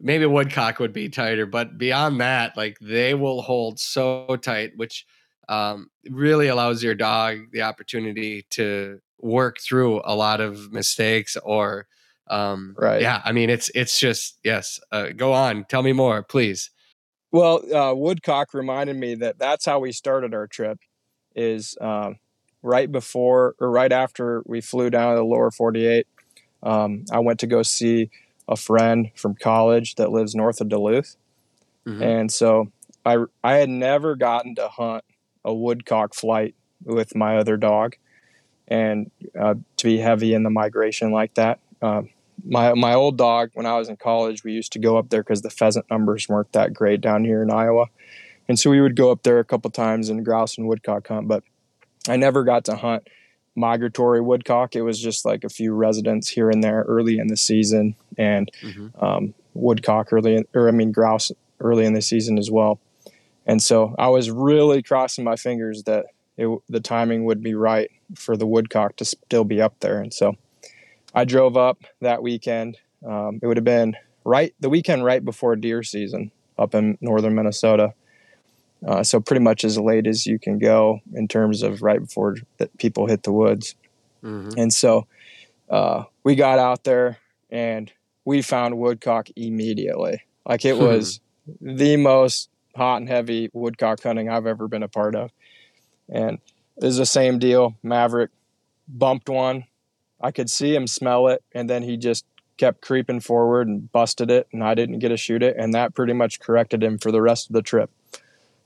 maybe 0.00 0.26
woodcock 0.26 0.78
would 0.78 0.92
be 0.92 1.08
tighter, 1.08 1.46
but 1.46 1.78
beyond 1.78 2.20
that, 2.20 2.56
like 2.56 2.78
they 2.80 3.14
will 3.14 3.42
hold 3.42 3.78
so 3.78 4.36
tight, 4.40 4.72
which 4.76 5.06
um, 5.48 5.90
really 6.08 6.48
allows 6.48 6.82
your 6.82 6.94
dog 6.94 7.50
the 7.52 7.62
opportunity 7.62 8.46
to 8.50 9.00
work 9.20 9.58
through 9.60 10.00
a 10.04 10.14
lot 10.14 10.40
of 10.40 10.72
mistakes 10.72 11.36
or 11.42 11.86
um, 12.28 12.76
right. 12.78 13.02
Yeah, 13.02 13.20
I 13.24 13.32
mean 13.32 13.50
it's 13.50 13.70
it's 13.74 13.98
just 13.98 14.38
yes. 14.44 14.78
Uh, 14.92 15.08
go 15.08 15.32
on, 15.32 15.64
tell 15.68 15.82
me 15.82 15.92
more, 15.92 16.22
please. 16.22 16.70
Well, 17.32 17.62
uh, 17.74 17.94
Woodcock 17.94 18.54
reminded 18.54 18.96
me 18.96 19.16
that 19.16 19.38
that's 19.38 19.64
how 19.66 19.80
we 19.80 19.90
started 19.90 20.32
our 20.32 20.46
trip. 20.46 20.78
Is 21.34 21.76
um, 21.80 22.18
right 22.62 22.90
before 22.90 23.54
or 23.58 23.70
right 23.70 23.92
after 23.92 24.42
we 24.46 24.60
flew 24.60 24.90
down 24.90 25.14
to 25.14 25.18
the 25.18 25.24
lower 25.24 25.50
48. 25.50 26.06
Um, 26.62 27.04
I 27.10 27.18
went 27.20 27.40
to 27.40 27.46
go 27.46 27.62
see 27.62 28.10
a 28.50 28.56
friend 28.56 29.10
from 29.14 29.34
college 29.36 29.94
that 29.94 30.10
lives 30.10 30.34
north 30.34 30.60
of 30.60 30.68
Duluth. 30.68 31.16
Mm-hmm. 31.86 32.02
And 32.02 32.32
so 32.32 32.70
I, 33.06 33.24
I 33.42 33.54
had 33.54 33.70
never 33.70 34.16
gotten 34.16 34.56
to 34.56 34.68
hunt 34.68 35.04
a 35.44 35.54
woodcock 35.54 36.14
flight 36.14 36.54
with 36.84 37.14
my 37.14 37.38
other 37.38 37.56
dog 37.56 37.96
and 38.68 39.10
uh, 39.38 39.54
to 39.76 39.84
be 39.84 39.98
heavy 39.98 40.34
in 40.34 40.42
the 40.42 40.50
migration 40.50 41.12
like 41.12 41.34
that. 41.34 41.60
Um, 41.80 42.10
my, 42.44 42.74
my 42.74 42.94
old 42.94 43.16
dog, 43.16 43.50
when 43.54 43.66
I 43.66 43.78
was 43.78 43.88
in 43.88 43.96
college, 43.96 44.44
we 44.44 44.52
used 44.52 44.72
to 44.72 44.78
go 44.78 44.98
up 44.98 45.10
there 45.10 45.22
because 45.22 45.42
the 45.42 45.50
pheasant 45.50 45.86
numbers 45.90 46.28
weren't 46.28 46.52
that 46.52 46.74
great 46.74 47.00
down 47.00 47.24
here 47.24 47.42
in 47.42 47.50
Iowa. 47.50 47.86
And 48.48 48.58
so 48.58 48.70
we 48.70 48.80
would 48.80 48.96
go 48.96 49.12
up 49.12 49.22
there 49.22 49.38
a 49.38 49.44
couple 49.44 49.70
times 49.70 50.08
and 50.08 50.24
grouse 50.24 50.58
and 50.58 50.66
woodcock 50.66 51.06
hunt, 51.06 51.28
but 51.28 51.44
I 52.08 52.16
never 52.16 52.42
got 52.42 52.64
to 52.64 52.76
hunt 52.76 53.06
migratory 53.54 54.20
woodcock. 54.20 54.76
It 54.76 54.82
was 54.82 55.00
just 55.00 55.24
like 55.24 55.44
a 55.44 55.48
few 55.48 55.72
residents 55.72 56.28
here 56.28 56.50
and 56.50 56.62
there 56.62 56.84
early 56.86 57.18
in 57.18 57.28
the 57.28 57.36
season, 57.36 57.94
and 58.16 58.50
mm-hmm. 58.62 59.04
um, 59.04 59.34
woodcock 59.54 60.12
early, 60.12 60.36
in, 60.36 60.44
or 60.54 60.68
I 60.68 60.72
mean 60.72 60.92
grouse 60.92 61.32
early 61.60 61.84
in 61.84 61.94
the 61.94 62.02
season 62.02 62.38
as 62.38 62.50
well. 62.50 62.80
And 63.46 63.62
so 63.62 63.94
I 63.98 64.08
was 64.08 64.30
really 64.30 64.82
crossing 64.82 65.24
my 65.24 65.36
fingers 65.36 65.82
that 65.84 66.06
it, 66.36 66.48
the 66.68 66.80
timing 66.80 67.24
would 67.24 67.42
be 67.42 67.54
right 67.54 67.90
for 68.14 68.36
the 68.36 68.46
woodcock 68.46 68.96
to 68.96 69.04
still 69.04 69.44
be 69.44 69.60
up 69.60 69.78
there. 69.80 70.00
And 70.00 70.12
so 70.12 70.36
I 71.14 71.24
drove 71.24 71.56
up 71.56 71.84
that 72.00 72.22
weekend. 72.22 72.78
Um, 73.06 73.40
it 73.42 73.46
would 73.46 73.56
have 73.56 73.64
been 73.64 73.96
right 74.24 74.54
the 74.60 74.70
weekend 74.70 75.04
right 75.04 75.24
before 75.24 75.56
deer 75.56 75.82
season 75.82 76.30
up 76.58 76.74
in 76.74 76.98
northern 77.00 77.34
Minnesota. 77.34 77.94
Uh, 78.86 79.02
so 79.02 79.20
pretty 79.20 79.42
much 79.42 79.64
as 79.64 79.78
late 79.78 80.06
as 80.06 80.26
you 80.26 80.38
can 80.38 80.58
go 80.58 81.00
in 81.14 81.28
terms 81.28 81.62
of 81.62 81.82
right 81.82 82.00
before 82.00 82.36
that 82.58 82.76
people 82.78 83.06
hit 83.06 83.22
the 83.22 83.32
woods. 83.32 83.74
Mm-hmm. 84.24 84.58
And 84.58 84.72
so 84.72 85.06
uh, 85.68 86.04
we 86.24 86.34
got 86.34 86.58
out 86.58 86.84
there 86.84 87.18
and 87.50 87.92
we 88.24 88.42
found 88.42 88.78
woodcock 88.78 89.28
immediately. 89.36 90.22
Like 90.46 90.64
it 90.64 90.78
was 90.78 91.20
the 91.60 91.96
most 91.96 92.48
hot 92.74 92.96
and 92.96 93.08
heavy 93.08 93.50
woodcock 93.52 94.02
hunting 94.02 94.30
I've 94.30 94.46
ever 94.46 94.68
been 94.68 94.82
a 94.82 94.88
part 94.88 95.14
of. 95.14 95.30
And 96.08 96.38
it 96.76 96.84
was 96.84 96.96
the 96.96 97.06
same 97.06 97.38
deal. 97.38 97.76
Maverick 97.82 98.30
bumped 98.88 99.28
one. 99.28 99.64
I 100.20 100.30
could 100.30 100.50
see 100.50 100.74
him 100.74 100.86
smell 100.86 101.28
it, 101.28 101.42
and 101.52 101.68
then 101.68 101.82
he 101.82 101.96
just 101.96 102.26
kept 102.58 102.82
creeping 102.82 103.20
forward 103.20 103.68
and 103.68 103.90
busted 103.90 104.30
it, 104.30 104.48
and 104.52 104.62
I 104.62 104.74
didn't 104.74 104.98
get 104.98 105.08
to 105.08 105.16
shoot 105.16 105.42
it, 105.42 105.56
and 105.58 105.72
that 105.72 105.94
pretty 105.94 106.12
much 106.12 106.40
corrected 106.40 106.82
him 106.82 106.98
for 106.98 107.10
the 107.10 107.22
rest 107.22 107.48
of 107.48 107.54
the 107.54 107.62
trip. 107.62 107.90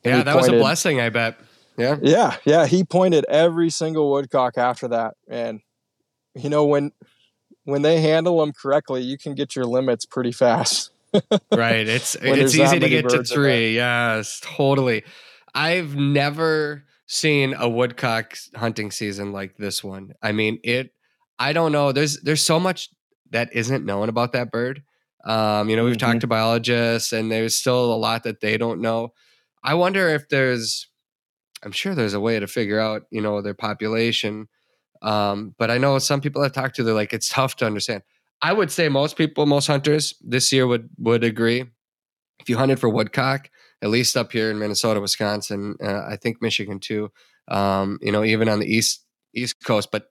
Yeah, 0.04 0.22
that 0.22 0.34
pointed, 0.34 0.52
was 0.52 0.60
a 0.60 0.62
blessing, 0.62 1.00
I 1.00 1.08
bet. 1.08 1.38
Yeah. 1.76 1.96
Yeah, 2.02 2.36
yeah. 2.44 2.66
He 2.66 2.84
pointed 2.84 3.24
every 3.28 3.70
single 3.70 4.10
woodcock 4.10 4.56
after 4.56 4.88
that. 4.88 5.14
And 5.28 5.60
you 6.34 6.48
know, 6.50 6.64
when 6.64 6.92
when 7.64 7.82
they 7.82 8.00
handle 8.00 8.38
them 8.40 8.52
correctly, 8.52 9.02
you 9.02 9.18
can 9.18 9.34
get 9.34 9.56
your 9.56 9.64
limits 9.64 10.04
pretty 10.04 10.32
fast. 10.32 10.90
right. 11.52 11.86
It's 11.88 12.16
it's 12.20 12.54
easy 12.54 12.78
to 12.78 12.88
get 12.88 13.08
to 13.08 13.24
three. 13.24 13.74
Yes, 13.74 14.40
totally. 14.42 15.04
I've 15.54 15.96
never 15.96 16.84
seen 17.06 17.54
a 17.54 17.68
woodcock 17.68 18.36
hunting 18.56 18.90
season 18.90 19.32
like 19.32 19.56
this 19.56 19.82
one. 19.84 20.12
I 20.22 20.32
mean, 20.32 20.58
it. 20.64 20.90
I 21.38 21.52
don't 21.52 21.72
know. 21.72 21.92
There's 21.92 22.20
there's 22.22 22.42
so 22.44 22.60
much 22.60 22.88
that 23.30 23.54
isn't 23.54 23.84
known 23.84 24.08
about 24.08 24.32
that 24.32 24.50
bird. 24.52 24.82
Um, 25.24 25.68
you 25.68 25.76
know, 25.76 25.84
we've 25.84 25.96
Mhm. 25.96 26.00
talked 26.00 26.20
to 26.20 26.26
biologists, 26.26 27.12
and 27.12 27.30
there's 27.32 27.56
still 27.56 27.92
a 27.92 27.96
lot 27.96 28.24
that 28.24 28.40
they 28.40 28.56
don't 28.58 28.80
know. 28.80 29.12
I 29.64 29.74
wonder 29.74 30.08
if 30.08 30.28
there's. 30.28 30.88
I'm 31.64 31.72
sure 31.72 31.94
there's 31.94 32.12
a 32.14 32.20
way 32.20 32.38
to 32.38 32.46
figure 32.46 32.78
out, 32.78 33.04
you 33.10 33.22
know, 33.22 33.40
their 33.40 33.54
population. 33.54 34.48
Um, 35.00 35.54
but 35.58 35.70
I 35.70 35.78
know 35.78 35.98
some 35.98 36.20
people 36.20 36.42
I've 36.42 36.52
talked 36.52 36.76
to, 36.76 36.82
they're 36.82 36.94
like, 36.94 37.14
it's 37.14 37.28
tough 37.30 37.56
to 37.56 37.66
understand. 37.66 38.02
I 38.42 38.52
would 38.52 38.70
say 38.70 38.90
most 38.90 39.16
people, 39.16 39.46
most 39.46 39.66
hunters 39.66 40.14
this 40.20 40.52
year 40.52 40.66
would 40.66 40.90
would 40.98 41.24
agree. 41.24 41.64
If 42.40 42.48
you 42.50 42.58
hunted 42.58 42.78
for 42.80 42.88
woodcock, 42.90 43.48
at 43.80 43.88
least 43.88 44.16
up 44.16 44.32
here 44.32 44.50
in 44.50 44.58
Minnesota, 44.58 45.00
Wisconsin, 45.00 45.76
uh, 45.82 46.02
I 46.06 46.16
think 46.16 46.42
Michigan 46.42 46.80
too. 46.80 47.10
Um, 47.48 47.98
you 48.02 48.12
know, 48.12 48.24
even 48.24 48.48
on 48.48 48.58
the 48.60 48.66
east 48.66 49.04
east 49.34 49.56
coast. 49.64 49.90
But 49.90 50.08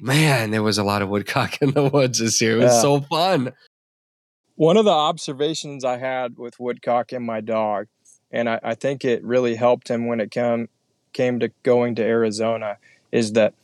man, 0.00 0.50
there 0.50 0.62
was 0.62 0.78
a 0.78 0.84
lot 0.84 1.02
of 1.02 1.08
woodcock 1.08 1.58
in 1.62 1.70
the 1.72 1.84
woods 1.84 2.18
this 2.18 2.40
year. 2.40 2.54
It 2.56 2.64
was 2.64 2.72
Yeah. 2.72 2.80
so 2.82 3.00
fun. 3.02 3.52
One 4.56 4.76
of 4.76 4.84
the 4.84 4.90
observations 4.90 5.84
I 5.84 5.96
had 5.96 6.36
with 6.36 6.58
Woodcock 6.60 7.12
and 7.12 7.24
my 7.24 7.40
dog, 7.40 7.86
and 8.30 8.48
I, 8.48 8.60
I 8.62 8.74
think 8.74 9.04
it 9.04 9.22
really 9.24 9.54
helped 9.54 9.88
him 9.88 10.06
when 10.06 10.20
it 10.20 10.30
came 10.30 10.68
came 11.12 11.40
to 11.40 11.50
going 11.62 11.96
to 11.96 12.02
Arizona, 12.02 12.76
is 13.10 13.32
that 13.32 13.54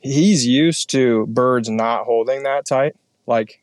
he's 0.00 0.46
used 0.46 0.90
to 0.90 1.26
birds 1.26 1.68
not 1.68 2.04
holding 2.04 2.42
that 2.44 2.66
tight. 2.66 2.94
Like 3.26 3.62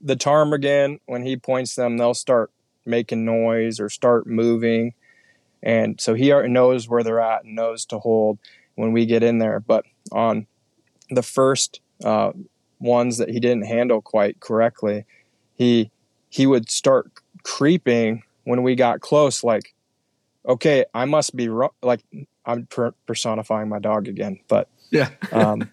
the 0.00 0.16
ptarmigan, 0.16 1.00
when 1.06 1.24
he 1.24 1.36
points 1.36 1.74
them, 1.74 1.96
they'll 1.96 2.14
start 2.14 2.50
making 2.86 3.24
noise 3.24 3.80
or 3.80 3.88
start 3.88 4.26
moving. 4.26 4.94
And 5.62 6.00
so 6.00 6.14
he 6.14 6.30
knows 6.30 6.88
where 6.88 7.02
they're 7.02 7.20
at 7.20 7.44
and 7.44 7.54
knows 7.54 7.84
to 7.86 7.98
hold 7.98 8.38
when 8.74 8.92
we 8.92 9.06
get 9.06 9.22
in 9.22 9.38
there. 9.38 9.60
But 9.60 9.84
on 10.12 10.46
the 11.10 11.22
first 11.22 11.80
uh, 12.04 12.32
ones 12.78 13.18
that 13.18 13.30
he 13.30 13.40
didn't 13.40 13.66
handle 13.66 14.02
quite 14.02 14.40
correctly, 14.40 15.04
he 15.54 15.90
he 16.28 16.46
would 16.46 16.68
start 16.68 17.10
creeping 17.44 18.22
when 18.44 18.62
we 18.62 18.74
got 18.74 19.00
close. 19.00 19.42
Like, 19.42 19.74
okay, 20.46 20.84
I 20.94 21.04
must 21.04 21.34
be 21.34 21.48
wrong. 21.48 21.70
Like 21.82 22.04
I'm 22.44 22.66
per- 22.66 22.94
personifying 23.06 23.68
my 23.68 23.78
dog 23.78 24.08
again, 24.08 24.40
but 24.48 24.68
Yeah. 24.90 25.10
um, 25.32 25.70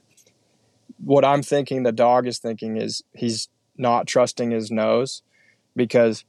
what 1.04 1.26
I'm 1.26 1.42
thinking 1.42 1.84
the 1.84 1.92
dog 1.92 2.28
is 2.28 2.40
thinking 2.40 2.78
is 2.78 3.04
he's 3.14 3.50
not 3.78 4.08
trusting 4.08 4.52
his 4.52 4.72
nose 4.72 5.24
because 5.76 6.26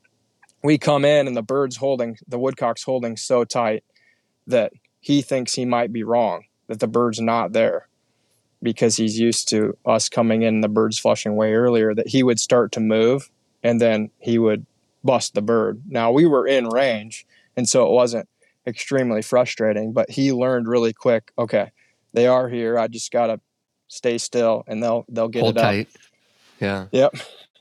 we 0.63 0.79
come 0.79 1.05
in 1.05 1.27
and 1.27 1.37
the 1.37 1.43
bird's 1.43 1.77
holding 1.77 2.17
the 2.27 2.39
woodcock's 2.39 2.83
holding 2.83 3.17
so 3.17 3.45
tight 3.45 3.85
that 4.47 4.73
he 5.01 5.21
thinks 5.21 5.55
he 5.55 5.65
might 5.65 5.93
be 5.93 6.03
wrong 6.05 6.45
that 6.69 6.81
the 6.81 6.87
bird's 6.87 7.21
not 7.21 7.53
there 7.53 7.89
because 8.63 8.97
he's 8.97 9.19
used 9.19 9.49
to 9.49 9.77
us 9.85 10.09
coming 10.09 10.43
in 10.43 10.61
the 10.61 10.69
bird's 10.69 10.99
flushing 10.99 11.35
way 11.35 11.53
earlier 11.53 11.95
that 11.95 12.09
he 12.09 12.23
would 12.23 12.39
start 12.39 12.73
to 12.73 12.81
move 12.81 13.31
and 13.63 13.81
then 13.81 14.11
he 14.19 14.39
would 14.39 14.65
bust 15.05 15.35
the 15.35 15.43
bird 15.43 15.83
now 15.89 16.11
we 16.11 16.27
were 16.27 16.47
in 16.47 16.69
range 16.69 17.27
and 17.57 17.69
so 17.69 17.87
it 17.87 17.93
wasn't 17.93 18.29
extremely 18.67 19.23
frustrating 19.23 19.93
but 19.93 20.09
he 20.11 20.33
learned 20.33 20.69
really 20.69 20.93
quick 20.93 21.33
okay 21.39 21.71
they 22.13 22.27
are 22.27 22.49
here 22.49 22.79
i 22.79 22.87
just 22.87 23.11
gotta 23.11 23.41
stay 23.93 24.17
still 24.17 24.65
and 24.67 24.83
they'll 24.83 25.05
they'll 25.09 25.29
get 25.29 25.43
Hold 25.43 25.59
it 25.59 25.61
up 25.61 25.65
tight. 25.65 25.89
Yeah. 26.61 26.87
Yep. 26.93 27.17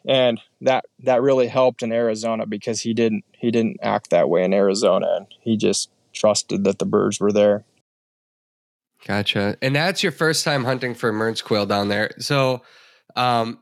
And 0.07 0.39
that 0.61 0.85
that 1.03 1.21
really 1.21 1.47
helped 1.47 1.83
in 1.83 1.91
Arizona 1.91 2.45
because 2.45 2.81
he 2.81 2.93
didn't 2.93 3.25
he 3.33 3.51
didn't 3.51 3.77
act 3.83 4.09
that 4.11 4.29
way 4.29 4.43
in 4.43 4.53
Arizona 4.53 5.17
and 5.17 5.27
he 5.41 5.57
just 5.57 5.91
trusted 6.13 6.63
that 6.63 6.79
the 6.79 6.85
birds 6.85 7.19
were 7.19 7.31
there. 7.31 7.65
Gotcha. 9.05 9.57
And 9.61 9.75
that's 9.75 10.01
your 10.01 10.11
first 10.11 10.45
time 10.45 10.63
hunting 10.63 10.95
for 10.95 11.11
Mearns 11.11 11.41
quail 11.41 11.65
down 11.65 11.89
there. 11.89 12.11
So, 12.19 12.61
um, 13.15 13.59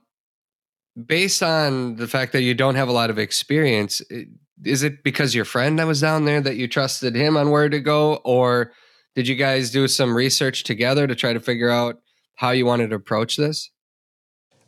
based 1.05 1.43
on 1.43 1.95
the 1.95 2.07
fact 2.07 2.33
that 2.33 2.41
you 2.41 2.53
don't 2.53 2.75
have 2.75 2.87
a 2.87 2.93
lot 2.93 3.09
of 3.09 3.19
experience, 3.19 4.01
is 4.63 4.83
it 4.83 5.03
because 5.03 5.33
your 5.35 5.45
friend 5.45 5.79
that 5.79 5.87
was 5.87 6.01
down 6.01 6.25
there 6.25 6.41
that 6.41 6.55
you 6.55 6.67
trusted 6.67 7.15
him 7.15 7.37
on 7.37 7.51
where 7.51 7.69
to 7.69 7.79
go, 7.79 8.15
or 8.25 8.71
did 9.15 9.27
you 9.27 9.35
guys 9.35 9.71
do 9.71 9.87
some 9.87 10.15
research 10.15 10.63
together 10.63 11.07
to 11.07 11.15
try 11.15 11.33
to 11.33 11.39
figure 11.39 11.69
out 11.69 12.01
how 12.35 12.51
you 12.51 12.65
wanted 12.65 12.89
to 12.89 12.95
approach 12.95 13.37
this? 13.37 13.71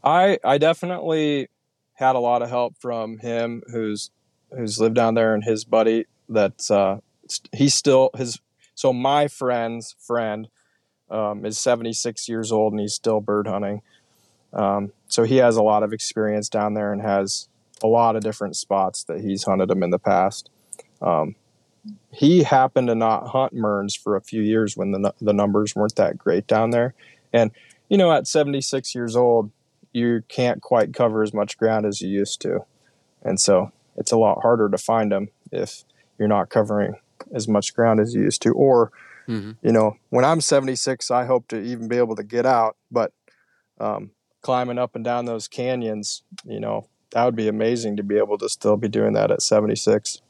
I 0.03 0.39
I 0.43 0.57
definitely 0.57 1.47
had 1.93 2.15
a 2.15 2.19
lot 2.19 2.41
of 2.41 2.49
help 2.49 2.77
from 2.79 3.19
him 3.19 3.63
who's 3.71 4.11
who's 4.51 4.79
lived 4.79 4.95
down 4.95 5.13
there 5.13 5.33
and 5.33 5.43
his 5.43 5.63
buddy 5.63 6.05
that 6.29 6.69
uh 6.71 6.97
he's 7.53 7.75
still 7.75 8.09
his 8.15 8.39
so 8.73 8.91
my 8.91 9.27
friend's 9.27 9.95
friend 9.99 10.47
um, 11.09 11.45
is 11.45 11.57
76 11.57 12.27
years 12.27 12.51
old 12.51 12.73
and 12.73 12.79
he's 12.79 12.93
still 12.93 13.21
bird 13.21 13.47
hunting 13.47 13.81
um, 14.53 14.91
so 15.07 15.23
he 15.23 15.37
has 15.37 15.55
a 15.55 15.63
lot 15.63 15.83
of 15.83 15.93
experience 15.93 16.49
down 16.49 16.73
there 16.73 16.91
and 16.91 17.01
has 17.01 17.47
a 17.83 17.87
lot 17.87 18.15
of 18.15 18.23
different 18.23 18.55
spots 18.55 19.03
that 19.03 19.21
he's 19.21 19.43
hunted 19.43 19.69
them 19.69 19.83
in 19.83 19.89
the 19.89 19.99
past 19.99 20.49
um, 21.01 21.35
he 22.11 22.43
happened 22.43 22.87
to 22.87 22.95
not 22.95 23.29
hunt 23.29 23.53
Mearns 23.53 23.95
for 23.95 24.15
a 24.15 24.21
few 24.21 24.41
years 24.41 24.77
when 24.77 24.91
the, 24.91 25.13
the 25.19 25.33
numbers 25.33 25.75
weren't 25.75 25.95
that 25.95 26.17
great 26.17 26.45
down 26.47 26.69
there 26.69 26.93
and 27.33 27.51
you 27.89 27.97
know 27.97 28.11
at 28.11 28.27
76 28.27 28.93
years 28.93 29.15
old 29.15 29.51
you 29.93 30.23
can't 30.27 30.61
quite 30.61 30.93
cover 30.93 31.21
as 31.21 31.33
much 31.33 31.57
ground 31.57 31.85
as 31.85 32.01
you 32.01 32.09
used 32.09 32.39
to. 32.41 32.65
And 33.23 33.39
so 33.39 33.71
it's 33.97 34.11
a 34.11 34.17
lot 34.17 34.41
harder 34.41 34.69
to 34.69 34.77
find 34.77 35.11
them 35.11 35.29
if 35.51 35.83
you're 36.17 36.27
not 36.27 36.49
covering 36.49 36.95
as 37.33 37.47
much 37.47 37.73
ground 37.73 37.99
as 37.99 38.13
you 38.13 38.21
used 38.21 38.41
to. 38.43 38.51
Or, 38.51 38.91
Mhm. 39.27 39.57
you 39.61 39.71
know, 39.71 39.97
when 40.09 40.23
I'm 40.25 40.41
76, 40.41 41.11
I 41.11 41.25
hope 41.25 41.47
to 41.49 41.59
even 41.59 41.87
be 41.87 41.97
able 41.97 42.15
to 42.15 42.23
get 42.23 42.45
out, 42.45 42.77
but 42.89 43.11
um, 43.79 44.11
climbing 44.41 44.77
up 44.77 44.95
and 44.95 45.03
down 45.03 45.25
those 45.25 45.47
canyons, 45.47 46.23
you 46.45 46.59
know, 46.59 46.87
that 47.11 47.25
would 47.25 47.35
be 47.35 47.47
amazing 47.47 47.97
to 47.97 48.03
be 48.03 48.17
able 48.17 48.37
to 48.37 48.49
still 48.49 48.77
be 48.77 48.87
doing 48.87 49.13
that 49.13 49.31
at 49.31 49.41
76. 49.41 50.21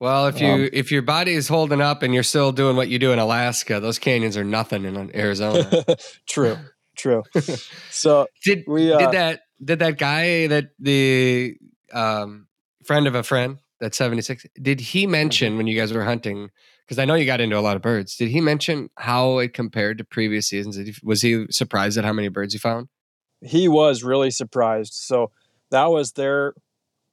Well, 0.00 0.26
if 0.26 0.40
you 0.40 0.46
Um, 0.48 0.68
if 0.72 0.90
your 0.92 1.02
body 1.02 1.32
is 1.32 1.48
holding 1.48 1.80
up 1.80 2.02
and 2.02 2.12
you're 2.12 2.22
still 2.22 2.52
doing 2.52 2.76
what 2.76 2.88
you 2.88 2.98
do 2.98 3.12
in 3.12 3.18
Alaska, 3.18 3.80
those 3.80 3.98
canyons 3.98 4.36
are 4.36 4.44
nothing 4.44 4.84
in 4.84 5.14
Arizona. 5.14 5.84
true, 6.26 6.58
true. 6.96 7.22
So 7.90 8.26
did 8.44 8.64
We, 8.66 8.92
uh, 8.92 8.98
did 8.98 9.12
that 9.12 9.40
did 9.62 9.78
that 9.78 9.98
guy 9.98 10.46
that 10.48 10.70
the 10.78 11.56
um, 11.92 12.48
friend 12.84 13.06
of 13.06 13.14
a 13.14 13.22
friend 13.22 13.58
that's 13.80 13.96
76 13.96 14.46
did 14.60 14.80
he 14.80 15.06
mention 15.06 15.50
Mm-hmm. 15.50 15.56
when 15.58 15.66
you 15.68 15.78
guys 15.78 15.92
were 15.92 16.04
hunting 16.04 16.50
because 16.86 16.98
i 16.98 17.04
know 17.04 17.14
you 17.14 17.24
got 17.26 17.40
into 17.40 17.58
a 17.58 17.60
lot 17.60 17.76
of 17.76 17.82
birds 17.82 18.16
did 18.16 18.28
he 18.28 18.40
mention 18.40 18.88
how 18.96 19.38
it 19.38 19.52
compared 19.54 19.98
to 19.98 20.04
previous 20.04 20.48
seasons 20.48 20.78
was 21.02 21.22
he 21.22 21.46
surprised 21.50 21.96
at 21.98 22.04
how 22.04 22.12
many 22.12 22.28
birds 22.28 22.52
you 22.54 22.60
found 22.60 22.88
he 23.44 23.68
was 23.68 24.02
really 24.02 24.30
surprised. 24.30 24.94
So 24.94 25.30
that 25.70 25.86
was 25.86 26.12
their 26.12 26.54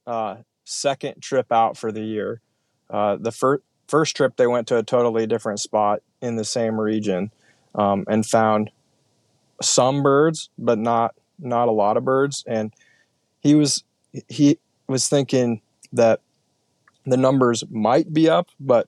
uh, 0.08 0.38
second 0.64 1.22
trip 1.22 1.52
out 1.52 1.78
for 1.78 1.92
the 1.92 2.02
year. 2.02 2.42
Uh, 2.90 3.18
the 3.20 3.32
fir- 3.32 3.62
first 3.88 4.16
trip, 4.16 4.38
they 4.38 4.48
went 4.48 4.68
to 4.68 4.78
a 4.78 4.84
totally 4.84 5.28
different 5.28 5.60
spot 5.60 6.02
in 6.22 6.36
the 6.36 6.46
same 6.46 6.80
region 6.80 7.32
um, 7.76 8.06
and 8.08 8.26
found 8.26 8.72
some 9.62 10.02
birds, 10.04 10.50
but 10.58 10.78
not 10.78 11.16
not 11.40 11.68
a 11.68 11.72
lot 11.72 11.98
of 11.98 12.06
birds. 12.06 12.44
And 12.48 12.74
he 13.40 13.56
was 13.56 13.84
he 14.28 14.60
was 14.88 15.08
thinking 15.08 15.62
that 15.94 16.22
the 17.06 17.18
numbers 17.18 17.64
might 17.70 18.14
be 18.14 18.30
up, 18.30 18.50
but 18.60 18.88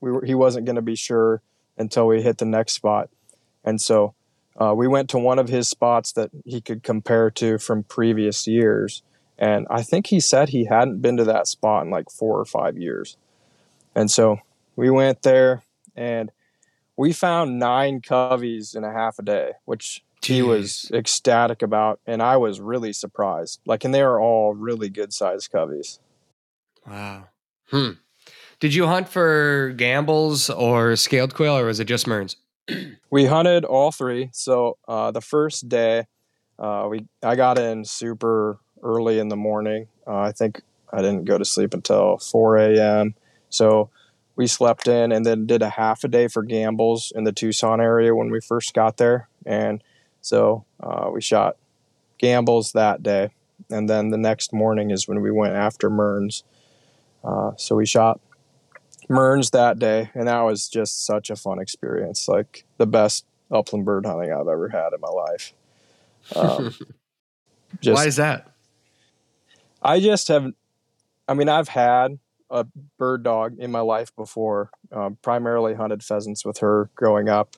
we 0.00 0.10
were, 0.12 0.24
he 0.24 0.34
wasn't 0.34 0.66
going 0.66 0.76
to 0.76 0.82
be 0.82 0.94
sure 0.94 1.42
until 1.76 2.06
we 2.06 2.22
hit 2.22 2.38
the 2.38 2.44
next 2.44 2.72
spot. 2.72 3.10
And 3.64 3.80
so 3.80 4.14
uh, 4.60 4.74
we 4.74 4.88
went 4.88 5.08
to 5.10 5.18
one 5.18 5.38
of 5.38 5.48
his 5.48 5.68
spots 5.68 6.12
that 6.12 6.30
he 6.44 6.60
could 6.60 6.82
compare 6.82 7.30
to 7.30 7.58
from 7.58 7.84
previous 7.84 8.46
years. 8.46 9.02
And 9.38 9.66
I 9.70 9.82
think 9.82 10.08
he 10.08 10.18
said 10.18 10.48
he 10.48 10.64
hadn't 10.64 11.00
been 11.00 11.16
to 11.16 11.24
that 11.24 11.46
spot 11.46 11.84
in 11.84 11.90
like 11.90 12.10
four 12.10 12.40
or 12.40 12.44
five 12.44 12.76
years. 12.76 13.16
And 13.94 14.10
so 14.10 14.38
we 14.74 14.90
went 14.90 15.22
there 15.22 15.62
and 15.94 16.32
we 16.96 17.12
found 17.12 17.60
nine 17.60 18.00
coveys 18.00 18.74
in 18.74 18.82
a 18.82 18.92
half 18.92 19.20
a 19.20 19.22
day, 19.22 19.52
which 19.64 20.02
he 20.22 20.42
was 20.42 20.90
ecstatic 20.92 21.62
about. 21.62 22.00
And 22.04 22.20
I 22.20 22.36
was 22.36 22.60
really 22.60 22.92
surprised. 22.92 23.60
Like, 23.64 23.84
and 23.84 23.94
they 23.94 24.02
are 24.02 24.20
all 24.20 24.54
really 24.54 24.88
good 24.88 25.12
sized 25.12 25.52
coveys. 25.52 26.00
wow 26.86 27.28
hmm 27.70 27.90
did 28.60 28.74
you 28.74 28.86
hunt 28.86 29.08
for 29.08 29.72
Gambel's 29.76 30.50
or 30.50 30.96
scaled 30.96 31.34
quail 31.34 31.56
or 31.56 31.66
was 31.66 31.78
it 31.78 31.84
just 31.84 32.08
Mearns 32.08 32.36
we 33.10 33.26
hunted 33.26 33.64
all 33.64 33.90
three. 33.90 34.30
So 34.32 34.78
uh, 34.86 35.10
the 35.10 35.20
first 35.20 35.68
day, 35.68 36.06
uh, 36.58 36.86
we 36.90 37.06
I 37.22 37.36
got 37.36 37.58
in 37.58 37.84
super 37.84 38.58
early 38.82 39.18
in 39.18 39.28
the 39.28 39.36
morning. 39.36 39.86
Uh, 40.06 40.18
I 40.18 40.32
think 40.32 40.62
I 40.92 40.98
didn't 40.98 41.24
go 41.24 41.38
to 41.38 41.44
sleep 41.44 41.74
until 41.74 42.18
4 42.18 42.56
a.m. 42.56 43.14
So 43.50 43.90
we 44.36 44.46
slept 44.46 44.86
in 44.86 45.12
and 45.12 45.26
then 45.26 45.46
did 45.46 45.62
a 45.62 45.70
half 45.70 46.04
a 46.04 46.08
day 46.08 46.28
for 46.28 46.42
Gambel's 46.42 47.12
in 47.14 47.24
the 47.24 47.32
Tucson 47.32 47.80
area 47.80 48.14
when 48.14 48.30
we 48.30 48.40
first 48.40 48.72
got 48.72 48.96
there. 48.96 49.28
And 49.44 49.82
so 50.20 50.64
uh, 50.80 51.10
we 51.12 51.20
shot 51.20 51.56
Gambel's 52.18 52.72
that 52.72 53.02
day. 53.02 53.30
And 53.70 53.88
then 53.88 54.10
the 54.10 54.18
next 54.18 54.52
morning 54.52 54.90
is 54.90 55.08
when 55.08 55.20
we 55.20 55.30
went 55.30 55.54
after 55.54 55.90
Mearns. 55.90 56.44
Uh, 57.24 57.52
so 57.56 57.74
we 57.74 57.84
shot 57.84 58.20
Mearns 59.08 59.50
that 59.50 59.78
day, 59.78 60.10
and 60.14 60.28
that 60.28 60.40
was 60.42 60.68
just 60.68 61.06
such 61.06 61.30
a 61.30 61.36
fun 61.36 61.58
experience. 61.58 62.28
Like 62.28 62.64
the 62.76 62.86
best 62.86 63.24
upland 63.50 63.84
bird 63.84 64.06
hunting 64.06 64.32
I've 64.32 64.48
ever 64.48 64.68
had 64.68 64.92
in 64.92 65.00
my 65.00 65.08
life. 65.08 65.52
Um, 66.36 66.74
just, 67.80 67.96
Why 67.96 68.06
is 68.06 68.16
that? 68.16 68.50
I 69.82 70.00
just 70.00 70.28
have. 70.28 70.52
I 71.26 71.34
mean, 71.34 71.48
I've 71.48 71.68
had 71.68 72.18
a 72.50 72.66
bird 72.98 73.22
dog 73.22 73.58
in 73.58 73.70
my 73.70 73.80
life 73.80 74.14
before. 74.16 74.70
Um, 74.92 75.18
primarily 75.22 75.74
hunted 75.74 76.02
pheasants 76.02 76.44
with 76.44 76.58
her 76.58 76.90
growing 76.94 77.28
up, 77.28 77.56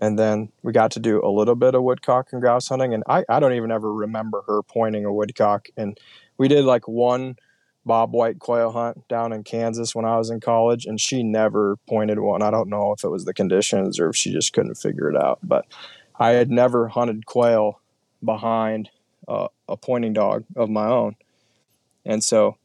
and 0.00 0.18
then 0.18 0.50
we 0.62 0.72
got 0.72 0.90
to 0.92 1.00
do 1.00 1.20
a 1.22 1.28
little 1.28 1.54
bit 1.54 1.74
of 1.74 1.82
woodcock 1.82 2.32
and 2.32 2.40
grouse 2.40 2.68
hunting. 2.68 2.94
And 2.94 3.04
I, 3.06 3.24
I 3.28 3.38
don't 3.38 3.52
even 3.52 3.70
ever 3.70 3.92
remember 3.92 4.42
her 4.46 4.62
pointing 4.62 5.04
a 5.04 5.12
woodcock. 5.12 5.68
And 5.76 5.98
we 6.38 6.48
did 6.48 6.64
like 6.64 6.88
one 6.88 7.36
bobwhite 7.86 8.38
quail 8.38 8.72
hunt 8.72 9.08
down 9.08 9.32
in 9.32 9.42
Kansas 9.42 9.94
when 9.94 10.04
I 10.04 10.16
was 10.16 10.30
in 10.30 10.40
college, 10.40 10.86
and 10.86 11.00
she 11.00 11.22
never 11.22 11.76
pointed 11.88 12.18
one. 12.18 12.42
I 12.42 12.50
don't 12.50 12.68
know 12.68 12.92
if 12.92 13.04
it 13.04 13.08
was 13.08 13.24
the 13.24 13.34
conditions 13.34 13.98
or 13.98 14.10
if 14.10 14.16
she 14.16 14.32
just 14.32 14.52
couldn't 14.52 14.74
figure 14.76 15.10
it 15.10 15.16
out, 15.16 15.38
but 15.42 15.66
I 16.18 16.30
had 16.30 16.50
never 16.50 16.88
hunted 16.88 17.26
quail 17.26 17.80
behind 18.22 18.90
uh, 19.26 19.48
a 19.68 19.76
pointing 19.76 20.12
dog 20.12 20.44
of 20.56 20.68
my 20.68 20.86
own. 20.86 21.16
And 22.04 22.22
so 22.22 22.56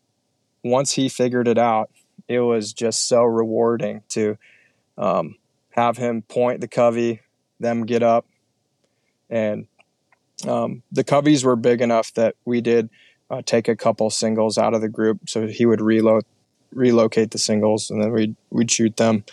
once 0.64 0.94
he 0.94 1.08
figured 1.10 1.48
it 1.48 1.58
out, 1.58 1.90
it 2.28 2.40
was 2.40 2.74
just 2.74 3.08
so 3.08 3.24
rewarding 3.24 4.02
to 4.10 4.38
um, 4.98 5.36
have 5.72 5.98
him 5.98 6.24
point 6.24 6.62
the 6.62 6.68
covey, 6.68 7.22
them 7.60 7.86
get 7.86 8.04
up, 8.04 8.26
and 9.30 9.68
um, 10.48 10.84
the 10.92 11.04
coveys 11.04 11.44
were 11.44 11.56
big 11.56 11.82
enough 11.82 12.14
that 12.16 12.36
we 12.46 12.62
did 12.62 12.90
uh, 13.30 13.42
take 13.46 13.68
a 13.68 13.76
couple 13.76 14.10
singles 14.10 14.58
out 14.58 14.74
of 14.74 14.82
the 14.82 14.90
group. 14.90 15.30
So 15.30 15.48
he 15.48 15.66
would 15.66 15.82
reload, 15.82 16.24
relocate 16.72 17.32
the 17.32 17.40
singles, 17.40 17.90
and 17.90 18.02
then 18.02 18.12
we'd 18.12 18.36
we'd 18.50 18.72
shoot 18.72 18.98
them. 18.98 19.24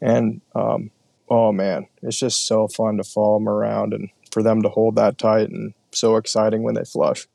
And 0.00 0.40
um, 0.54 0.90
oh 1.28 1.52
man, 1.52 1.86
it's 2.02 2.18
just 2.18 2.46
so 2.46 2.68
fun 2.68 2.96
to 2.96 3.04
follow 3.04 3.38
them 3.38 3.48
around 3.48 3.92
and 3.92 4.08
for 4.32 4.42
them 4.42 4.62
to 4.62 4.68
hold 4.68 4.96
that 4.96 5.18
tight, 5.18 5.50
and 5.50 5.74
so 5.92 6.16
exciting 6.16 6.62
when 6.62 6.74
they 6.74 6.84
flush. 6.84 7.26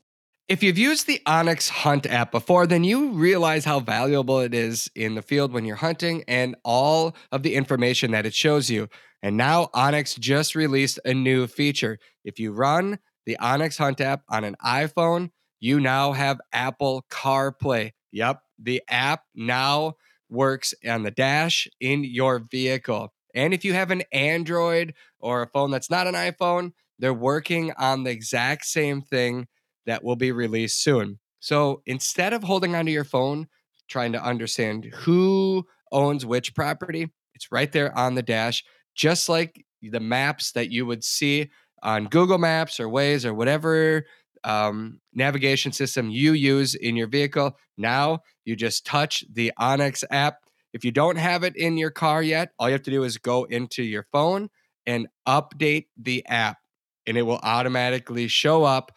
If 0.48 0.62
you've 0.62 0.78
used 0.78 1.08
the 1.08 1.20
OnX 1.26 1.68
Hunt 1.68 2.06
app 2.06 2.30
before, 2.30 2.68
then 2.68 2.84
you 2.84 3.10
realize 3.10 3.64
how 3.64 3.80
valuable 3.80 4.38
it 4.38 4.54
is 4.54 4.88
in 4.94 5.16
the 5.16 5.22
field 5.22 5.52
when 5.52 5.64
you're 5.64 5.74
hunting 5.74 6.22
and 6.28 6.54
all 6.64 7.16
of 7.32 7.42
the 7.42 7.56
information 7.56 8.12
that 8.12 8.26
it 8.26 8.34
shows 8.34 8.70
you. 8.70 8.88
And 9.24 9.36
now 9.36 9.70
OnX 9.74 10.16
just 10.20 10.54
released 10.54 11.00
a 11.04 11.12
new 11.12 11.48
feature. 11.48 11.98
If 12.24 12.38
you 12.38 12.52
run 12.52 13.00
the 13.24 13.36
OnX 13.40 13.78
Hunt 13.78 14.00
app 14.00 14.22
on 14.28 14.44
an 14.44 14.54
iPhone, 14.64 15.30
you 15.60 15.80
now 15.80 16.12
have 16.12 16.40
Apple 16.52 17.04
CarPlay. 17.10 17.92
Yep, 18.12 18.40
the 18.58 18.82
app 18.88 19.22
now 19.34 19.94
works 20.28 20.74
on 20.86 21.02
the 21.02 21.10
dash 21.10 21.68
in 21.80 22.04
your 22.04 22.40
vehicle. 22.50 23.12
And 23.34 23.52
if 23.52 23.64
you 23.64 23.74
have 23.74 23.90
an 23.90 24.02
Android 24.12 24.94
or 25.18 25.42
a 25.42 25.46
phone 25.48 25.70
that's 25.70 25.90
not 25.90 26.06
an 26.06 26.14
iPhone, 26.14 26.72
they're 26.98 27.12
working 27.14 27.72
on 27.78 28.04
the 28.04 28.10
exact 28.10 28.64
same 28.64 29.02
thing 29.02 29.46
that 29.84 30.02
will 30.02 30.16
be 30.16 30.32
released 30.32 30.82
soon. 30.82 31.18
So 31.40 31.82
instead 31.86 32.32
of 32.32 32.42
holding 32.42 32.74
onto 32.74 32.90
your 32.90 33.04
phone, 33.04 33.46
trying 33.88 34.12
to 34.12 34.22
understand 34.22 34.86
who 34.94 35.66
owns 35.92 36.26
which 36.26 36.54
property, 36.54 37.08
it's 37.34 37.52
right 37.52 37.70
there 37.70 37.96
on 37.96 38.14
the 38.14 38.22
dash, 38.22 38.64
just 38.94 39.28
like 39.28 39.64
the 39.82 40.00
maps 40.00 40.52
that 40.52 40.70
you 40.70 40.86
would 40.86 41.04
see 41.04 41.50
on 41.82 42.06
Google 42.06 42.38
Maps 42.38 42.80
or 42.80 42.88
Waze 42.88 43.24
or 43.24 43.34
whatever 43.34 44.04
um, 44.44 45.00
navigation 45.14 45.72
system 45.72 46.10
you 46.10 46.32
use 46.32 46.74
in 46.74 46.96
your 46.96 47.06
vehicle. 47.06 47.56
Now 47.76 48.20
you 48.44 48.56
just 48.56 48.86
touch 48.86 49.24
the 49.30 49.52
onX 49.58 50.04
app. 50.10 50.38
If 50.72 50.84
you 50.84 50.92
don't 50.92 51.16
have 51.16 51.42
it 51.42 51.56
in 51.56 51.76
your 51.76 51.90
car 51.90 52.22
yet, 52.22 52.50
all 52.58 52.68
you 52.68 52.72
have 52.72 52.82
to 52.82 52.90
do 52.90 53.04
is 53.04 53.18
go 53.18 53.44
into 53.44 53.82
your 53.82 54.06
phone 54.12 54.48
and 54.84 55.08
update 55.26 55.86
the 55.96 56.24
app, 56.26 56.58
and 57.06 57.16
it 57.16 57.22
will 57.22 57.40
automatically 57.42 58.28
show 58.28 58.64
up. 58.64 58.92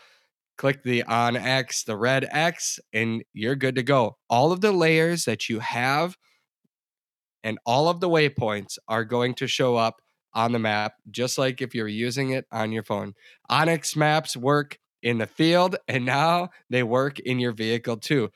Click 0.58 0.84
the 0.84 1.04
on 1.04 1.38
X, 1.38 1.84
the 1.84 1.96
red 1.96 2.28
X, 2.30 2.80
and 2.92 3.24
you're 3.34 3.56
good 3.56 3.76
to 3.76 3.84
go. 3.84 4.18
All 4.30 4.52
of 4.52 4.60
the 4.60 4.74
layers 4.74 5.24
that 5.24 5.48
you 5.48 5.60
have 5.60 6.18
and 7.44 7.58
all 7.66 7.88
of 7.88 8.00
the 8.00 8.10
waypoints 8.10 8.78
are 8.88 9.06
going 9.06 9.36
to 9.36 9.48
show 9.48 9.76
up 9.76 10.02
on 10.34 10.52
the 10.52 10.60
map, 10.60 10.94
just 11.10 11.38
like 11.38 11.62
if 11.62 11.74
you're 11.74 11.88
using 11.88 12.32
it 12.32 12.46
on 12.52 12.72
your 12.72 12.84
phone. 12.84 13.14
onX 13.50 13.96
maps 13.96 14.38
work 14.38 14.78
in 15.02 15.18
the 15.18 15.28
field, 15.28 15.76
and 15.88 16.06
now 16.06 16.50
they 16.70 16.84
work 16.84 17.20
in 17.20 17.40
your 17.40 17.52
vehicle 17.52 17.98
too. 17.98 18.32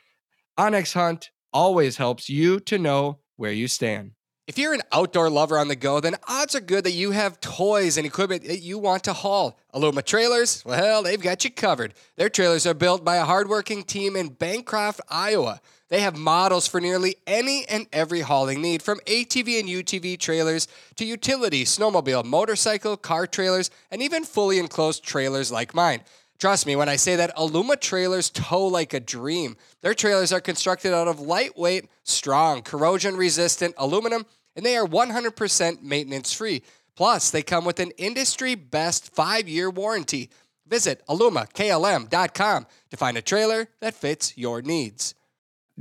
OnX 0.58 0.94
Hunt 0.94 1.32
always 1.52 1.98
helps 1.98 2.30
you 2.30 2.60
to 2.62 2.78
know 2.78 3.20
where 3.36 3.52
you 3.52 3.68
stand. 3.68 4.12
If 4.46 4.58
you're 4.58 4.74
an 4.74 4.82
outdoor 4.92 5.30
lover 5.30 5.58
on 5.58 5.70
the 5.70 5.76
go, 5.76 6.02
then 6.02 6.18
odds 6.28 6.54
are 6.54 6.60
good 6.60 6.84
that 6.84 6.92
you 6.92 7.12
have 7.12 7.40
toys 7.40 7.96
and 7.96 8.06
equipment 8.06 8.44
that 8.44 8.60
you 8.60 8.78
want 8.78 9.06
to 9.06 9.14
haul. 9.14 9.58
Aluma 9.74 10.04
Trailers, 10.04 10.66
well, 10.66 11.02
they've 11.02 11.22
got 11.22 11.46
you 11.46 11.50
covered. 11.50 11.94
Their 12.18 12.28
trailers 12.28 12.68
are 12.68 12.74
built 12.74 13.06
by 13.06 13.16
a 13.16 13.24
hardworking 13.24 13.84
team 13.84 14.18
in 14.18 14.30
Bancroft, 14.30 15.00
Iowa. 15.08 15.62
They 15.88 16.02
have 16.02 16.18
models 16.18 16.68
for 16.68 16.82
nearly 16.82 17.16
any 17.26 17.66
and 17.70 17.88
every 17.94 18.20
hauling 18.20 18.62
need, 18.62 18.84
from 18.84 19.00
ATV 19.06 19.62
and 19.62 19.70
UTV 19.70 20.20
trailers 20.20 20.68
to 20.96 21.06
utility, 21.06 21.64
snowmobile, 21.64 22.26
motorcycle, 22.26 22.98
car 22.98 23.28
trailers, 23.28 23.72
and 23.92 24.02
even 24.02 24.26
fully 24.26 24.60
enclosed 24.60 25.06
trailers 25.06 25.54
like 25.54 25.74
mine. 25.74 26.02
Trust 26.44 26.66
me 26.66 26.76
when 26.76 26.90
I 26.90 26.98
say 26.98 27.16
that 27.16 27.34
Aluma 27.38 27.80
trailers 27.80 28.30
tow 28.30 28.68
like 28.68 28.94
a 28.94 29.00
dream. 29.00 29.56
Their 29.80 29.94
trailers 29.94 30.34
are 30.34 30.42
constructed 30.42 30.94
out 30.94 31.08
of 31.08 31.22
lightweight, 31.22 31.88
strong, 32.04 32.64
corrosion 32.64 33.16
resistant 33.16 33.74
aluminum, 33.78 34.26
and 34.54 34.66
they 34.66 34.76
are 34.76 34.86
100% 34.86 35.82
maintenance 35.82 36.34
free. 36.34 36.64
Plus, 36.98 37.32
they 37.32 37.44
come 37.44 37.64
with 37.64 37.80
an 37.80 37.92
industry 37.92 38.56
best 38.56 39.16
five 39.16 39.48
year 39.48 39.70
warranty. 39.70 40.30
Visit 40.68 41.02
alumaklm.com 41.08 42.68
to 42.90 42.98
find 42.98 43.16
a 43.16 43.22
trailer 43.22 43.70
that 43.80 43.94
fits 43.94 44.38
your 44.38 44.62
needs. 44.62 45.16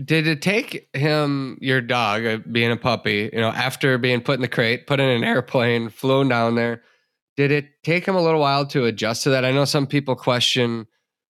Did 0.00 0.28
it 0.28 0.42
take 0.42 0.88
him, 0.92 1.58
your 1.60 1.80
dog, 1.80 2.24
uh, 2.24 2.38
being 2.52 2.70
a 2.70 2.76
puppy, 2.76 3.28
you 3.32 3.40
know, 3.40 3.50
after 3.50 3.98
being 3.98 4.20
put 4.20 4.36
in 4.36 4.42
the 4.42 4.46
crate, 4.46 4.86
put 4.86 5.00
in 5.00 5.08
an 5.08 5.24
airplane, 5.24 5.88
flown 5.88 6.28
down 6.28 6.54
there? 6.54 6.82
Did 7.36 7.50
it 7.50 7.66
take 7.82 8.06
him 8.06 8.14
a 8.14 8.22
little 8.22 8.40
while 8.40 8.66
to 8.66 8.84
adjust 8.84 9.24
to 9.24 9.30
that? 9.30 9.44
I 9.44 9.52
know 9.52 9.64
some 9.64 9.86
people 9.86 10.14
question, 10.16 10.86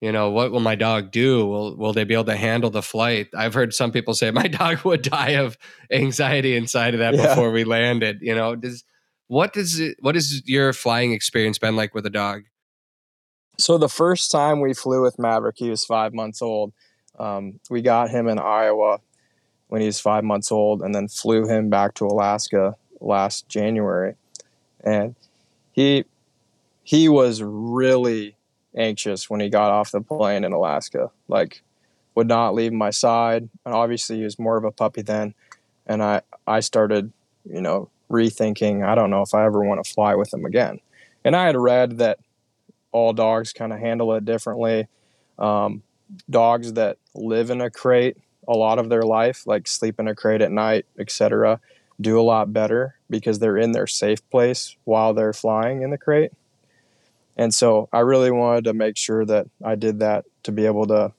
you 0.01 0.11
know, 0.11 0.29
what 0.29 0.51
will 0.51 0.59
my 0.59 0.75
dog 0.75 1.11
do? 1.11 1.45
Will 1.45 1.77
will 1.77 1.93
they 1.93 2.03
be 2.03 2.13
able 2.13 2.25
to 2.25 2.35
handle 2.35 2.69
the 2.69 2.81
flight? 2.81 3.27
I've 3.35 3.53
heard 3.53 3.73
some 3.73 3.91
people 3.91 4.13
say 4.13 4.31
my 4.31 4.47
dog 4.47 4.83
would 4.83 5.01
die 5.01 5.31
of 5.31 5.57
anxiety 5.91 6.55
inside 6.55 6.93
of 6.93 6.99
that 6.99 7.15
yeah. 7.15 7.27
before 7.27 7.51
we 7.51 7.63
landed. 7.63 8.19
You 8.21 8.35
know, 8.35 8.55
does 8.55 8.83
what 9.27 9.53
does 9.53 9.79
it, 9.79 9.97
what 10.01 10.15
has 10.15 10.47
your 10.47 10.73
flying 10.73 11.13
experience 11.13 11.57
been 11.57 11.75
like 11.75 11.93
with 11.93 12.05
a 12.05 12.09
dog? 12.09 12.43
So 13.57 13.77
the 13.77 13.89
first 13.89 14.31
time 14.31 14.59
we 14.59 14.73
flew 14.73 15.01
with 15.01 15.17
Maverick, 15.17 15.55
he 15.57 15.69
was 15.69 15.85
five 15.85 16.13
months 16.13 16.41
old. 16.41 16.73
Um, 17.17 17.59
we 17.69 17.81
got 17.81 18.09
him 18.09 18.27
in 18.27 18.37
Iowa 18.37 18.99
when 19.67 19.81
he 19.81 19.87
was 19.87 19.99
five 19.99 20.23
months 20.23 20.51
old, 20.51 20.81
and 20.81 20.93
then 20.93 21.07
flew 21.07 21.47
him 21.47 21.69
back 21.69 21.95
to 21.95 22.05
Alaska 22.05 22.75
last 22.99 23.47
January. 23.47 24.15
And 24.83 25.15
he 25.76 26.05
he 26.84 27.09
was 27.09 27.43
really 27.43 28.38
anxious 28.76 29.30
when 29.30 29.41
he 29.41 29.49
got 29.49 29.71
off 29.71 29.91
the 29.91 30.01
plane 30.01 30.43
in 30.43 30.53
Alaska. 30.53 31.11
Like 31.28 31.63
would 32.15 32.28
not 32.28 32.55
leave 32.55 32.71
my 32.71 32.91
side. 32.91 33.49
And 33.65 33.76
obviously 33.76 34.17
he 34.17 34.23
was 34.23 34.39
more 34.39 34.55
of 34.55 34.63
a 34.63 34.71
puppy 34.71 35.01
then. 35.01 35.34
And 35.86 36.01
I, 36.01 36.21
I 36.47 36.61
started, 36.61 37.11
you 37.43 37.61
know, 37.61 37.89
rethinking, 38.09 38.88
I 38.88 38.95
don't 38.95 39.09
know 39.09 39.21
if 39.21 39.34
I 39.34 39.45
ever 39.45 39.63
want 39.65 39.84
to 39.84 39.93
fly 39.93 40.15
with 40.15 40.34
him 40.34 40.45
again. 40.45 40.80
And 41.26 41.36
I 41.36 41.45
had 41.45 41.57
read 41.57 41.97
that 41.97 42.19
all 42.91 43.11
dogs 43.11 43.51
kind 43.51 43.73
of 43.73 43.80
handle 43.80 44.13
it 44.13 44.23
differently. 44.23 44.88
Um, 45.38 45.84
dogs 46.30 46.73
that 46.73 46.97
live 47.13 47.49
in 47.49 47.59
a 47.59 47.69
crate 47.69 48.17
a 48.47 48.55
lot 48.55 48.80
of 48.80 48.89
their 48.89 49.01
life, 49.01 49.45
like 49.47 49.67
sleep 49.67 49.99
in 49.99 50.07
a 50.07 50.15
crate 50.15 50.41
at 50.41 50.51
night, 50.51 50.86
etc., 50.99 51.59
do 51.99 52.19
a 52.19 52.21
lot 52.21 52.53
better 52.53 52.94
because 53.09 53.39
they're 53.39 53.57
in 53.57 53.71
their 53.71 53.87
safe 53.87 54.27
place 54.29 54.75
while 54.83 55.13
they're 55.13 55.33
flying 55.33 55.81
in 55.81 55.91
the 55.91 55.97
crate. 55.97 56.31
And 57.37 57.53
so 57.53 57.89
I 57.91 57.99
really 57.99 58.31
wanted 58.31 58.63
to 58.65 58.73
make 58.73 58.97
sure 58.97 59.25
that 59.25 59.47
I 59.63 59.75
did 59.75 59.99
that 59.99 60.25
to 60.43 60.51
be 60.51 60.65
able 60.65 60.87
to 60.87 61.13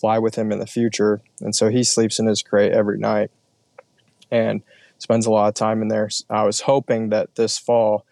fly 0.00 0.18
with 0.18 0.34
him 0.34 0.52
in 0.52 0.58
the 0.58 0.66
future. 0.66 1.22
And 1.40 1.54
so 1.54 1.68
he 1.68 1.84
sleeps 1.84 2.18
in 2.18 2.26
his 2.26 2.42
crate 2.42 2.72
every 2.72 2.98
night 2.98 3.30
and 4.30 4.62
spends 4.98 5.26
a 5.26 5.30
lot 5.30 5.48
of 5.48 5.54
time 5.54 5.80
in 5.80 5.88
there. 5.88 6.10
I 6.28 6.42
was 6.42 6.62
hoping 6.62 7.10
that 7.10 7.36
this 7.36 7.58
fall 7.58 8.04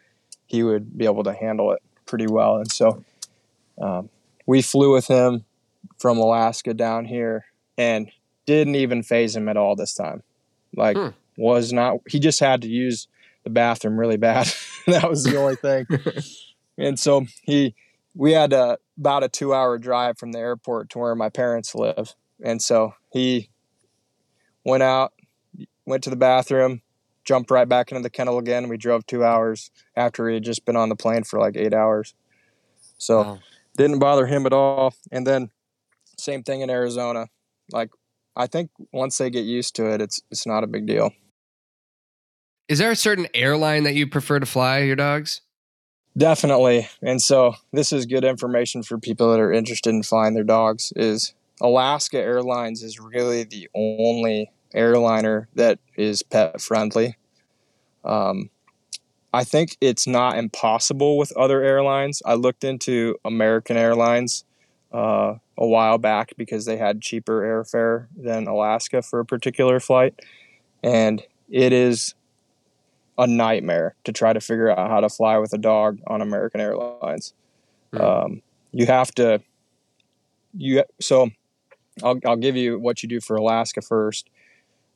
he 0.46 0.62
would 0.62 0.96
be 0.96 1.06
able 1.06 1.24
to 1.24 1.32
handle 1.32 1.72
it 1.72 1.82
pretty 2.04 2.26
well. 2.26 2.56
And 2.56 2.70
so 2.70 3.02
um, 3.80 4.10
we 4.46 4.62
flew 4.62 4.92
with 4.92 5.06
him 5.06 5.44
from 5.98 6.18
Alaska 6.18 6.74
down 6.74 7.06
here 7.06 7.46
and 7.78 8.10
didn't 8.44 8.74
even 8.74 9.02
phase 9.02 9.34
him 9.34 9.48
at 9.48 9.56
all 9.56 9.74
this 9.74 9.94
time. 9.94 10.22
Like, 10.76 10.96
hmm 10.96 11.08
was 11.36 11.72
not 11.72 11.98
he 12.08 12.18
just 12.18 12.40
had 12.40 12.62
to 12.62 12.68
use 12.68 13.08
the 13.44 13.50
bathroom 13.50 13.98
really 13.98 14.16
bad. 14.16 14.52
that 14.86 15.08
was 15.08 15.24
the 15.24 15.36
only 15.36 15.56
thing. 15.56 15.86
and 16.78 16.98
so 16.98 17.26
he 17.42 17.74
we 18.14 18.32
had 18.32 18.52
a, 18.52 18.78
about 18.98 19.24
a 19.24 19.28
2 19.28 19.54
hour 19.54 19.78
drive 19.78 20.18
from 20.18 20.32
the 20.32 20.38
airport 20.38 20.90
to 20.90 20.98
where 20.98 21.14
my 21.14 21.30
parents 21.30 21.74
live. 21.74 22.14
And 22.44 22.60
so 22.60 22.94
he 23.10 23.48
went 24.64 24.82
out 24.82 25.12
went 25.84 26.04
to 26.04 26.10
the 26.10 26.16
bathroom, 26.16 26.82
jumped 27.24 27.50
right 27.50 27.68
back 27.68 27.90
into 27.90 28.02
the 28.02 28.10
kennel 28.10 28.38
again. 28.38 28.68
We 28.68 28.76
drove 28.76 29.06
two 29.06 29.24
hours 29.24 29.70
after 29.96 30.28
he 30.28 30.34
had 30.34 30.44
just 30.44 30.64
been 30.64 30.76
on 30.76 30.88
the 30.88 30.96
plane 30.96 31.24
for 31.24 31.38
like 31.40 31.56
eight 31.56 31.74
hours. 31.74 32.14
So 32.98 33.22
wow. 33.22 33.38
didn't 33.76 33.98
bother 33.98 34.26
him 34.26 34.46
at 34.46 34.52
all. 34.52 34.94
And 35.10 35.26
then 35.26 35.50
same 36.18 36.42
thing 36.42 36.60
in 36.60 36.70
Arizona. 36.70 37.26
Like 37.72 37.90
I 38.36 38.46
think 38.46 38.70
once 38.92 39.18
they 39.18 39.30
get 39.30 39.44
used 39.44 39.74
to 39.76 39.86
it, 39.92 40.00
it's 40.00 40.20
it's 40.30 40.46
not 40.46 40.64
a 40.64 40.66
big 40.66 40.86
deal. 40.86 41.12
Is 42.72 42.78
there 42.78 42.90
a 42.90 42.96
certain 42.96 43.26
airline 43.34 43.82
that 43.82 43.92
you 43.92 44.06
prefer 44.06 44.40
to 44.40 44.46
fly 44.46 44.78
your 44.78 44.96
dogs? 44.96 45.42
Definitely. 46.16 46.88
And 47.02 47.20
so 47.20 47.56
this 47.70 47.92
is 47.92 48.06
good 48.06 48.24
information 48.24 48.82
for 48.82 48.96
people 48.96 49.30
that 49.30 49.40
are 49.40 49.52
interested 49.52 49.90
in 49.90 50.02
flying 50.02 50.32
their 50.32 50.42
dogs 50.42 50.90
is 50.96 51.34
Alaska 51.60 52.16
Airlines 52.16 52.82
is 52.82 52.98
really 52.98 53.44
the 53.44 53.68
only 53.74 54.50
airliner 54.72 55.48
that 55.54 55.80
is 55.98 56.22
pet 56.22 56.62
friendly. 56.62 57.18
Um, 58.06 58.48
I 59.34 59.44
think 59.44 59.76
it's 59.82 60.06
not 60.06 60.38
impossible 60.38 61.18
with 61.18 61.30
other 61.36 61.62
airlines. 61.62 62.22
I 62.24 62.36
looked 62.36 62.64
into 62.64 63.16
American 63.22 63.76
Airlines 63.76 64.46
uh, 64.94 65.34
a 65.58 65.66
while 65.66 65.98
back 65.98 66.32
because 66.38 66.64
they 66.64 66.78
had 66.78 67.02
cheaper 67.02 67.42
airfare 67.42 68.06
than 68.16 68.46
Alaska 68.46 69.02
for 69.02 69.20
a 69.20 69.26
particular 69.26 69.78
flight. 69.78 70.18
And 70.82 71.22
it 71.50 71.74
is 71.74 72.14
a 73.18 73.26
nightmare 73.26 73.94
to 74.04 74.12
try 74.12 74.32
to 74.32 74.40
figure 74.40 74.70
out 74.70 74.90
how 74.90 75.00
to 75.00 75.08
fly 75.08 75.38
with 75.38 75.52
a 75.52 75.58
dog 75.58 76.00
on 76.06 76.22
American 76.22 76.60
Airlines. 76.60 77.34
Mm. 77.92 78.00
Um, 78.00 78.42
you 78.72 78.86
have 78.86 79.14
to, 79.16 79.42
you 80.54 80.84
so 81.00 81.30
I'll, 82.02 82.18
I'll 82.26 82.36
give 82.36 82.56
you 82.56 82.78
what 82.78 83.02
you 83.02 83.08
do 83.08 83.20
for 83.20 83.36
Alaska 83.36 83.82
first. 83.82 84.30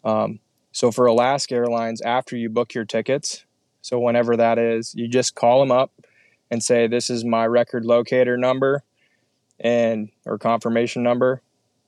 Um, 0.05 0.41
so 0.73 0.91
for 0.91 1.07
Alaska 1.07 1.55
Airlines, 1.55 2.01
after 2.01 2.37
you 2.37 2.49
book 2.49 2.75
your 2.75 2.85
tickets, 2.85 3.45
so 3.83 3.99
whenever 3.99 4.37
that 4.37 4.59
is, 4.59 4.95
you 4.95 5.09
just 5.09 5.35
call 5.35 5.61
them 5.61 5.71
up 5.71 5.93
and 6.51 6.63
say, 6.63 6.87
"This 6.87 7.09
is 7.11 7.25
my 7.25 7.47
record 7.47 7.85
locator 7.85 8.37
number, 8.37 8.83
and 9.61 10.11
or 10.25 10.39
confirmation 10.39 11.03
number, 11.03 11.41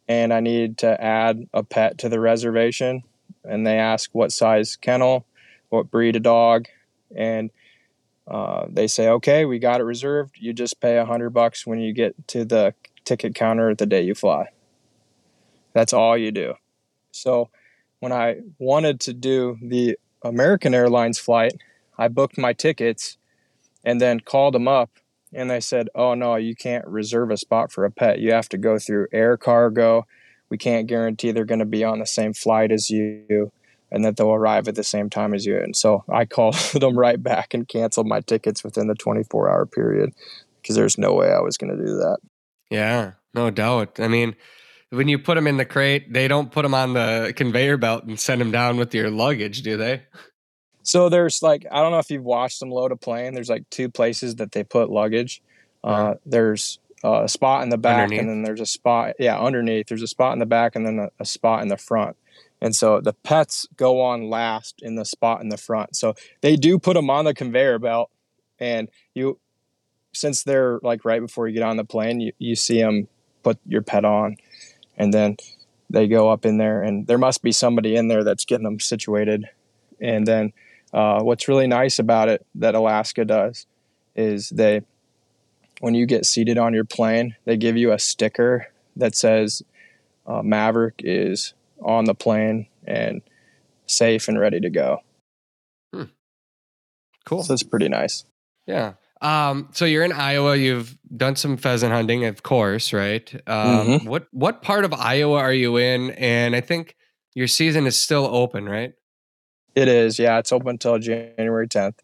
and 0.09 0.33
I 0.33 0.41
need 0.41 0.79
to 0.79 1.03
add 1.03 1.49
a 1.53 1.63
pet 1.63 1.99
to 1.99 2.09
the 2.09 2.21
reservation." 2.21 3.03
And 3.45 3.67
they 3.67 3.79
ask 3.79 4.11
what 4.13 4.33
size 4.33 4.77
kennel, 4.77 5.27
what 5.69 5.91
breed 5.91 6.17
of 6.17 6.23
dog, 6.23 6.67
and 7.15 7.51
uh, 8.27 8.67
they 8.69 8.87
say, 8.87 9.09
"Okay, 9.09 9.45
we 9.45 9.59
got 9.59 9.81
it 9.81 9.85
reserved. 9.85 10.37
You 10.39 10.53
just 10.53 10.81
pay 10.81 10.99
a 10.99 11.05
hundred 11.05 11.31
bucks 11.31 11.67
when 11.67 11.81
you 11.81 11.93
get 11.93 12.15
to 12.29 12.45
the 12.45 12.75
ticket 13.05 13.35
counter 13.35 13.75
the 13.75 13.87
day 13.87 14.03
you 14.03 14.15
fly." 14.15 14.49
That's 15.73 15.93
all 15.93 16.17
you 16.17 16.33
do. 16.33 16.55
So 17.13 17.51
when 18.01 18.13
I 18.13 18.41
wanted 18.59 19.01
to 19.01 19.13
do 19.13 19.59
the 19.63 19.99
American 20.23 20.75
Airlines 20.75 21.19
flight, 21.19 21.53
I 21.97 22.09
booked 22.09 22.39
my 22.39 22.53
tickets 22.53 23.19
and 23.85 24.01
then 24.01 24.21
called 24.21 24.55
them 24.55 24.69
up 24.69 24.91
and 25.33 25.51
they 25.51 25.61
said, 25.61 25.89
"Oh 25.95 26.15
no, 26.15 26.37
you 26.37 26.55
can't 26.55 26.87
reserve 26.87 27.31
a 27.31 27.37
spot 27.37 27.71
for 27.71 27.85
a 27.85 27.91
pet. 27.91 28.19
You 28.19 28.33
have 28.33 28.49
to 28.51 28.59
go 28.59 28.79
through 28.79 29.09
air 29.13 29.37
cargo. 29.37 30.07
We 30.49 30.57
can't 30.57 30.87
guarantee 30.87 31.33
they're 31.33 31.45
going 31.45 31.59
to 31.59 31.67
be 31.67 31.85
on 31.85 31.99
the 31.99 32.07
same 32.07 32.33
flight 32.33 32.73
as 32.73 32.91
you 32.91 33.53
and 33.91 34.05
that 34.05 34.17
they'll 34.17 34.33
arrive 34.33 34.69
at 34.69 34.75
the 34.75 34.85
same 34.85 35.11
time 35.11 35.35
as 35.35 35.47
you." 35.47 35.59
And 35.59 35.77
so 35.77 36.05
I 36.09 36.25
called 36.27 36.55
them 36.75 36.99
right 36.99 37.23
back 37.23 37.55
and 37.55 37.69
canceled 37.69 38.07
my 38.07 38.21
tickets 38.21 38.65
within 38.65 38.89
the 38.89 38.95
24-hour 38.95 39.67
period 39.67 40.13
because 40.61 40.77
there's 40.77 40.99
no 40.99 41.15
way 41.15 41.33
I 41.33 41.41
was 41.41 41.57
going 41.57 41.77
to 41.77 41.85
do 41.85 41.97
that. 41.97 42.19
Yeah, 42.71 43.13
no 43.35 43.51
doubt. 43.51 44.01
I 44.01 44.09
mean, 44.09 44.37
when 44.91 45.09
you 45.09 45.19
put 45.19 45.35
them 45.35 45.47
in 45.47 45.57
the 45.57 45.65
crate, 45.65 46.13
they 46.13 46.29
don't 46.29 46.51
put 46.51 46.63
them 46.63 46.75
on 46.75 46.95
the 46.95 47.33
conveyor 47.37 47.77
belt 47.77 48.05
and 48.05 48.19
send 48.19 48.41
them 48.41 48.51
down 48.51 48.77
with 48.77 48.95
your 48.95 49.11
luggage, 49.11 49.63
do 49.63 49.77
they? 49.77 50.03
So 50.83 51.11
there's 51.11 51.43
like 51.43 51.67
I 51.71 51.83
don't 51.83 51.93
know 51.93 51.99
if 51.99 52.11
you've 52.11 52.25
watched 52.25 52.61
them 52.61 52.71
load 52.71 52.93
a 52.93 52.97
plane. 52.97 53.35
There's 53.35 53.51
like 53.51 53.69
two 53.71 53.91
places 53.91 54.37
that 54.37 54.53
they 54.53 54.65
put 54.65 54.91
luggage. 54.91 55.43
Uh, 55.85 56.15
there's 56.25 56.79
a 57.05 57.29
spot 57.29 57.63
in 57.63 57.69
the 57.69 57.77
back, 57.79 58.05
underneath. 58.05 58.21
and 58.21 58.29
then 58.31 58.43
there's 58.43 58.61
a 58.61 58.67
spot 58.67 59.15
yeah 59.19 59.39
underneath. 59.39 59.89
There's 59.89 60.03
a 60.03 60.09
spot 60.09 60.33
in 60.33 60.39
the 60.39 60.47
back, 60.47 60.77
and 60.77 60.87
then 60.87 60.99
a, 60.99 61.11
a 61.21 61.27
spot 61.27 61.61
in 61.63 61.69
the 61.69 61.77
front. 61.77 62.17
And 62.61 62.75
so 62.75 63.01
the 63.01 63.13
pets 63.13 63.67
go 63.77 64.01
on 64.01 64.29
last 64.29 64.81
in 64.83 64.97
the 64.97 65.05
spot 65.05 65.41
in 65.41 65.49
the 65.49 65.57
front. 65.57 65.95
So 65.95 66.15
they 66.41 66.57
do 66.57 66.79
put 66.79 66.95
them 66.95 67.11
on 67.11 67.25
the 67.25 67.35
conveyor 67.35 67.79
belt, 67.79 68.11
and 68.59 68.89
you 69.15 69.39
since 70.13 70.43
they're 70.43 70.81
like 70.83 71.05
right 71.05 71.21
before 71.21 71.47
you 71.47 71.55
get 71.55 71.63
on 71.63 71.77
the 71.77 71.85
plane, 71.85 72.21
you, 72.21 72.33
you 72.39 72.57
see 72.57 72.81
them 72.81 73.07
put 73.43 73.59
your 73.67 73.83
pet 73.83 74.05
on 74.05 74.37
and 74.99 75.15
then 75.15 75.37
they 75.89 76.07
go 76.07 76.29
up 76.29 76.45
in 76.45 76.59
there 76.59 76.83
and 76.83 77.07
there 77.07 77.19
must 77.19 77.43
be 77.43 77.53
somebody 77.53 77.97
in 77.97 78.09
there 78.09 78.25
that's 78.25 78.45
getting 78.45 78.65
them 78.65 78.81
situated 78.81 79.49
and 80.01 80.27
then 80.27 80.53
uh, 80.93 81.23
what's 81.23 81.49
really 81.49 81.67
nice 81.67 81.99
about 81.99 82.29
it 82.29 82.45
that 82.55 82.75
alaska 82.75 83.25
does 83.25 83.67
is 84.17 84.51
they 84.51 84.83
when 85.81 85.95
you 85.95 86.05
get 86.05 86.27
seated 86.27 86.59
on 86.59 86.75
your 86.75 86.85
plane 86.85 87.35
they 87.45 87.57
give 87.57 87.77
you 87.77 87.93
a 87.93 87.99
sticker 87.99 88.67
that 88.97 89.15
says 89.15 89.63
uh, 90.27 90.43
maverick 90.43 91.01
is 91.05 91.55
on 91.83 92.05
the 92.05 92.15
plane 92.15 92.67
and 92.87 93.23
safe 93.87 94.29
and 94.29 94.39
ready 94.39 94.61
to 94.61 94.71
go 94.71 94.99
hmm. 95.93 96.05
cool 97.25 97.43
so 97.43 97.53
it's 97.53 97.63
pretty 97.63 97.89
nice 97.89 98.25
yeah 98.67 98.95
um, 99.21 99.69
so 99.73 99.85
you're 99.85 100.05
in 100.05 100.13
Iowa. 100.13 100.57
You've 100.57 100.97
done 101.17 101.37
some 101.37 101.57
pheasant 101.57 101.93
hunting, 101.93 102.25
of 102.25 102.43
course, 102.43 102.93
right? 102.93 103.29
Um, 103.47 103.87
mm-hmm. 103.89 104.09
What 104.09 104.29
what 104.31 104.63
part 104.63 104.85
of 104.85 104.95
Iowa 104.95 105.39
are 105.39 105.53
you 105.53 105.77
in? 105.77 106.11
And 106.11 106.55
I 106.55 106.61
think 106.61 106.97
your 107.35 107.49
season 107.49 107.87
is 107.87 108.01
still 108.01 108.27
open, 108.27 108.69
right? 108.69 108.93
It 109.75 109.89
is. 109.89 110.19
Yeah, 110.19 110.39
it's 110.39 110.53
open 110.53 110.71
until 110.71 110.99
January 110.99 111.69
10th. 111.69 111.99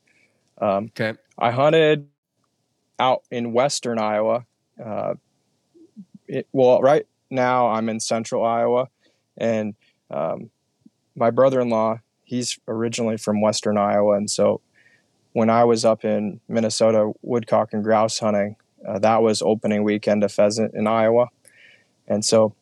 Um, 0.60 0.84
okay. 0.86 1.14
I 1.38 1.50
hunted 1.50 2.08
out 2.98 3.22
in 3.30 3.52
western 3.52 3.98
Iowa. 3.98 4.46
Uh, 4.82 5.14
it, 6.28 6.46
well, 6.52 6.80
right 6.80 7.06
now 7.30 7.68
I'm 7.68 7.88
in 7.88 8.00
central 8.00 8.44
Iowa, 8.44 8.88
and 9.36 9.74
um, 10.10 10.50
my 11.16 11.30
brother-in-law 11.30 12.00
he's 12.24 12.58
originally 12.66 13.16
from 13.16 13.40
western 13.40 13.76
Iowa, 13.76 14.16
and 14.16 14.30
so 14.30 14.60
when 15.34 15.50
I 15.50 15.64
was 15.64 15.84
up 15.84 16.04
in 16.04 16.40
Minnesota 16.48 17.12
woodcock 17.20 17.72
and 17.72 17.82
grouse 17.82 18.18
hunting, 18.20 18.56
uh, 18.86 18.98
that 19.00 19.20
was 19.20 19.42
opening 19.42 19.82
weekend 19.82 20.22
of 20.22 20.32
pheasant 20.32 20.74
in 20.74 20.86
Iowa. 20.86 21.26
And 22.06 22.24
so 22.24 22.54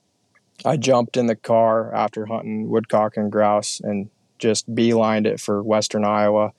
I 0.65 0.79
jumped 0.79 1.17
in 1.17 1.27
the 1.27 1.37
car 1.37 1.95
after 1.95 2.27
hunting 2.27 2.69
woodcock 2.69 3.17
and 3.17 3.31
grouse 3.31 3.81
and 3.81 4.09
just 4.39 4.75
beelined 4.75 5.27
it 5.27 5.39
for 5.39 5.63
western 5.63 6.05
Iowa. 6.05 6.53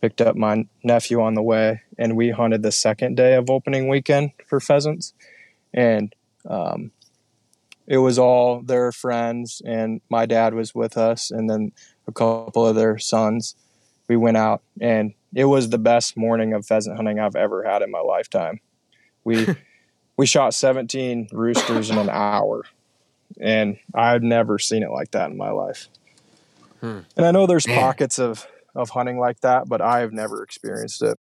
Picked 0.00 0.22
up 0.22 0.34
my 0.34 0.66
nephew 0.82 1.20
on 1.20 1.34
the 1.34 1.42
way, 1.42 1.82
and 1.98 2.16
we 2.16 2.30
hunted 2.30 2.62
the 2.62 2.72
second 2.72 3.16
day 3.16 3.34
of 3.34 3.50
opening 3.50 3.86
weekend 3.86 4.30
for 4.46 4.60
pheasants. 4.60 5.12
And 5.74 6.14
um, 6.48 6.90
it 7.90 7.98
was 7.98 8.20
all 8.20 8.62
their 8.62 8.92
friends, 8.92 9.60
and 9.66 10.00
my 10.08 10.24
dad 10.24 10.54
was 10.54 10.76
with 10.76 10.96
us, 10.96 11.32
and 11.32 11.50
then 11.50 11.72
a 12.06 12.12
couple 12.12 12.64
of 12.64 12.76
their 12.76 12.98
sons. 12.98 13.56
We 14.08 14.16
went 14.16 14.36
out, 14.36 14.62
and 14.80 15.12
it 15.34 15.46
was 15.46 15.70
the 15.70 15.78
best 15.78 16.16
morning 16.16 16.52
of 16.52 16.64
pheasant 16.64 16.96
hunting 16.96 17.18
I've 17.18 17.34
ever 17.34 17.64
had 17.64 17.82
in 17.82 17.90
my 17.90 17.98
lifetime. 17.98 18.60
We 19.24 19.44
we 20.16 20.24
shot 20.24 20.54
17 20.54 21.30
roosters 21.32 21.90
in 21.90 21.98
an 21.98 22.08
hour, 22.08 22.62
and 23.40 23.76
I've 23.92 24.22
never 24.22 24.60
seen 24.60 24.84
it 24.84 24.92
like 24.92 25.10
that 25.10 25.32
in 25.32 25.36
my 25.36 25.50
life. 25.50 25.88
Hmm. 26.80 27.00
And 27.16 27.26
I 27.26 27.32
know 27.32 27.48
there's 27.48 27.66
Man. 27.66 27.80
pockets 27.80 28.20
of 28.20 28.46
of 28.72 28.90
hunting 28.90 29.18
like 29.18 29.40
that, 29.40 29.68
but 29.68 29.80
I've 29.80 30.12
never 30.12 30.44
experienced 30.44 31.02
it. 31.02 31.18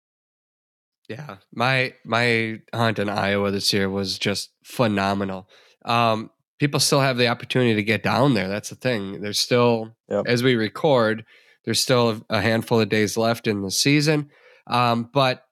Yeah, 1.08 1.38
my 1.54 1.94
my 2.04 2.62
hunt 2.74 2.98
in 2.98 3.08
Iowa 3.08 3.52
this 3.52 3.72
year 3.72 3.88
was 3.88 4.18
just 4.18 4.50
phenomenal. 4.64 5.48
Um, 5.86 6.32
people 6.60 6.80
still 6.80 7.02
have 7.02 7.18
the 7.18 7.28
opportunity 7.28 7.76
to 7.76 7.84
get 7.84 8.04
down 8.04 8.34
there. 8.34 8.48
That's 8.48 8.70
the 8.70 8.76
thing. 8.76 9.22
There's 9.22 9.40
still, 9.40 9.96
yep. 10.10 10.26
as 10.28 10.44
we 10.44 10.56
record, 10.56 11.26
there's 11.66 11.82
still 11.82 12.22
a 12.30 12.42
handful 12.42 12.80
of 12.80 12.90
days 12.90 13.18
left 13.18 13.48
in 13.48 13.62
the 13.62 13.72
season. 13.72 14.30
Um, 14.68 15.10
but 15.14 15.44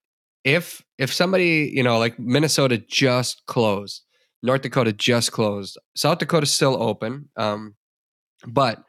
if 0.43 0.84
if 0.97 1.14
somebody, 1.14 1.72
you 1.74 1.84
know, 1.84 1.97
like 1.97 2.20
Minnesota 2.20 2.78
just 2.78 3.45
closed, 3.47 4.01
North 4.41 4.62
Dakota 4.62 4.93
just 4.93 5.32
closed, 5.32 5.78
South 5.95 6.20
Dakota's 6.20 6.54
still 6.54 6.82
open, 6.82 7.30
um, 7.38 7.76
but 8.45 8.84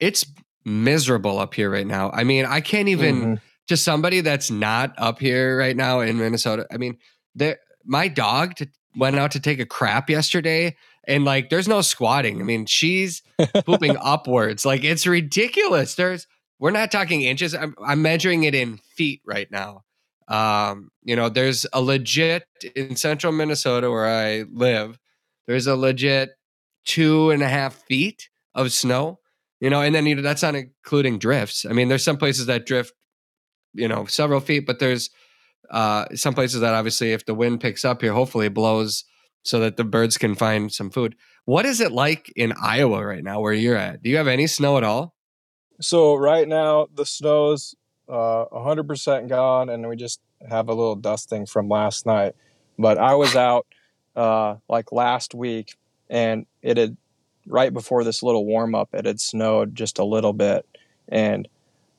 it's 0.00 0.24
miserable 0.64 1.38
up 1.38 1.54
here 1.54 1.70
right 1.70 1.86
now. 1.86 2.10
I 2.10 2.24
mean, 2.24 2.44
I 2.44 2.60
can't 2.60 2.88
even 2.88 3.20
mm-hmm. 3.20 3.34
to 3.68 3.76
somebody 3.76 4.20
that's 4.20 4.50
not 4.50 4.94
up 4.98 5.18
here 5.18 5.58
right 5.58 5.76
now 5.76 6.00
in 6.00 6.18
Minnesota. 6.18 6.66
I 6.72 6.76
mean, 6.76 6.98
there 7.34 7.58
my 7.84 8.08
dog 8.08 8.56
to, 8.56 8.68
went 8.96 9.16
out 9.16 9.32
to 9.32 9.40
take 9.40 9.58
a 9.58 9.66
crap 9.66 10.10
yesterday 10.10 10.76
and 11.06 11.24
like 11.24 11.50
there's 11.50 11.68
no 11.68 11.80
squatting. 11.80 12.40
I 12.40 12.44
mean, 12.44 12.66
she's 12.66 13.22
pooping 13.66 13.96
upwards. 14.02 14.64
Like 14.64 14.84
it's 14.84 15.06
ridiculous. 15.06 15.94
There's 15.94 16.26
we're 16.58 16.70
not 16.70 16.92
talking 16.92 17.22
inches. 17.22 17.54
I'm, 17.54 17.74
I'm 17.84 18.02
measuring 18.02 18.44
it 18.44 18.54
in 18.54 18.78
feet 18.96 19.20
right 19.26 19.50
now. 19.50 19.82
Um, 20.28 20.90
you 21.02 21.16
know, 21.16 21.28
there's 21.28 21.66
a 21.72 21.82
legit 21.82 22.44
in 22.76 22.96
central 22.96 23.32
Minnesota 23.32 23.90
where 23.90 24.06
I 24.06 24.44
live. 24.52 24.98
There's 25.46 25.66
a 25.66 25.74
legit 25.74 26.30
two 26.84 27.30
and 27.30 27.42
a 27.42 27.48
half 27.48 27.74
feet 27.74 28.28
of 28.54 28.72
snow. 28.72 29.18
You 29.60 29.70
know, 29.70 29.80
and 29.80 29.94
then 29.94 30.06
you 30.06 30.16
know 30.16 30.22
that's 30.22 30.42
not 30.42 30.56
including 30.56 31.18
drifts. 31.18 31.64
I 31.64 31.72
mean, 31.72 31.88
there's 31.88 32.04
some 32.04 32.16
places 32.16 32.46
that 32.46 32.66
drift, 32.66 32.92
you 33.74 33.86
know, 33.86 34.06
several 34.06 34.40
feet, 34.40 34.66
but 34.66 34.80
there's 34.80 35.10
uh, 35.70 36.06
some 36.14 36.34
places 36.34 36.60
that 36.60 36.74
obviously, 36.74 37.12
if 37.12 37.24
the 37.26 37.34
wind 37.34 37.60
picks 37.60 37.84
up 37.84 38.02
here, 38.02 38.12
hopefully 38.12 38.46
it 38.46 38.54
blows 38.54 39.04
so 39.42 39.60
that 39.60 39.76
the 39.76 39.84
birds 39.84 40.18
can 40.18 40.34
find 40.34 40.72
some 40.72 40.90
food. 40.90 41.16
What 41.44 41.66
is 41.66 41.80
it 41.80 41.92
like 41.92 42.32
in 42.36 42.52
Iowa 42.60 43.04
right 43.04 43.24
now, 43.24 43.40
where 43.40 43.52
you're 43.52 43.76
at? 43.76 44.02
Do 44.02 44.10
you 44.10 44.16
have 44.16 44.28
any 44.28 44.46
snow 44.46 44.76
at 44.78 44.84
all? 44.84 45.14
So 45.80 46.14
right 46.14 46.46
now 46.46 46.86
the 46.94 47.04
snow's 47.04 47.74
uh, 48.08 48.46
100% 48.52 49.28
gone, 49.28 49.68
and 49.68 49.88
we 49.88 49.96
just 49.96 50.20
have 50.48 50.68
a 50.68 50.74
little 50.74 50.96
dusting 50.96 51.46
from 51.46 51.68
last 51.68 52.06
night. 52.06 52.34
But 52.78 52.98
I 52.98 53.14
was 53.14 53.36
out 53.36 53.66
uh, 54.14 54.56
like 54.68 54.92
last 54.92 55.34
week, 55.34 55.76
and 56.08 56.46
it 56.62 56.76
had 56.76 56.96
right 57.46 57.72
before 57.72 58.04
this 58.04 58.22
little 58.22 58.44
warm 58.44 58.74
up, 58.74 58.90
it 58.92 59.06
had 59.06 59.20
snowed 59.20 59.74
just 59.74 59.98
a 59.98 60.04
little 60.04 60.32
bit, 60.32 60.66
and 61.08 61.48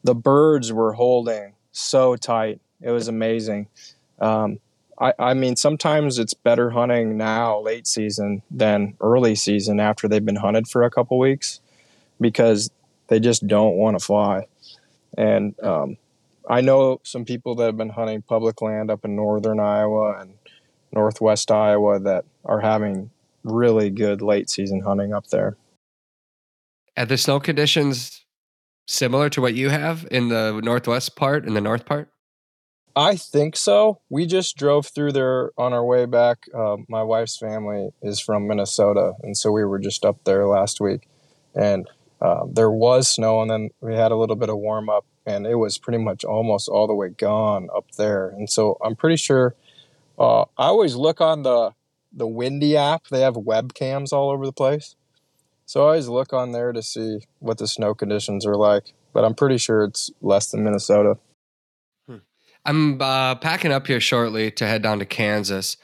the 0.04 0.16
birds 0.16 0.72
were 0.72 0.94
holding 0.94 1.54
so 1.72 2.16
tight. 2.16 2.62
It 2.82 2.91
was 2.91 3.08
amazing. 3.08 3.68
Um, 4.20 4.60
I, 5.00 5.14
I 5.20 5.34
mean, 5.34 5.56
sometimes 5.56 6.20
it's 6.20 6.34
better 6.34 6.70
hunting 6.70 7.18
now, 7.18 7.60
late 7.60 7.88
season, 7.88 8.41
than 8.52 8.96
early 9.02 9.36
season 9.36 9.80
after 9.80 10.08
they've 10.08 10.24
been 10.24 10.36
hunted 10.36 10.68
for 10.68 10.84
a 10.84 10.91
couple 10.91 11.18
weeks 11.18 11.60
because 12.22 12.70
they 13.08 13.20
just 13.20 13.48
don't 13.48 13.76
want 13.76 13.98
to 14.00 14.06
fly. 14.06 14.48
And 15.18 15.60
um, 15.64 15.98
I 16.50 16.62
know 16.62 17.00
some 17.04 17.26
people 17.26 17.56
that 17.56 17.66
have 17.66 17.78
been 17.78 17.89
hunting 17.89 18.22
public 18.22 18.62
land 18.62 18.91
up 18.91 19.06
in 19.06 19.16
northern 19.16 19.60
Iowa 19.60 20.20
and 20.20 20.36
northwest 20.91 21.52
Iowa 21.52 22.00
that 22.00 22.26
are 22.46 22.62
having 22.62 23.10
really 23.44 23.89
good 23.89 24.22
late 24.22 24.50
season 24.50 24.82
hunting 24.82 25.14
up 25.14 25.28
there. 25.28 25.58
Are 26.96 27.06
the 27.06 27.18
snow 27.18 27.39
conditions 27.39 28.26
similar 28.88 29.30
to 29.32 29.41
what 29.41 29.56
you 29.56 29.70
have 29.70 30.08
in 30.12 30.30
the 30.30 30.60
northwest 30.64 31.16
part 31.16 31.46
and 31.46 31.56
the 31.56 31.62
north 31.62 31.86
part? 31.86 32.12
I 32.96 33.16
think 33.16 33.56
so. 33.56 34.02
We 34.10 34.28
just 34.28 34.56
drove 34.56 34.88
through 34.88 35.14
there 35.14 35.52
on 35.58 35.74
our 35.74 35.84
way 35.84 36.06
back. 36.06 36.46
Uh, 36.54 36.78
my 36.88 37.02
wife's 37.02 37.38
family 37.38 37.89
is 38.04 38.20
from 38.20 38.48
Minnesota, 38.48 39.14
and 39.24 39.36
so 39.36 39.52
we 39.52 39.66
were 39.66 39.80
just 39.80 40.06
up 40.06 40.24
there 40.26 40.46
last 40.46 40.80
week, 40.80 41.08
and 41.56 41.88
uh, 42.22 42.46
there 42.48 42.70
was 42.70 43.08
snow, 43.08 43.41
and 43.41 43.50
then 43.50 43.70
we 43.82 43.96
had 43.96 44.12
a 44.12 44.16
little 44.16 44.36
bit 44.36 44.50
of 44.50 44.58
warm 44.58 44.89
up, 44.89 45.06
and 45.26 45.48
it 45.48 45.56
was 45.56 45.80
pretty 45.80 45.98
much 45.98 46.24
almost 46.24 46.70
all 46.70 46.86
the 46.86 46.94
way 46.94 47.10
gone 47.10 47.68
up 47.76 47.86
there. 47.98 48.30
And 48.30 48.48
so 48.50 48.78
I'm 48.84 48.96
pretty 48.96 49.18
sure. 49.18 49.56
Uh, 50.20 50.44
I 50.58 50.68
always 50.68 50.96
look 50.96 51.20
on 51.20 51.41
the 51.41 51.72
the 52.16 52.28
Windy 52.28 52.78
app. 52.78 53.08
They 53.10 53.22
have 53.22 53.34
webcams 53.34 54.14
all 54.14 54.30
over 54.30 54.46
the 54.46 54.54
place, 54.54 54.96
so 55.66 55.82
I 55.82 55.84
always 55.86 56.10
look 56.10 56.32
on 56.32 56.52
there 56.52 56.72
to 56.72 56.84
see 56.84 57.22
what 57.39 57.58
the 57.58 57.68
snow 57.68 57.96
conditions 57.96 58.46
are 58.46 58.56
like. 58.56 58.94
But 59.14 59.26
I'm 59.26 59.34
pretty 59.34 59.58
sure 59.58 59.84
it's 59.84 60.12
less 60.22 60.52
than 60.52 60.64
Minnesota. 60.64 61.18
I'm 62.66 63.01
uh, 63.01 63.36
packing 63.36 63.72
up 63.72 63.88
here 63.88 63.99
shortly 63.99 64.51
to 64.51 64.66
head 64.66 64.82
down 64.82 64.99
to 64.99 65.05
Kansas 65.05 65.78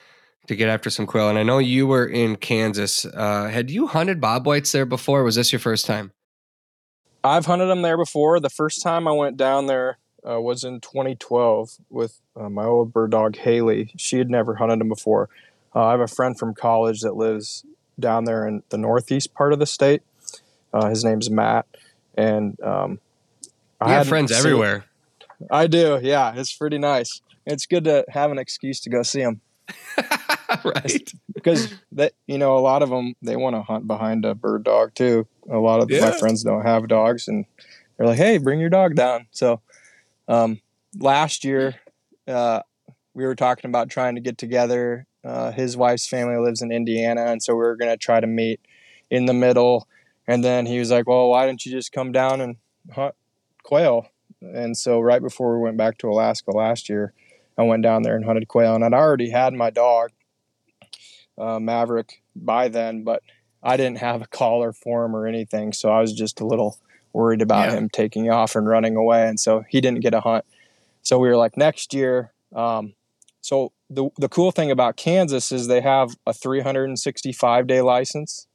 to 0.48 0.56
get 0.56 0.70
after 0.70 0.90
some 0.90 1.06
quail. 1.06 1.30
And 1.30 1.38
I 1.38 1.44
know 1.44 1.60
you 1.60 1.88
were 1.88 2.06
in 2.06 2.36
Kansas. 2.36 3.06
Uh, 3.06 3.50
had 3.50 3.70
you 3.70 3.88
hunted 3.88 4.22
bobwhites 4.22 4.72
there 4.72 4.86
before? 4.86 5.24
was 5.24 5.36
this 5.36 5.52
your 5.52 5.60
first 5.60 5.86
time? 5.86 6.12
I've 7.24 7.46
hunted 7.46 7.66
them 7.66 7.82
there 7.82 7.98
before. 7.98 8.40
The 8.40 8.50
first 8.50 8.82
time 8.82 9.08
I 9.08 9.12
went 9.12 9.38
down 9.38 9.68
there 9.68 9.98
uh, 10.28 10.40
was 10.40 10.64
in 10.64 10.80
2012 10.80 11.78
with 11.90 12.20
uh, 12.36 12.50
my 12.50 12.64
old 12.64 12.94
bird 12.94 13.12
dog 13.12 13.36
Haley. 13.36 13.92
She 13.98 14.18
had 14.18 14.30
never 14.30 14.56
hunted 14.56 14.80
them 14.80 14.90
before. 14.90 15.30
Uh, 15.76 15.86
I 15.86 15.92
have 15.92 16.00
a 16.00 16.08
friend 16.08 16.38
from 16.38 16.54
college 16.54 17.02
that 17.02 17.16
lives 17.16 17.66
down 18.00 18.26
there 18.26 18.48
in 18.48 18.64
the 18.70 18.78
northeast 18.78 19.34
part 19.34 19.54
of 19.54 19.60
the 19.60 19.66
state. 19.66 20.02
Uh, 20.74 20.90
his 20.90 21.04
name's 21.04 21.30
Matt, 21.30 21.66
and 22.16 22.60
um, 22.62 23.00
I 23.82 23.92
have 23.92 24.08
friends 24.08 24.32
seen, 24.32 24.40
everywhere. 24.40 24.86
I 25.50 25.68
do. 25.68 26.00
Yeah, 26.02 26.34
it's 26.36 26.56
pretty 26.56 26.78
nice. 26.78 27.22
It's 27.46 27.66
good 27.66 27.86
to 27.86 28.06
have 28.10 28.32
an 28.32 28.38
excuse 28.38 28.80
to 28.82 28.90
go 28.90 29.04
see 29.04 29.22
them. 29.22 29.42
right. 30.64 31.14
Because 31.34 31.74
that 31.92 32.14
you 32.28 32.38
know 32.38 32.58
a 32.58 32.60
lot 32.60 32.82
of 32.82 32.90
them 32.90 33.16
they 33.22 33.36
want 33.36 33.56
to 33.56 33.62
hunt 33.62 33.88
behind 33.88 34.26
a 34.26 34.36
bird 34.36 34.64
dog 34.64 34.94
too. 34.96 35.28
A 35.50 35.58
lot 35.58 35.82
of 35.82 35.90
yeah. 35.90 36.02
my 36.02 36.12
friends 36.12 36.44
don't 36.44 36.66
have 36.66 36.88
dogs, 36.88 37.28
and 37.28 37.46
they're 37.98 38.08
like, 38.08 38.18
"Hey, 38.18 38.38
bring 38.38 38.60
your 38.60 38.70
dog 38.70 38.96
down." 38.96 39.28
So 39.32 39.62
um, 40.28 40.62
last 40.98 41.44
year 41.44 41.76
uh, 42.28 42.62
we 43.14 43.26
were 43.26 43.36
talking 43.36 43.70
about 43.70 43.90
trying 43.90 44.16
to 44.16 44.22
get 44.22 44.38
together. 44.38 45.06
Uh, 45.24 45.52
his 45.52 45.76
wife's 45.76 46.08
family 46.08 46.38
lives 46.38 46.62
in 46.62 46.72
Indiana, 46.72 47.26
and 47.26 47.44
so 47.44 47.54
we 47.54 47.60
were 47.60 47.76
going 47.76 47.92
to 47.92 47.98
try 47.98 48.20
to 48.20 48.28
meet 48.28 48.60
in 49.10 49.26
the 49.26 49.34
middle. 49.34 49.88
And 50.28 50.44
then 50.44 50.66
he 50.66 50.80
was 50.80 50.92
like, 50.92 51.08
"Well, 51.08 51.30
why 51.30 51.46
don't 51.46 51.64
you 51.66 51.72
just 51.72 51.92
come 51.92 52.12
down 52.12 52.42
and 52.42 52.58
hunt 52.92 53.16
quail?" 53.64 54.08
And 54.42 54.78
so 54.78 55.00
right 55.00 55.22
before 55.22 55.56
we 55.56 55.64
went 55.64 55.78
back 55.78 55.98
to 56.00 56.10
Alaska 56.10 56.52
last 56.52 56.90
year, 56.90 57.14
I 57.58 57.64
went 57.64 57.84
down 57.84 58.04
there 58.04 58.16
and 58.16 58.24
hunted 58.24 58.48
quail, 58.48 58.76
and 58.76 58.86
I'd 58.86 58.94
already 58.94 59.30
had 59.30 59.54
my 59.54 59.70
dog 59.70 60.12
uh, 61.38 61.60
Maverick 61.60 62.22
by 62.36 62.70
then, 62.70 63.04
but 63.04 63.22
I 63.62 63.76
didn't 63.76 63.98
have 63.98 64.22
a 64.22 64.28
collar 64.28 64.72
for 64.72 65.06
him 65.06 65.16
or 65.16 65.28
anything, 65.28 65.74
so 65.74 65.90
I 65.90 66.00
was 66.00 66.14
just 66.14 66.40
a 66.40 66.46
little 66.46 66.78
worried 67.12 67.42
about 67.42 67.70
yeah. 67.70 67.78
him 67.78 67.90
taking 67.90 68.30
off 68.30 68.56
and 68.56 68.68
running 68.68 68.96
away, 68.96 69.28
and 69.28 69.40
so 69.40 69.66
he 69.68 69.82
didn't 69.82 70.02
get 70.02 70.14
a 70.14 70.22
hunt. 70.22 70.46
So 71.02 71.20
we 71.20 71.28
were 71.28 71.38
like, 71.38 71.58
next 71.58 71.94
year. 71.94 72.32
Um, 72.56 72.94
so 73.42 73.72
the 73.90 74.10
the 74.18 74.30
cool 74.30 74.52
thing 74.52 74.72
about 74.72 74.96
Kansas 74.98 75.52
is 75.52 75.68
they 75.68 75.82
have 75.82 76.16
a 76.26 76.34
365 76.34 77.68
day 77.68 77.82
license 77.82 78.48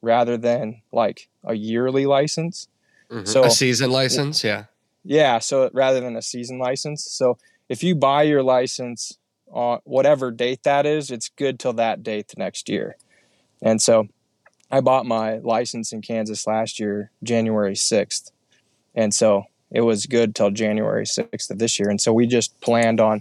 rather 0.00 0.36
than 0.36 0.82
like 0.92 1.28
a 1.44 1.54
yearly 1.54 2.06
license. 2.06 2.68
Mm-hmm. 3.10 3.26
So 3.26 3.44
a 3.44 3.50
season 3.50 3.90
license, 3.90 4.42
yeah. 4.42 4.64
Yeah, 5.04 5.38
so 5.40 5.68
rather 5.72 6.00
than 6.00 6.16
a 6.16 6.22
season 6.22 6.58
license. 6.58 7.04
So 7.04 7.38
if 7.68 7.82
you 7.82 7.94
buy 7.94 8.22
your 8.22 8.42
license 8.42 9.18
on 9.50 9.80
whatever 9.84 10.30
date 10.30 10.62
that 10.62 10.86
is, 10.86 11.10
it's 11.10 11.28
good 11.28 11.58
till 11.58 11.72
that 11.74 12.02
date 12.02 12.28
the 12.28 12.38
next 12.38 12.68
year. 12.68 12.96
And 13.60 13.80
so 13.80 14.08
I 14.70 14.80
bought 14.80 15.06
my 15.06 15.38
license 15.38 15.92
in 15.92 16.02
Kansas 16.02 16.46
last 16.46 16.80
year, 16.80 17.10
January 17.22 17.74
6th. 17.74 18.30
And 18.94 19.12
so 19.12 19.44
it 19.70 19.82
was 19.82 20.06
good 20.06 20.34
till 20.34 20.50
January 20.50 21.04
6th 21.04 21.50
of 21.50 21.58
this 21.58 21.78
year. 21.78 21.88
And 21.88 22.00
so 22.00 22.12
we 22.12 22.26
just 22.26 22.60
planned 22.60 23.00
on 23.00 23.20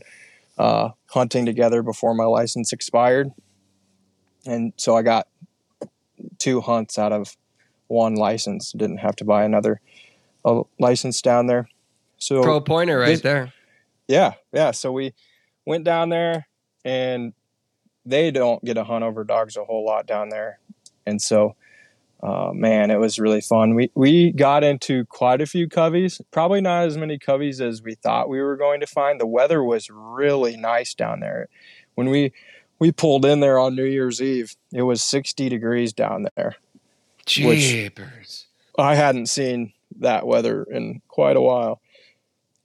uh, 0.57 0.89
hunting 1.07 1.45
together 1.45 1.81
before 1.81 2.13
my 2.13 2.25
license 2.25 2.71
expired. 2.73 3.31
And 4.45 4.73
so 4.75 4.95
I 4.95 5.01
got 5.01 5.27
two 6.37 6.61
hunts 6.61 6.97
out 6.97 7.11
of 7.11 7.35
one 7.87 8.15
license, 8.15 8.71
didn't 8.71 8.97
have 8.97 9.15
to 9.17 9.25
buy 9.25 9.43
another 9.43 9.81
a 10.45 10.61
license 10.79 11.21
down 11.21 11.47
there. 11.47 11.67
So 12.17 12.43
pro 12.43 12.61
pointer 12.61 12.99
right 12.99 13.09
this, 13.09 13.21
there. 13.21 13.53
Yeah, 14.07 14.33
yeah. 14.51 14.71
So 14.71 14.91
we 14.91 15.13
went 15.65 15.83
down 15.83 16.09
there, 16.09 16.47
and 16.85 17.33
they 18.05 18.31
don't 18.31 18.63
get 18.63 18.75
to 18.75 18.83
hunt 18.83 19.03
over 19.03 19.23
dogs 19.23 19.57
a 19.57 19.63
whole 19.63 19.85
lot 19.85 20.05
down 20.05 20.29
there, 20.29 20.59
and 21.05 21.21
so. 21.21 21.55
Uh, 22.23 22.51
man, 22.53 22.91
it 22.91 22.99
was 22.99 23.17
really 23.17 23.41
fun. 23.41 23.73
We 23.73 23.89
we 23.95 24.31
got 24.31 24.63
into 24.63 25.05
quite 25.05 25.41
a 25.41 25.47
few 25.47 25.67
coveys. 25.67 26.21
Probably 26.29 26.61
not 26.61 26.85
as 26.85 26.95
many 26.95 27.17
coveys 27.17 27.59
as 27.59 27.81
we 27.81 27.95
thought 27.95 28.29
we 28.29 28.39
were 28.39 28.55
going 28.55 28.79
to 28.81 28.85
find. 28.85 29.19
The 29.19 29.25
weather 29.25 29.63
was 29.63 29.89
really 29.89 30.55
nice 30.55 30.93
down 30.93 31.19
there. 31.19 31.47
When 31.95 32.11
we 32.11 32.31
we 32.77 32.91
pulled 32.91 33.25
in 33.25 33.39
there 33.39 33.57
on 33.57 33.75
New 33.75 33.85
Year's 33.85 34.21
Eve, 34.21 34.55
it 34.71 34.83
was 34.83 35.01
60 35.01 35.49
degrees 35.49 35.93
down 35.93 36.27
there. 36.35 36.57
Jeepers! 37.25 38.47
I 38.77 38.95
hadn't 38.95 39.27
seen 39.27 39.73
that 39.99 40.25
weather 40.25 40.63
in 40.63 41.01
quite 41.07 41.35
a 41.35 41.41
while. 41.41 41.81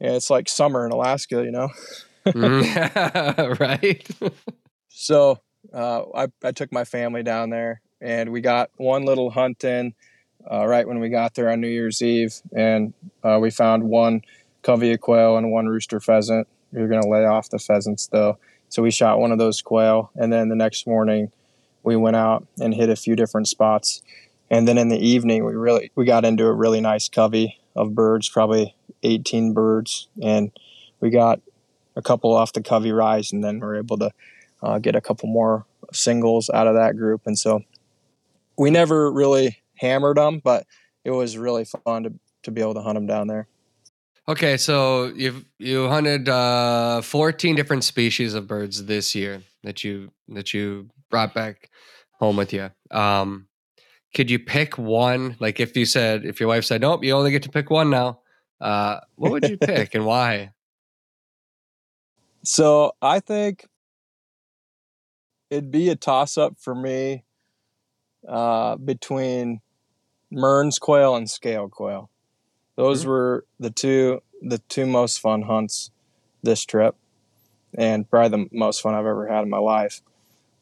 And 0.00 0.14
it's 0.14 0.30
like 0.30 0.48
summer 0.48 0.84
in 0.86 0.92
Alaska, 0.92 1.42
you 1.42 1.50
know. 1.50 1.68
mm, 2.26 3.60
right. 3.60 4.06
so 4.88 5.38
uh, 5.72 6.02
I 6.14 6.26
I 6.42 6.52
took 6.52 6.72
my 6.72 6.84
family 6.84 7.22
down 7.22 7.50
there, 7.50 7.80
and 8.00 8.30
we 8.30 8.40
got 8.40 8.70
one 8.76 9.04
little 9.04 9.30
hunt 9.30 9.64
in 9.64 9.94
uh, 10.50 10.66
right 10.66 10.86
when 10.86 11.00
we 11.00 11.08
got 11.08 11.34
there 11.34 11.50
on 11.50 11.60
New 11.60 11.68
Year's 11.68 12.02
Eve, 12.02 12.34
and 12.54 12.92
uh, 13.22 13.38
we 13.40 13.50
found 13.50 13.84
one 13.84 14.22
covey 14.62 14.92
of 14.92 15.00
quail 15.00 15.36
and 15.36 15.50
one 15.50 15.66
rooster 15.66 16.00
pheasant. 16.00 16.48
We 16.72 16.82
were 16.82 16.88
going 16.88 17.02
to 17.02 17.08
lay 17.08 17.24
off 17.24 17.50
the 17.50 17.58
pheasants 17.58 18.08
though, 18.08 18.38
so 18.68 18.82
we 18.82 18.90
shot 18.90 19.20
one 19.20 19.32
of 19.32 19.38
those 19.38 19.62
quail, 19.62 20.10
and 20.16 20.32
then 20.32 20.48
the 20.48 20.56
next 20.56 20.86
morning 20.86 21.30
we 21.82 21.96
went 21.96 22.16
out 22.16 22.46
and 22.60 22.74
hit 22.74 22.90
a 22.90 22.96
few 22.96 23.14
different 23.14 23.46
spots 23.46 24.02
and 24.50 24.66
then 24.66 24.78
in 24.78 24.88
the 24.88 24.98
evening 24.98 25.44
we 25.44 25.54
really 25.54 25.90
we 25.94 26.04
got 26.04 26.24
into 26.24 26.46
a 26.46 26.52
really 26.52 26.80
nice 26.80 27.08
covey 27.08 27.60
of 27.74 27.94
birds 27.94 28.28
probably 28.28 28.74
18 29.02 29.52
birds. 29.52 30.08
And 30.22 30.50
we 31.00 31.10
got 31.10 31.40
a 31.94 32.02
couple 32.02 32.34
off 32.34 32.52
the 32.52 32.62
covey 32.62 32.92
rise 32.92 33.32
and 33.32 33.44
then 33.44 33.60
we 33.60 33.66
are 33.66 33.76
able 33.76 33.98
to 33.98 34.10
uh, 34.62 34.78
get 34.78 34.96
a 34.96 35.00
couple 35.00 35.28
more 35.28 35.66
singles 35.92 36.50
out 36.50 36.66
of 36.66 36.74
that 36.74 36.96
group. 36.96 37.22
And 37.26 37.38
so 37.38 37.62
we 38.58 38.70
never 38.70 39.12
really 39.12 39.58
hammered 39.76 40.16
them 40.16 40.40
but 40.42 40.66
it 41.04 41.10
was 41.10 41.36
really 41.36 41.64
fun 41.64 42.02
to, 42.02 42.12
to 42.42 42.50
be 42.50 42.62
able 42.62 42.72
to 42.72 42.80
hunt 42.80 42.96
them 42.96 43.06
down 43.06 43.26
there. 43.26 43.46
Okay 44.26 44.56
so 44.56 45.12
you've 45.14 45.44
you 45.58 45.88
hunted 45.88 46.28
uh, 46.28 47.02
14 47.02 47.54
different 47.54 47.84
species 47.84 48.32
of 48.32 48.46
birds 48.46 48.86
this 48.86 49.14
year 49.14 49.42
that 49.62 49.84
you 49.84 50.10
that 50.28 50.54
you 50.54 50.88
brought 51.10 51.34
back 51.34 51.70
home 52.12 52.36
with 52.36 52.54
you. 52.54 52.70
Um, 52.90 53.45
could 54.16 54.30
you 54.30 54.38
pick 54.38 54.78
one? 54.78 55.36
Like 55.40 55.60
if 55.60 55.76
you 55.76 55.84
said, 55.84 56.24
if 56.24 56.40
your 56.40 56.48
wife 56.48 56.64
said, 56.64 56.80
nope, 56.80 57.04
you 57.04 57.12
only 57.12 57.30
get 57.30 57.42
to 57.42 57.50
pick 57.50 57.68
one 57.68 57.90
now, 57.90 58.20
uh, 58.62 59.00
what 59.16 59.30
would 59.30 59.46
you 59.46 59.58
pick 59.58 59.94
and 59.94 60.06
why? 60.06 60.50
So 62.42 62.92
I 63.02 63.18
think 63.18 63.66
it'd 65.50 65.72
be 65.72 65.88
a 65.88 65.96
toss 65.96 66.38
up 66.38 66.60
for 66.60 66.76
me 66.76 67.24
uh, 68.28 68.76
between 68.76 69.62
Mearns 70.30 70.78
quail 70.78 71.16
and 71.16 71.28
scale 71.28 71.68
quail. 71.68 72.08
Those 72.76 73.00
mm-hmm. 73.00 73.10
were 73.10 73.46
the 73.58 73.70
two 73.70 74.22
the 74.40 74.58
two 74.68 74.86
most 74.86 75.18
fun 75.18 75.42
hunts 75.42 75.90
this 76.44 76.64
trip, 76.64 76.94
and 77.76 78.08
probably 78.08 78.44
the 78.44 78.48
most 78.56 78.80
fun 78.80 78.94
I've 78.94 79.06
ever 79.06 79.26
had 79.26 79.42
in 79.42 79.50
my 79.50 79.58
life, 79.58 80.00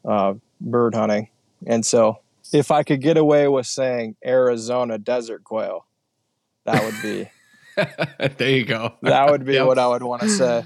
uh, 0.06 0.32
bird 0.62 0.94
hunting. 0.94 1.28
And 1.66 1.84
so, 1.84 2.20
if 2.52 2.70
I 2.70 2.82
could 2.82 3.00
get 3.00 3.16
away 3.16 3.48
with 3.48 3.66
saying 3.66 4.16
Arizona 4.24 4.98
desert 4.98 5.44
quail, 5.44 5.86
that 6.64 6.82
would 6.84 7.02
be. 7.02 7.30
there 8.36 8.50
you 8.50 8.64
go. 8.64 8.94
That 9.02 9.30
would 9.30 9.44
be 9.44 9.54
yep. 9.54 9.66
what 9.66 9.78
I 9.78 9.86
would 9.88 10.02
want 10.02 10.22
to 10.22 10.28
say. 10.28 10.64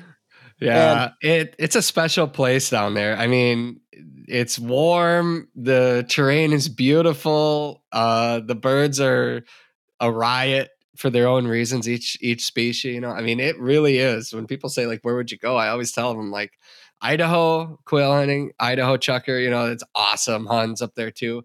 Yeah, 0.61 1.13
and, 1.23 1.33
it 1.33 1.55
it's 1.59 1.77
a 1.77 1.83
special 1.83 2.27
place 2.27 2.69
down 2.69 2.95
there. 2.95 3.17
I 3.17 3.29
mean, 3.29 3.81
it's 4.27 4.59
warm. 4.59 5.49
The 5.55 6.05
terrain 6.09 6.53
is 6.53 6.69
beautiful. 6.69 7.85
Uh, 7.93 8.41
the 8.41 8.57
birds 8.57 9.01
are 9.01 9.45
a 10.01 10.11
riot 10.11 10.71
for 10.97 11.11
their 11.11 11.29
own 11.29 11.47
reasons. 11.47 11.89
Each 11.89 12.19
each 12.21 12.45
species, 12.45 12.93
you 12.93 13.01
know. 13.01 13.11
I 13.11 13.23
mean, 13.23 13.39
it 13.39 13.59
really 13.59 13.99
is. 13.99 14.33
When 14.33 14.47
people 14.47 14.69
say 14.69 14.87
like, 14.87 15.01
"Where 15.03 15.15
would 15.15 15.31
you 15.31 15.39
go?" 15.39 15.57
I 15.57 15.69
always 15.69 15.93
tell 15.93 16.13
them 16.15 16.33
like, 16.33 16.59
Idaho 17.01 17.79
quail 17.85 18.13
hunting, 18.13 18.53
Idaho 18.59 18.97
chukar. 18.97 19.43
You 19.43 19.51
know, 19.51 19.67
it's 19.67 19.85
awesome 19.95 20.47
hunts 20.47 20.83
up 20.83 20.95
there 20.95 21.11
too. 21.11 21.45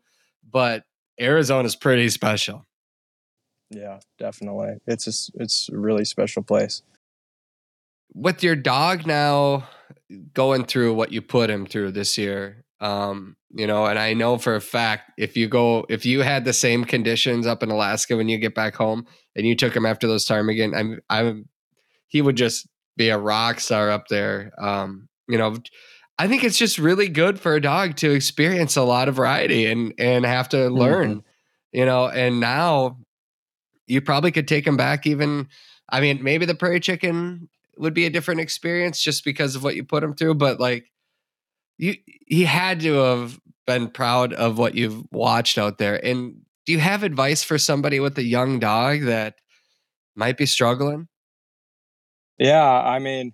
But 0.54 0.84
Arizona's 1.20 1.76
pretty 1.76 2.08
special. 2.10 2.66
Yeah, 3.70 4.00
definitely. 4.20 4.76
It's 4.88 5.08
a, 5.08 5.42
it's 5.42 5.70
a 5.70 5.78
really 5.78 6.06
special 6.06 6.44
place. 6.44 6.84
With 8.14 8.44
your 8.44 8.56
dog 8.56 9.08
now 9.08 9.68
going 10.34 10.66
through 10.66 10.94
what 10.94 11.12
you 11.12 11.22
put 11.22 11.50
him 11.50 11.66
through 11.66 11.92
this 11.92 12.18
year, 12.18 12.64
um, 12.80 13.36
you 13.56 13.66
know, 13.66 13.86
and 13.86 13.98
I 13.98 14.14
know 14.14 14.38
for 14.38 14.56
a 14.56 14.62
fact 14.62 15.12
if 15.18 15.36
you 15.36 15.48
go, 15.48 15.86
if 15.90 16.06
you 16.06 16.22
had 16.22 16.46
the 16.46 16.54
same 16.54 16.86
conditions 16.86 17.48
up 17.48 17.64
in 17.64 17.72
Alaska 17.72 18.16
when 18.16 18.30
you 18.30 18.38
get 18.38 18.54
back 18.54 18.76
home 18.76 19.08
and 19.36 19.48
you 19.48 19.56
took 19.56 19.76
him 19.76 19.86
after 19.86 20.08
those 20.08 20.26
ptarmigan, 20.26 20.76
I'm, 20.76 21.00
I'm, 21.10 21.50
he 22.08 22.22
would 22.22 22.36
just 22.36 22.68
be 22.96 23.10
a 23.10 23.18
rock 23.18 23.60
star 23.60 23.90
up 23.90 24.08
there. 24.10 24.52
Um, 24.60 25.10
you 25.28 25.38
know, 25.38 25.58
I 26.24 26.28
think 26.30 26.46
it's 26.46 26.58
just 26.58 26.80
really 26.80 27.10
good 27.10 27.38
for 27.38 27.54
a 27.54 27.62
dog 27.62 27.98
to 27.98 28.12
experience 28.12 28.78
a 28.78 28.84
lot 28.84 29.10
of 29.10 29.16
variety 29.16 29.66
and 29.66 29.94
and 29.98 30.26
have 30.26 30.48
to 30.50 30.70
learn, 30.70 31.18
mm-hmm. 31.18 31.78
you 31.78 31.86
know. 31.86 32.08
And 32.08 32.40
now 32.40 33.00
you 33.88 34.00
probably 34.00 34.32
could 34.32 34.48
take 34.48 34.66
him 34.66 34.78
back 34.78 35.06
even. 35.06 35.50
I 35.90 36.00
mean, 36.00 36.24
maybe 36.24 36.46
the 36.46 36.56
prairie 36.56 36.80
chicken 36.80 37.50
would 37.78 37.94
be 37.94 38.06
a 38.06 38.10
different 38.10 38.40
experience 38.40 39.02
just 39.02 39.26
because 39.26 39.58
of 39.58 39.66
what 39.66 39.76
you 39.76 39.84
put 39.84 40.02
him 40.02 40.14
through, 40.14 40.36
but 40.36 40.62
like 40.62 40.86
you 41.78 41.96
he 42.26 42.46
had 42.46 42.80
to 42.80 42.94
have 42.94 43.38
been 43.68 43.90
proud 43.90 44.32
of 44.32 44.58
what 44.58 44.76
you've 44.76 45.04
watched 45.12 45.58
out 45.58 45.78
there. 45.78 45.96
And 46.06 46.38
do 46.66 46.72
you 46.72 46.80
have 46.80 47.04
advice 47.04 47.44
for 47.44 47.58
somebody 47.58 48.00
with 48.00 48.18
a 48.18 48.24
young 48.24 48.60
dog 48.60 49.02
that 49.02 49.36
might 50.16 50.38
be 50.38 50.46
struggling? 50.46 51.10
Yeah, 52.38 52.64
I 52.64 53.00
mean, 53.00 53.34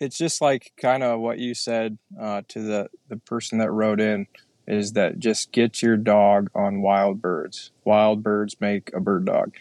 it's 0.00 0.16
just 0.16 0.40
like 0.40 0.72
kind 0.76 1.02
of 1.02 1.20
what 1.20 1.38
you 1.38 1.54
said 1.54 1.98
uh, 2.18 2.42
to 2.48 2.62
the 2.62 2.90
the 3.08 3.16
person 3.16 3.58
that 3.58 3.70
wrote 3.70 4.00
in 4.00 4.26
is 4.66 4.92
that 4.92 5.18
just 5.18 5.52
get 5.52 5.82
your 5.82 5.96
dog 5.96 6.50
on 6.54 6.80
wild 6.80 7.20
birds. 7.20 7.70
Wild 7.84 8.22
birds 8.22 8.56
make 8.60 8.92
a 8.94 9.00
bird 9.00 9.24
dog. 9.24 9.54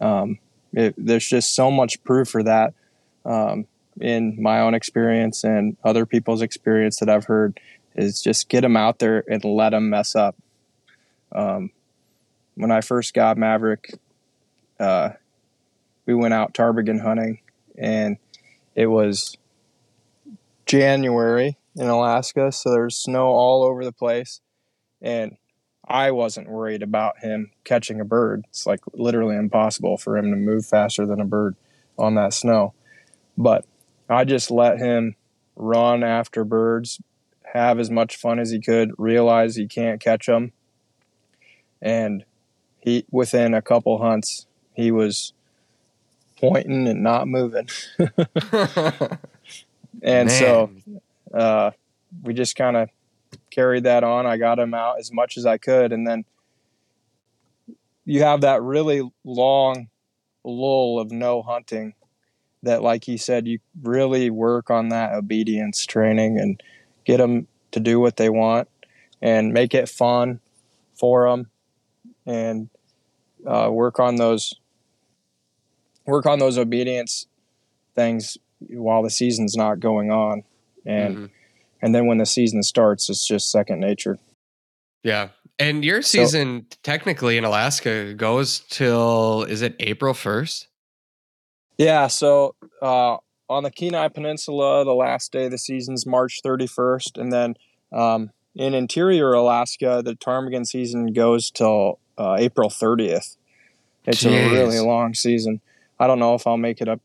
Um, 0.00 0.38
it, 0.72 0.94
there's 0.96 1.28
just 1.28 1.54
so 1.54 1.70
much 1.70 2.02
proof 2.04 2.28
for 2.28 2.42
that. 2.42 2.74
Um, 3.24 3.66
in 4.00 4.40
my 4.40 4.60
own 4.60 4.74
experience 4.74 5.42
and 5.42 5.76
other 5.82 6.06
people's 6.06 6.42
experience 6.42 6.98
that 7.00 7.08
I've 7.08 7.24
heard 7.24 7.58
is 7.96 8.22
just 8.22 8.48
get 8.48 8.60
them 8.60 8.76
out 8.76 9.00
there 9.00 9.24
and 9.28 9.42
let 9.44 9.70
them 9.70 9.90
mess 9.90 10.14
up. 10.14 10.36
Um, 11.32 11.70
when 12.54 12.70
I 12.70 12.80
first 12.80 13.14
got 13.14 13.36
Maverick, 13.36 13.98
uh, 14.78 15.10
we 16.06 16.14
went 16.14 16.34
out 16.34 16.54
ptarmigan 16.54 17.00
hunting 17.00 17.40
and 17.76 18.18
it 18.74 18.86
was 18.86 19.36
January 20.68 21.56
in 21.74 21.88
Alaska, 21.88 22.52
so 22.52 22.70
there's 22.70 22.96
snow 22.96 23.28
all 23.28 23.64
over 23.64 23.84
the 23.84 23.92
place. 23.92 24.40
And 25.00 25.36
I 25.88 26.10
wasn't 26.10 26.50
worried 26.50 26.82
about 26.82 27.20
him 27.20 27.50
catching 27.64 28.00
a 28.00 28.04
bird. 28.04 28.44
It's 28.50 28.66
like 28.66 28.80
literally 28.92 29.36
impossible 29.36 29.96
for 29.96 30.16
him 30.18 30.30
to 30.30 30.36
move 30.36 30.66
faster 30.66 31.06
than 31.06 31.20
a 31.20 31.24
bird 31.24 31.56
on 31.98 32.14
that 32.16 32.34
snow. 32.34 32.74
But 33.36 33.64
I 34.08 34.24
just 34.24 34.50
let 34.50 34.78
him 34.78 35.16
run 35.56 36.04
after 36.04 36.44
birds, 36.44 37.00
have 37.54 37.78
as 37.78 37.90
much 37.90 38.16
fun 38.16 38.38
as 38.38 38.50
he 38.50 38.60
could, 38.60 38.92
realize 38.98 39.56
he 39.56 39.66
can't 39.66 40.00
catch 40.00 40.26
them. 40.26 40.52
And 41.80 42.24
he, 42.78 43.06
within 43.10 43.54
a 43.54 43.62
couple 43.62 43.98
hunts, 44.02 44.46
he 44.74 44.90
was 44.90 45.32
pointing 46.36 46.86
and 46.86 47.02
not 47.02 47.26
moving. 47.26 47.68
and 50.02 50.28
Man. 50.28 50.38
so 50.38 50.70
uh, 51.34 51.70
we 52.22 52.34
just 52.34 52.56
kind 52.56 52.76
of 52.76 52.88
carried 53.50 53.84
that 53.84 54.04
on. 54.04 54.26
I 54.26 54.36
got 54.36 54.58
him 54.58 54.74
out 54.74 54.98
as 54.98 55.12
much 55.12 55.36
as 55.36 55.46
I 55.46 55.58
could. 55.58 55.92
And 55.92 56.06
then 56.06 56.24
you 58.04 58.22
have 58.22 58.42
that 58.42 58.62
really 58.62 59.08
long 59.24 59.88
lull 60.44 60.98
of 60.98 61.10
no 61.10 61.42
hunting 61.42 61.94
that, 62.62 62.82
like 62.82 63.04
he 63.04 63.16
said, 63.16 63.46
you 63.46 63.58
really 63.82 64.30
work 64.30 64.70
on 64.70 64.88
that 64.88 65.14
obedience 65.14 65.84
training 65.86 66.38
and 66.38 66.62
get 67.04 67.18
them 67.18 67.46
to 67.72 67.80
do 67.80 68.00
what 68.00 68.16
they 68.16 68.30
want 68.30 68.68
and 69.20 69.52
make 69.52 69.74
it 69.74 69.88
fun 69.88 70.40
for 70.94 71.28
them 71.28 71.50
and 72.26 72.68
uh, 73.46 73.68
work 73.70 74.00
on 74.00 74.16
those 74.16 74.54
work 76.06 76.26
on 76.26 76.38
those 76.38 76.56
obedience 76.56 77.26
things 77.94 78.38
while 78.70 79.02
the 79.02 79.10
season's 79.10 79.56
not 79.56 79.80
going 79.80 80.10
on 80.10 80.42
and 80.84 81.16
mm-hmm. 81.16 81.26
and 81.82 81.94
then 81.94 82.06
when 82.06 82.18
the 82.18 82.26
season 82.26 82.62
starts 82.62 83.08
it's 83.08 83.26
just 83.26 83.50
second 83.50 83.80
nature 83.80 84.18
yeah 85.02 85.28
and 85.58 85.84
your 85.84 86.02
season 86.02 86.66
so, 86.70 86.78
technically 86.82 87.36
in 87.36 87.44
alaska 87.44 88.14
goes 88.14 88.60
till 88.60 89.44
is 89.44 89.62
it 89.62 89.76
april 89.78 90.14
1st 90.14 90.66
yeah, 91.78 92.08
so 92.08 92.56
uh, 92.82 93.18
on 93.48 93.62
the 93.62 93.70
Kenai 93.70 94.08
Peninsula, 94.08 94.84
the 94.84 94.94
last 94.94 95.30
day 95.32 95.44
of 95.44 95.52
the 95.52 95.58
season's 95.58 96.04
March 96.04 96.40
31st, 96.44 97.20
and 97.20 97.32
then 97.32 97.54
um, 97.92 98.30
in 98.56 98.74
interior 98.74 99.32
Alaska, 99.32 100.02
the 100.04 100.16
ptarmigan 100.16 100.66
season 100.66 101.12
goes 101.12 101.50
till 101.52 102.00
uh, 102.18 102.36
April 102.38 102.68
30th. 102.68 103.36
It's 104.04 104.24
Jeez. 104.24 104.48
a 104.48 104.50
really 104.50 104.80
long 104.80 105.14
season. 105.14 105.60
I 106.00 106.08
don't 106.08 106.18
know 106.18 106.34
if 106.34 106.46
I'll 106.46 106.56
make 106.56 106.80
it 106.80 106.88
up 106.88 107.00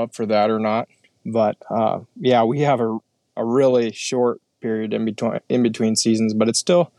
up 0.00 0.14
for 0.14 0.26
that 0.26 0.50
or 0.50 0.58
not, 0.58 0.88
but 1.24 1.56
uh, 1.70 2.00
yeah, 2.16 2.44
we 2.44 2.60
have 2.60 2.80
a 2.80 2.98
a 3.36 3.44
really 3.44 3.92
short 3.92 4.40
period 4.60 4.92
in 4.92 5.04
between 5.04 5.40
in 5.48 5.62
between 5.62 5.96
seasons, 5.96 6.34
but 6.34 6.48
it's 6.48 6.58
still 6.58 6.92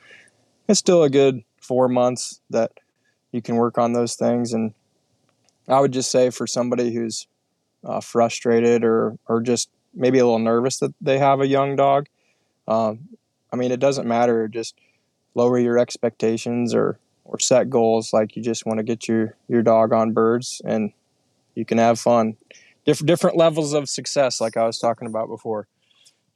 it's 0.67 0.79
still 0.79 1.03
a 1.03 1.09
good 1.09 1.43
four 1.61 1.87
months 1.87 2.41
that 2.49 2.71
you 3.31 3.41
can 3.41 3.55
work 3.55 3.77
on 3.77 3.93
those 3.93 4.15
things 4.15 4.51
and 4.53 4.73
I 5.67 5.79
would 5.79 5.91
just 5.93 6.11
say 6.11 6.29
for 6.29 6.47
somebody 6.47 6.93
who's 6.93 7.27
uh, 7.83 8.01
frustrated 8.01 8.83
or 8.83 9.17
or 9.27 9.41
just 9.41 9.69
maybe 9.93 10.19
a 10.19 10.25
little 10.25 10.39
nervous 10.39 10.79
that 10.79 10.93
they 11.01 11.17
have 11.17 11.41
a 11.41 11.47
young 11.47 11.75
dog, 11.75 12.07
um, 12.67 13.09
I 13.51 13.55
mean, 13.55 13.71
it 13.71 13.79
doesn't 13.79 14.07
matter. 14.07 14.47
Just 14.47 14.75
lower 15.35 15.57
your 15.57 15.77
expectations 15.77 16.73
or 16.73 16.99
or 17.25 17.39
set 17.39 17.69
goals. 17.69 18.13
Like 18.13 18.35
you 18.35 18.43
just 18.43 18.65
want 18.65 18.77
to 18.77 18.83
get 18.83 19.07
your 19.07 19.35
your 19.47 19.61
dog 19.61 19.93
on 19.93 20.11
birds 20.11 20.61
and 20.65 20.91
you 21.55 21.65
can 21.65 21.77
have 21.77 21.99
fun. 21.99 22.37
Different 22.85 23.07
different 23.07 23.37
levels 23.37 23.73
of 23.73 23.89
success, 23.89 24.41
like 24.41 24.57
I 24.57 24.65
was 24.65 24.79
talking 24.79 25.07
about 25.07 25.27
before. 25.27 25.67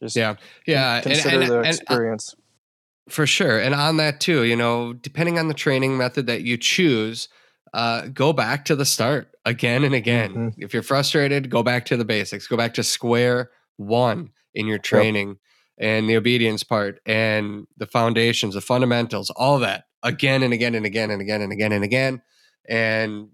Just 0.01 0.15
yeah, 0.15 0.35
yeah. 0.67 1.01
Consider 1.01 1.29
and, 1.29 1.43
and, 1.43 1.51
the 1.51 1.59
uh, 1.59 1.63
experience. 1.63 2.33
And, 2.33 3.13
for 3.13 3.27
sure, 3.27 3.59
and 3.59 3.75
on 3.75 3.97
that 3.97 4.19
too, 4.19 4.43
you 4.43 4.55
know, 4.55 4.93
depending 4.93 5.37
on 5.37 5.47
the 5.47 5.53
training 5.53 5.97
method 5.97 6.27
that 6.27 6.41
you 6.41 6.57
choose 6.57 7.29
uh, 7.75 8.07
go 8.07 8.31
back 8.31 8.63
to 8.63 8.75
the 8.75 8.85
start 8.85 9.29
again 9.43 9.83
and 9.83 9.93
again. 9.93 10.31
Mm-hmm. 10.31 10.63
If 10.63 10.73
you're 10.73 10.81
frustrated, 10.81 11.49
go 11.49 11.61
back 11.61 11.83
to 11.87 11.97
the 11.97 12.05
basics. 12.05 12.47
Go 12.47 12.55
back 12.55 12.73
to 12.75 12.83
square 12.83 13.51
one 13.75 14.29
in 14.53 14.65
your 14.65 14.77
training 14.77 15.37
yep. 15.77 15.89
and 15.89 16.09
the 16.09 16.15
obedience 16.15 16.63
part 16.63 17.01
and 17.05 17.67
the 17.75 17.85
foundations, 17.85 18.53
the 18.53 18.61
fundamentals, 18.61 19.29
all 19.31 19.59
that 19.59 19.87
again 20.03 20.41
and 20.41 20.53
again 20.53 20.73
and 20.73 20.85
again 20.85 21.11
and 21.11 21.21
again 21.21 21.41
and 21.41 21.51
again 21.51 21.73
and 21.73 21.83
again. 21.83 22.21
And 22.69 23.27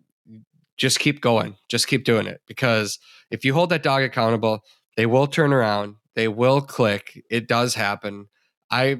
just 0.82 1.00
keep 1.00 1.22
going. 1.22 1.56
Just 1.70 1.88
keep 1.88 2.04
doing 2.04 2.26
it 2.26 2.42
because 2.48 2.98
if 3.30 3.46
you 3.46 3.54
hold 3.54 3.70
that 3.70 3.84
dog 3.84 4.02
accountable, 4.02 4.64
they 4.98 5.06
will 5.06 5.28
turn 5.28 5.54
around. 5.54 5.96
They 6.16 6.28
will 6.28 6.60
click. 6.60 7.24
It 7.30 7.48
does 7.48 7.76
happen. 7.76 8.30
I 8.72 8.98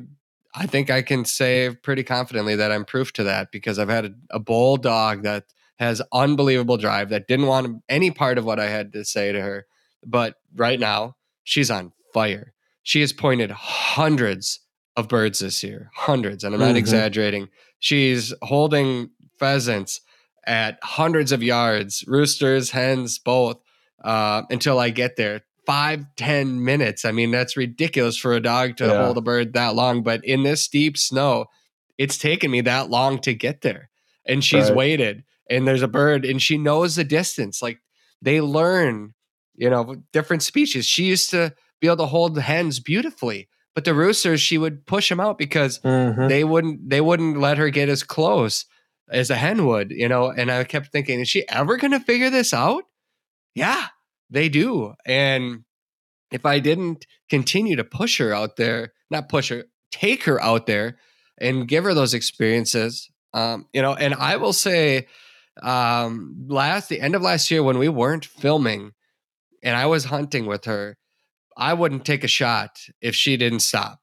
I 0.54 0.68
think 0.68 0.92
I 0.92 1.02
can 1.02 1.26
say 1.26 1.76
pretty 1.82 2.04
confidently 2.04 2.56
that 2.56 2.72
I'm 2.72 2.86
proof 2.86 3.14
to 3.14 3.24
that 3.24 3.52
because 3.52 3.80
I've 3.80 3.90
had 3.90 4.06
a, 4.06 4.12
a 4.30 4.40
bull 4.40 4.78
dog 4.78 5.24
that 5.24 5.46
has 5.80 6.04
unbelievable 6.14 6.78
drive 6.78 7.10
that 7.10 7.28
didn't 7.28 7.48
want 7.48 7.82
any 7.90 8.12
part 8.12 8.38
of 8.38 8.46
what 8.46 8.60
I 8.60 8.70
had 8.70 8.94
to 8.94 9.04
say 9.04 9.32
to 9.32 9.42
her. 9.42 9.66
But 10.06 10.36
right 10.56 10.80
now, 10.80 11.16
she's 11.44 11.72
on 11.72 11.94
fire. 12.14 12.54
She 12.84 13.02
has 13.02 13.12
pointed 13.12 13.50
hundreds 13.50 14.60
of 14.96 15.08
birds 15.08 15.40
this 15.40 15.64
year, 15.64 15.90
hundreds, 15.96 16.44
and 16.44 16.54
I'm 16.54 16.60
not 16.60 16.70
mm-hmm. 16.70 16.78
exaggerating. 16.78 17.48
She's 17.80 18.36
holding 18.44 19.10
pheasants 19.40 20.02
at 20.46 20.80
hundreds 20.84 21.32
of 21.32 21.44
yards, 21.44 22.04
roosters, 22.08 22.72
hens, 22.72 23.20
both, 23.20 23.58
uh, 24.04 24.44
until 24.50 24.80
I 24.80 24.90
get 24.90 25.16
there 25.16 25.42
five 25.66 26.06
ten 26.16 26.64
minutes. 26.64 27.06
I 27.06 27.12
mean, 27.12 27.32
that's 27.32 27.58
ridiculous 27.58 28.18
for 28.18 28.34
a 28.34 28.42
dog 28.42 28.78
to 28.78 28.88
yeah. 28.88 29.06
hold 29.06 29.18
a 29.18 29.22
bird 29.22 29.54
that 29.54 29.76
long. 29.76 30.04
But 30.04 30.24
in 30.26 30.44
this 30.44 30.68
deep 30.68 30.98
snow, 30.98 31.46
it's 31.98 32.18
taken 32.18 32.52
me 32.52 32.62
that 32.62 32.90
long 32.90 33.20
to 33.20 33.34
get 33.34 33.62
there. 33.62 33.90
And 34.26 34.44
she's 34.44 34.70
right. 34.70 34.76
waited, 34.76 35.24
and 35.50 35.68
there's 35.68 35.82
a 35.82 35.88
bird, 35.88 36.26
and 36.26 36.42
she 36.42 36.58
knows 36.58 36.96
the 36.96 37.04
distance. 37.04 37.62
Like 37.62 37.80
they 38.22 38.42
learn, 38.42 39.14
you 39.56 39.70
know, 39.70 39.96
different 40.14 40.44
species. 40.44 40.86
She 40.86 41.06
used 41.06 41.30
to 41.32 41.54
be 41.80 41.88
able 41.88 41.98
to 41.98 42.06
hold 42.06 42.36
the 42.36 42.42
hens 42.42 42.80
beautifully. 42.80 43.48
But 43.74 43.86
the 43.86 43.94
roosters, 43.94 44.42
she 44.42 44.58
would 44.58 44.86
push 44.86 45.08
them 45.08 45.22
out 45.22 45.38
because 45.38 45.80
mm-hmm. 45.80 46.28
they 46.28 46.44
wouldn't 46.44 46.90
they 46.90 47.02
wouldn't 47.02 47.40
let 47.40 47.58
her 47.58 47.70
get 47.70 47.90
as 47.90 48.04
close 48.04 48.66
as 49.12 49.30
a 49.30 49.36
hen 49.36 49.66
would, 49.66 49.92
you 49.92 50.08
know. 50.08 50.32
And 50.32 50.52
I 50.52 50.64
kept 50.64 50.92
thinking, 50.92 51.20
is 51.20 51.30
she 51.30 51.48
ever 51.50 51.78
gonna 51.78 52.00
figure 52.00 52.30
this 52.30 52.54
out? 52.54 52.86
Yeah, 53.54 53.88
they 54.30 54.50
do. 54.50 54.94
And 55.06 55.66
if 56.32 56.46
I 56.46 56.60
didn't 56.60 57.06
continue 57.30 57.76
to 57.76 57.84
push 57.84 58.18
her 58.20 58.34
out 58.34 58.56
there, 58.56 58.94
not 59.10 59.30
push 59.30 59.50
her, 59.50 59.66
take 59.92 60.24
her 60.24 60.42
out 60.42 60.66
there 60.66 60.98
and 61.38 61.68
give 61.68 61.84
her 61.84 61.94
those 61.94 62.14
experiences, 62.14 63.10
um, 63.34 63.68
you 63.74 63.82
know, 63.82 63.94
and 63.94 64.14
I 64.14 64.38
will 64.38 64.54
say, 64.54 65.08
um, 65.62 66.46
last, 66.48 66.90
the 66.90 67.02
end 67.02 67.16
of 67.16 67.22
last 67.22 67.52
year 67.52 67.62
when 67.62 67.78
we 67.78 67.90
weren't 67.90 68.26
filming 68.26 68.94
and 69.62 69.76
I 69.76 69.86
was 69.86 70.06
hunting 70.06 70.46
with 70.46 70.66
her, 70.66 70.98
I 71.58 71.74
wouldn't 71.74 72.06
take 72.06 72.24
a 72.24 72.30
shot 72.30 72.80
if 73.02 73.16
she 73.16 73.38
didn't 73.38 73.60
stop. 73.60 74.00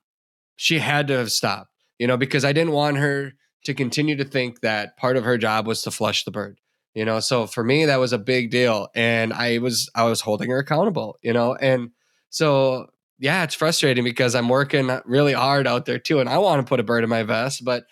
She 0.56 0.78
had 0.78 1.08
to 1.08 1.14
have 1.14 1.32
stopped, 1.32 1.70
you 1.98 2.06
know, 2.06 2.16
because 2.16 2.44
I 2.44 2.52
didn't 2.52 2.72
want 2.72 2.98
her 2.98 3.32
to 3.64 3.74
continue 3.74 4.16
to 4.16 4.24
think 4.24 4.60
that 4.60 4.96
part 4.96 5.16
of 5.16 5.24
her 5.24 5.38
job 5.38 5.66
was 5.66 5.82
to 5.82 5.90
flush 5.90 6.24
the 6.24 6.30
bird 6.30 6.60
you 6.94 7.04
know? 7.04 7.20
So 7.20 7.46
for 7.46 7.62
me 7.62 7.84
that 7.84 8.00
was 8.00 8.12
a 8.12 8.18
big 8.18 8.50
deal 8.50 8.88
and 8.94 9.32
i 9.32 9.58
was 9.58 9.90
i 9.94 10.04
was 10.04 10.20
holding 10.20 10.50
her 10.50 10.58
accountable 10.58 11.18
you 11.22 11.32
know? 11.32 11.54
And 11.54 11.90
so 12.30 12.86
yeah 13.18 13.42
it's 13.42 13.54
frustrating 13.54 14.04
because 14.04 14.34
i'm 14.34 14.48
working 14.48 14.90
really 15.04 15.32
hard 15.32 15.66
out 15.66 15.86
there 15.86 15.98
too 15.98 16.20
and 16.20 16.28
i 16.28 16.38
want 16.38 16.64
to 16.64 16.68
put 16.68 16.80
a 16.80 16.84
bird 16.84 17.02
in 17.02 17.10
my 17.10 17.22
vest 17.24 17.64
but 17.64 17.84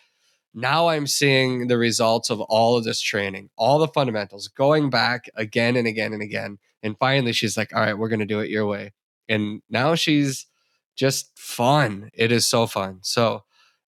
now 0.55 0.89
i'm 0.89 1.07
seeing 1.07 1.67
the 1.67 1.77
results 1.77 2.31
of 2.31 2.41
all 2.43 2.77
of 2.77 2.85
this 2.85 3.01
training 3.01 3.51
all 3.57 3.79
the 3.79 3.89
fundamentals 3.89 4.47
going 4.49 4.89
back 4.89 5.29
again 5.35 5.77
and 5.77 5.87
again 5.87 6.13
and 6.13 6.23
again 6.23 6.59
and 6.83 6.97
finally 6.99 7.33
she's 7.33 7.57
like 7.57 7.75
all 7.75 7.81
right 7.81 7.99
we're 7.99 8.09
going 8.09 8.21
to 8.21 8.27
do 8.27 8.41
it 8.41 8.51
your 8.51 8.67
way. 8.67 8.93
And 9.29 9.63
now 9.69 9.95
she's 9.95 10.47
just 10.95 11.37
fun. 11.37 12.11
It 12.15 12.33
is 12.33 12.47
so 12.47 12.67
fun. 12.67 13.01
So 13.03 13.45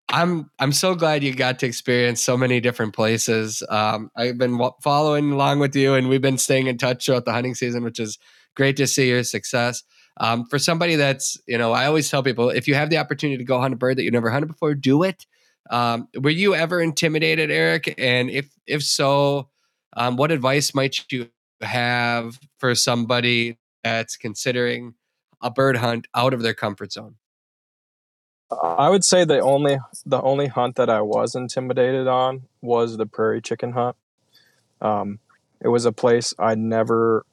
I'm 0.09 0.51
I'm 0.59 0.73
so 0.73 0.95
glad 0.95 1.25
you 1.25 1.35
got 1.35 1.59
to 1.61 1.67
experience 1.67 2.23
so 2.23 2.37
many 2.37 2.61
different 2.61 2.95
places. 2.95 3.63
Um, 3.69 4.11
I've 4.17 4.39
been 4.39 4.53
w- 4.53 4.73
following 4.83 5.33
along 5.33 5.61
with 5.61 5.75
you, 5.75 5.95
and 5.95 6.09
we've 6.09 6.23
been 6.23 6.39
staying 6.39 6.67
in 6.67 6.79
touch 6.79 7.07
throughout 7.07 7.25
the 7.25 7.33
hunting 7.33 7.55
season, 7.55 7.83
which 7.85 7.99
is 7.99 8.19
great 8.55 8.77
to 8.77 8.87
see 8.87 9.09
your 9.09 9.25
success. 9.25 9.83
Um, 10.19 10.47
for 10.47 10.59
somebody 10.59 10.97
that's 10.97 11.39
you 11.49 11.59
know, 11.59 11.73
I 11.73 11.87
always 11.87 12.11
tell 12.11 12.23
people 12.23 12.51
if 12.51 12.69
you 12.69 12.75
have 12.75 12.91
the 12.91 12.99
opportunity 12.99 13.39
to 13.39 13.45
go 13.45 13.61
hunt 13.61 13.75
a 13.75 13.77
bird 13.77 13.97
that 13.97 14.05
you 14.05 14.11
never 14.11 14.31
hunted 14.31 14.47
before, 14.49 14.75
do 14.75 15.03
it. 15.03 15.27
Um, 15.71 16.09
were 16.21 16.31
you 16.31 16.55
ever 16.55 16.81
intimidated, 16.81 17.51
Eric? 17.51 17.95
And 17.99 18.31
if 18.31 18.49
if 18.67 18.83
so, 18.83 19.49
um, 19.97 20.17
what 20.17 20.31
advice 20.31 20.75
might 20.75 21.05
you 21.11 21.29
have 21.63 22.39
for 22.59 22.75
somebody 22.75 23.59
that's 23.83 24.17
considering 24.17 24.95
a 25.43 25.51
bird 25.51 25.79
hunt 25.79 26.07
out 26.15 26.35
of 26.35 26.43
their 26.43 26.55
comfort 26.55 26.93
zone? 26.93 27.17
I 28.63 28.89
would 28.89 29.05
say 29.05 29.25
the 29.25 29.41
only 29.41 29.79
the 30.05 30.21
only 30.21 30.49
hunt 30.49 30.77
that 30.77 30.91
I 30.91 31.01
was 31.01 31.35
intimidated 31.35 32.07
on 32.07 32.43
was 32.61 32.97
the 32.97 33.07
prairie 33.07 33.41
chicken 33.41 33.73
hunt. 33.73 33.97
Um, 34.81 35.19
it 35.61 35.69
was 35.69 35.85
a 35.85 35.93
place 35.93 36.35
I 36.39 36.55
never. 36.55 37.25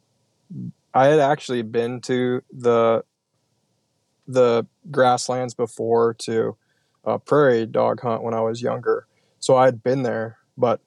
I 0.94 1.08
had 1.08 1.20
actually 1.20 1.62
been 1.62 2.02
to 2.02 2.44
the 2.52 3.04
the 4.28 4.66
grasslands 4.90 5.54
before 5.54 6.14
to 6.14 6.56
a 7.04 7.20
prairie 7.20 7.66
dog 7.66 8.02
hunt 8.02 8.24
when 8.24 8.34
I 8.34 8.42
was 8.42 8.62
younger, 8.62 9.08
so 9.40 9.56
I'd 9.58 9.84
been 9.84 10.04
there, 10.04 10.38
but 10.58 10.80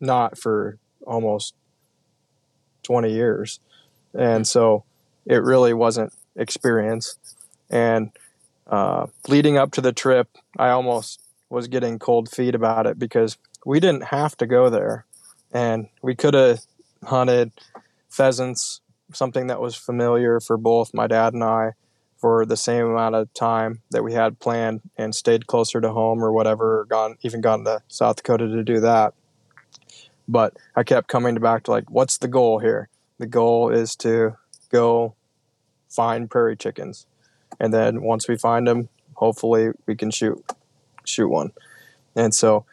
not 0.00 0.38
for 0.38 0.78
almost 1.06 1.54
twenty 2.82 3.12
years, 3.12 3.60
and 4.14 4.46
so 4.46 4.84
it 5.26 5.42
really 5.42 5.74
wasn't 5.74 6.12
experience. 6.36 7.18
And 7.70 8.10
uh, 8.66 9.06
leading 9.28 9.56
up 9.56 9.72
to 9.72 9.80
the 9.80 9.92
trip, 9.92 10.28
I 10.58 10.70
almost 10.70 11.20
was 11.50 11.68
getting 11.68 11.98
cold 11.98 12.30
feet 12.30 12.54
about 12.54 12.86
it 12.86 12.98
because 12.98 13.36
we 13.66 13.80
didn't 13.80 14.04
have 14.04 14.36
to 14.38 14.46
go 14.46 14.70
there, 14.70 15.04
and 15.52 15.88
we 16.00 16.14
could 16.14 16.34
have 16.34 16.60
hunted 17.04 17.52
pheasants, 18.08 18.80
something 19.12 19.48
that 19.48 19.60
was 19.60 19.74
familiar 19.74 20.40
for 20.40 20.56
both 20.56 20.94
my 20.94 21.06
dad 21.06 21.34
and 21.34 21.44
I, 21.44 21.72
for 22.16 22.46
the 22.46 22.56
same 22.56 22.86
amount 22.86 23.14
of 23.14 23.32
time 23.34 23.82
that 23.90 24.04
we 24.04 24.12
had 24.12 24.38
planned, 24.38 24.80
and 24.96 25.14
stayed 25.14 25.46
closer 25.46 25.80
to 25.80 25.92
home 25.92 26.24
or 26.24 26.32
whatever, 26.32 26.80
or 26.80 26.84
gone 26.84 27.16
even 27.22 27.40
gone 27.40 27.64
to 27.64 27.82
South 27.88 28.16
Dakota 28.16 28.48
to 28.48 28.62
do 28.62 28.80
that. 28.80 29.14
But 30.28 30.56
I 30.76 30.84
kept 30.84 31.08
coming 31.08 31.34
back 31.34 31.64
to 31.64 31.72
like, 31.72 31.90
what's 31.90 32.18
the 32.18 32.28
goal 32.28 32.60
here? 32.60 32.88
The 33.18 33.26
goal 33.26 33.70
is 33.70 33.96
to 33.96 34.36
go 34.70 35.14
find 35.88 36.30
prairie 36.30 36.56
chickens 36.56 37.06
and 37.60 37.72
then 37.72 38.02
once 38.02 38.28
we 38.28 38.36
find 38.36 38.66
them, 38.66 38.88
hopefully 39.14 39.70
we 39.86 39.94
can 39.94 40.10
shoot 40.10 40.42
shoot 41.04 41.28
one. 41.28 41.52
And 42.14 42.34
so, 42.34 42.64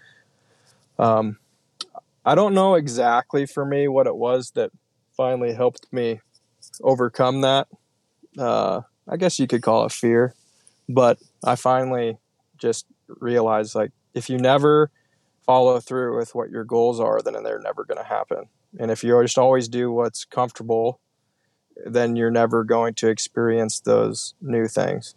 um, 0.97 1.37
I 2.25 2.35
don't 2.35 2.53
know 2.53 2.75
exactly 2.75 3.45
for 3.45 3.65
me 3.65 3.87
what 3.87 4.07
it 4.07 4.15
was 4.15 4.51
that 4.51 4.71
finally 5.15 5.53
helped 5.53 5.91
me 5.91 6.21
overcome 6.81 7.41
that. 7.41 7.67
Uh, 8.37 8.81
I 9.07 9.17
guess 9.17 9.39
you 9.39 9.47
could 9.47 9.61
call 9.61 9.85
it 9.85 9.91
fear, 9.91 10.33
but 10.87 11.17
I 11.43 11.55
finally 11.55 12.17
just 12.57 12.85
realized 13.07 13.75
like 13.75 13.91
if 14.13 14.29
you 14.29 14.37
never 14.37 14.91
follow 15.45 15.79
through 15.79 16.17
with 16.17 16.35
what 16.35 16.51
your 16.51 16.63
goals 16.63 16.99
are, 16.99 17.21
then 17.21 17.41
they're 17.43 17.59
never 17.59 17.83
going 17.83 17.97
to 17.97 18.03
happen. 18.03 18.49
And 18.79 18.91
if 18.91 19.03
you 19.03 19.19
just 19.23 19.37
always 19.37 19.67
do 19.67 19.91
what's 19.91 20.25
comfortable 20.25 20.99
then 21.85 22.15
you're 22.15 22.31
never 22.31 22.63
going 22.63 22.93
to 22.95 23.07
experience 23.07 23.79
those 23.79 24.33
new 24.41 24.67
things. 24.67 25.15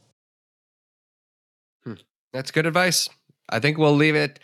Hmm. 1.84 1.94
That's 2.32 2.50
good 2.50 2.66
advice. 2.66 3.08
I 3.48 3.58
think 3.58 3.78
we'll 3.78 3.94
leave 3.94 4.14
it 4.16 4.38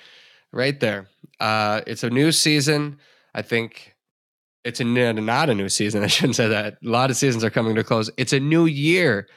right 0.53 0.79
there. 0.79 1.09
Uh, 1.41 1.83
it's 1.87 2.03
a 2.03 2.11
new 2.11 2.33
season. 2.33 2.99
I 3.35 3.43
think 3.43 3.95
it's 4.65 4.81
a 4.81 4.85
not 4.85 5.51
a 5.51 5.55
new 5.55 5.69
season. 5.69 6.03
I 6.05 6.09
shouldn't 6.09 6.37
say 6.37 6.49
that. 6.49 6.79
A 6.85 6.89
lot 6.89 7.11
of 7.11 7.17
seasons 7.17 7.45
are 7.45 7.51
coming 7.51 7.75
to 7.77 7.85
close. 7.85 8.11
It's 8.17 8.33
a 8.33 8.41
new 8.41 8.67
year, 8.67 9.29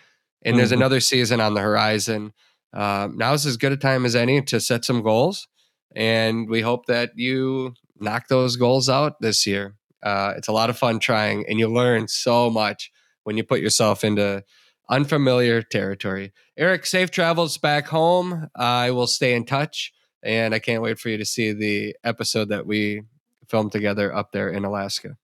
and 0.44 0.54
mm-hmm. 0.54 0.58
there's 0.58 0.72
another 0.72 1.00
season 1.00 1.40
on 1.40 1.54
the 1.54 1.62
horizon. 1.62 2.34
Uh, 2.74 3.10
is 3.34 3.46
as 3.46 3.58
good 3.58 3.74
a 3.74 3.78
time 3.78 4.06
as 4.06 4.16
any 4.16 4.42
to 4.42 4.60
set 4.60 4.86
some 4.86 5.02
goals, 5.02 5.48
and 5.96 6.50
we 6.50 6.62
hope 6.62 6.86
that 6.86 7.12
you 7.16 7.74
knock 8.00 8.28
those 8.30 8.56
goals 8.56 8.90
out 8.90 9.20
this 9.20 9.46
year. 9.46 9.76
Uh, 10.04 10.34
it's 10.38 10.48
a 10.48 10.52
lot 10.52 10.70
of 10.70 10.78
fun 10.78 11.00
trying, 11.00 11.46
and 11.48 11.60
you 11.60 11.68
learn 11.68 12.08
so 12.08 12.50
much 12.50 12.92
when 13.24 13.38
you 13.38 13.44
put 13.44 13.62
yourself 13.62 14.04
into 14.04 14.44
unfamiliar 14.90 15.62
territory. 15.62 16.34
Eric, 16.58 16.86
safe 16.86 17.12
travels 17.12 17.58
back 17.58 17.88
home. 17.88 18.50
I 18.56 18.92
will 18.92 19.08
stay 19.08 19.34
in 19.34 19.46
touch, 19.46 19.94
and 20.24 20.54
I 20.54 20.60
can't 20.60 20.84
wait 20.84 21.00
for 21.00 21.10
you 21.10 21.18
to 21.18 21.26
see 21.26 21.54
the 21.54 21.96
episode 22.04 22.50
that 22.50 22.66
we 22.66 23.04
filmed 23.50 23.72
together 23.72 24.14
up 24.14 24.32
there 24.32 24.50
in 24.50 24.66
Alaska. 24.66 25.18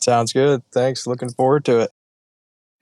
Sounds 0.00 0.32
good. 0.32 0.62
Thanks. 0.72 1.06
Looking 1.06 1.30
forward 1.30 1.64
to 1.66 1.80
it. 1.80 1.90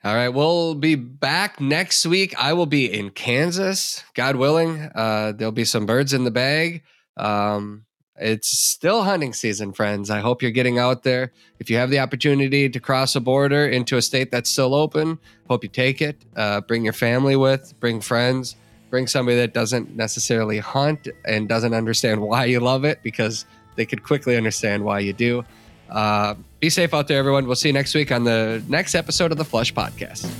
All 0.03 0.15
right, 0.15 0.31
we'll 0.31 0.75
be 0.75 0.95
back 0.95 1.61
next 1.61 2.07
week. 2.07 2.35
I 2.43 2.55
will 2.55 2.65
be 2.65 2.91
in 2.91 3.11
Kansas, 3.11 4.03
God 4.15 4.37
willing. 4.37 4.81
Uh, 4.95 5.33
there'll 5.37 5.53
be 5.53 5.67
some 5.67 5.85
birds 5.85 6.15
in 6.15 6.25
the 6.25 6.31
bag. 6.31 6.85
Um, 7.19 7.85
it's 8.21 8.49
still 8.49 9.03
hunting 9.03 9.33
season, 9.33 9.73
friends. 9.73 10.11
I 10.11 10.21
hope 10.21 10.43
you're 10.43 10.51
getting 10.51 10.79
out 10.79 11.03
there. 11.03 11.33
If 11.59 11.71
you 11.71 11.77
have 11.77 11.91
the 11.91 11.99
opportunity 11.99 12.69
to 12.69 12.79
cross 12.81 13.17
a 13.17 13.21
border 13.21 13.67
into 13.67 13.97
a 13.97 14.03
state 14.03 14.31
that's 14.31 14.51
still 14.51 14.75
open, 14.75 15.19
hope 15.49 15.63
you 15.63 15.71
take 15.71 16.03
it. 16.03 16.17
Uh, 16.37 16.61
bring 16.61 16.85
your 16.85 16.93
family 16.93 17.35
with, 17.35 17.73
bring 17.81 18.01
friends, 18.01 18.57
bring 18.91 19.07
somebody 19.07 19.37
that 19.39 19.55
doesn't 19.55 19.97
necessarily 19.97 20.59
hunt 20.59 21.09
and 21.25 21.49
doesn't 21.49 21.73
understand 21.73 22.21
why 22.31 22.45
you 22.45 22.61
love 22.61 22.85
it 22.85 23.03
because 23.03 23.47
they 23.77 23.87
could 23.87 24.03
quickly 24.03 24.37
understand 24.37 24.85
why 24.85 24.99
you 24.99 25.13
do. 25.13 25.45
Uh, 25.89 26.35
be 26.61 26.71
safe 26.71 26.93
out 26.93 27.09
there, 27.09 27.19
everyone. 27.19 27.47
We'll 27.47 27.57
see 27.57 27.71
you 27.71 27.73
next 27.73 27.95
week 27.95 28.13
on 28.13 28.25
the 28.25 28.63
next 28.69 28.95
episode 28.95 29.33
of 29.33 29.39
the 29.39 29.45
Flush 29.45 29.73
Podcast. 29.75 30.31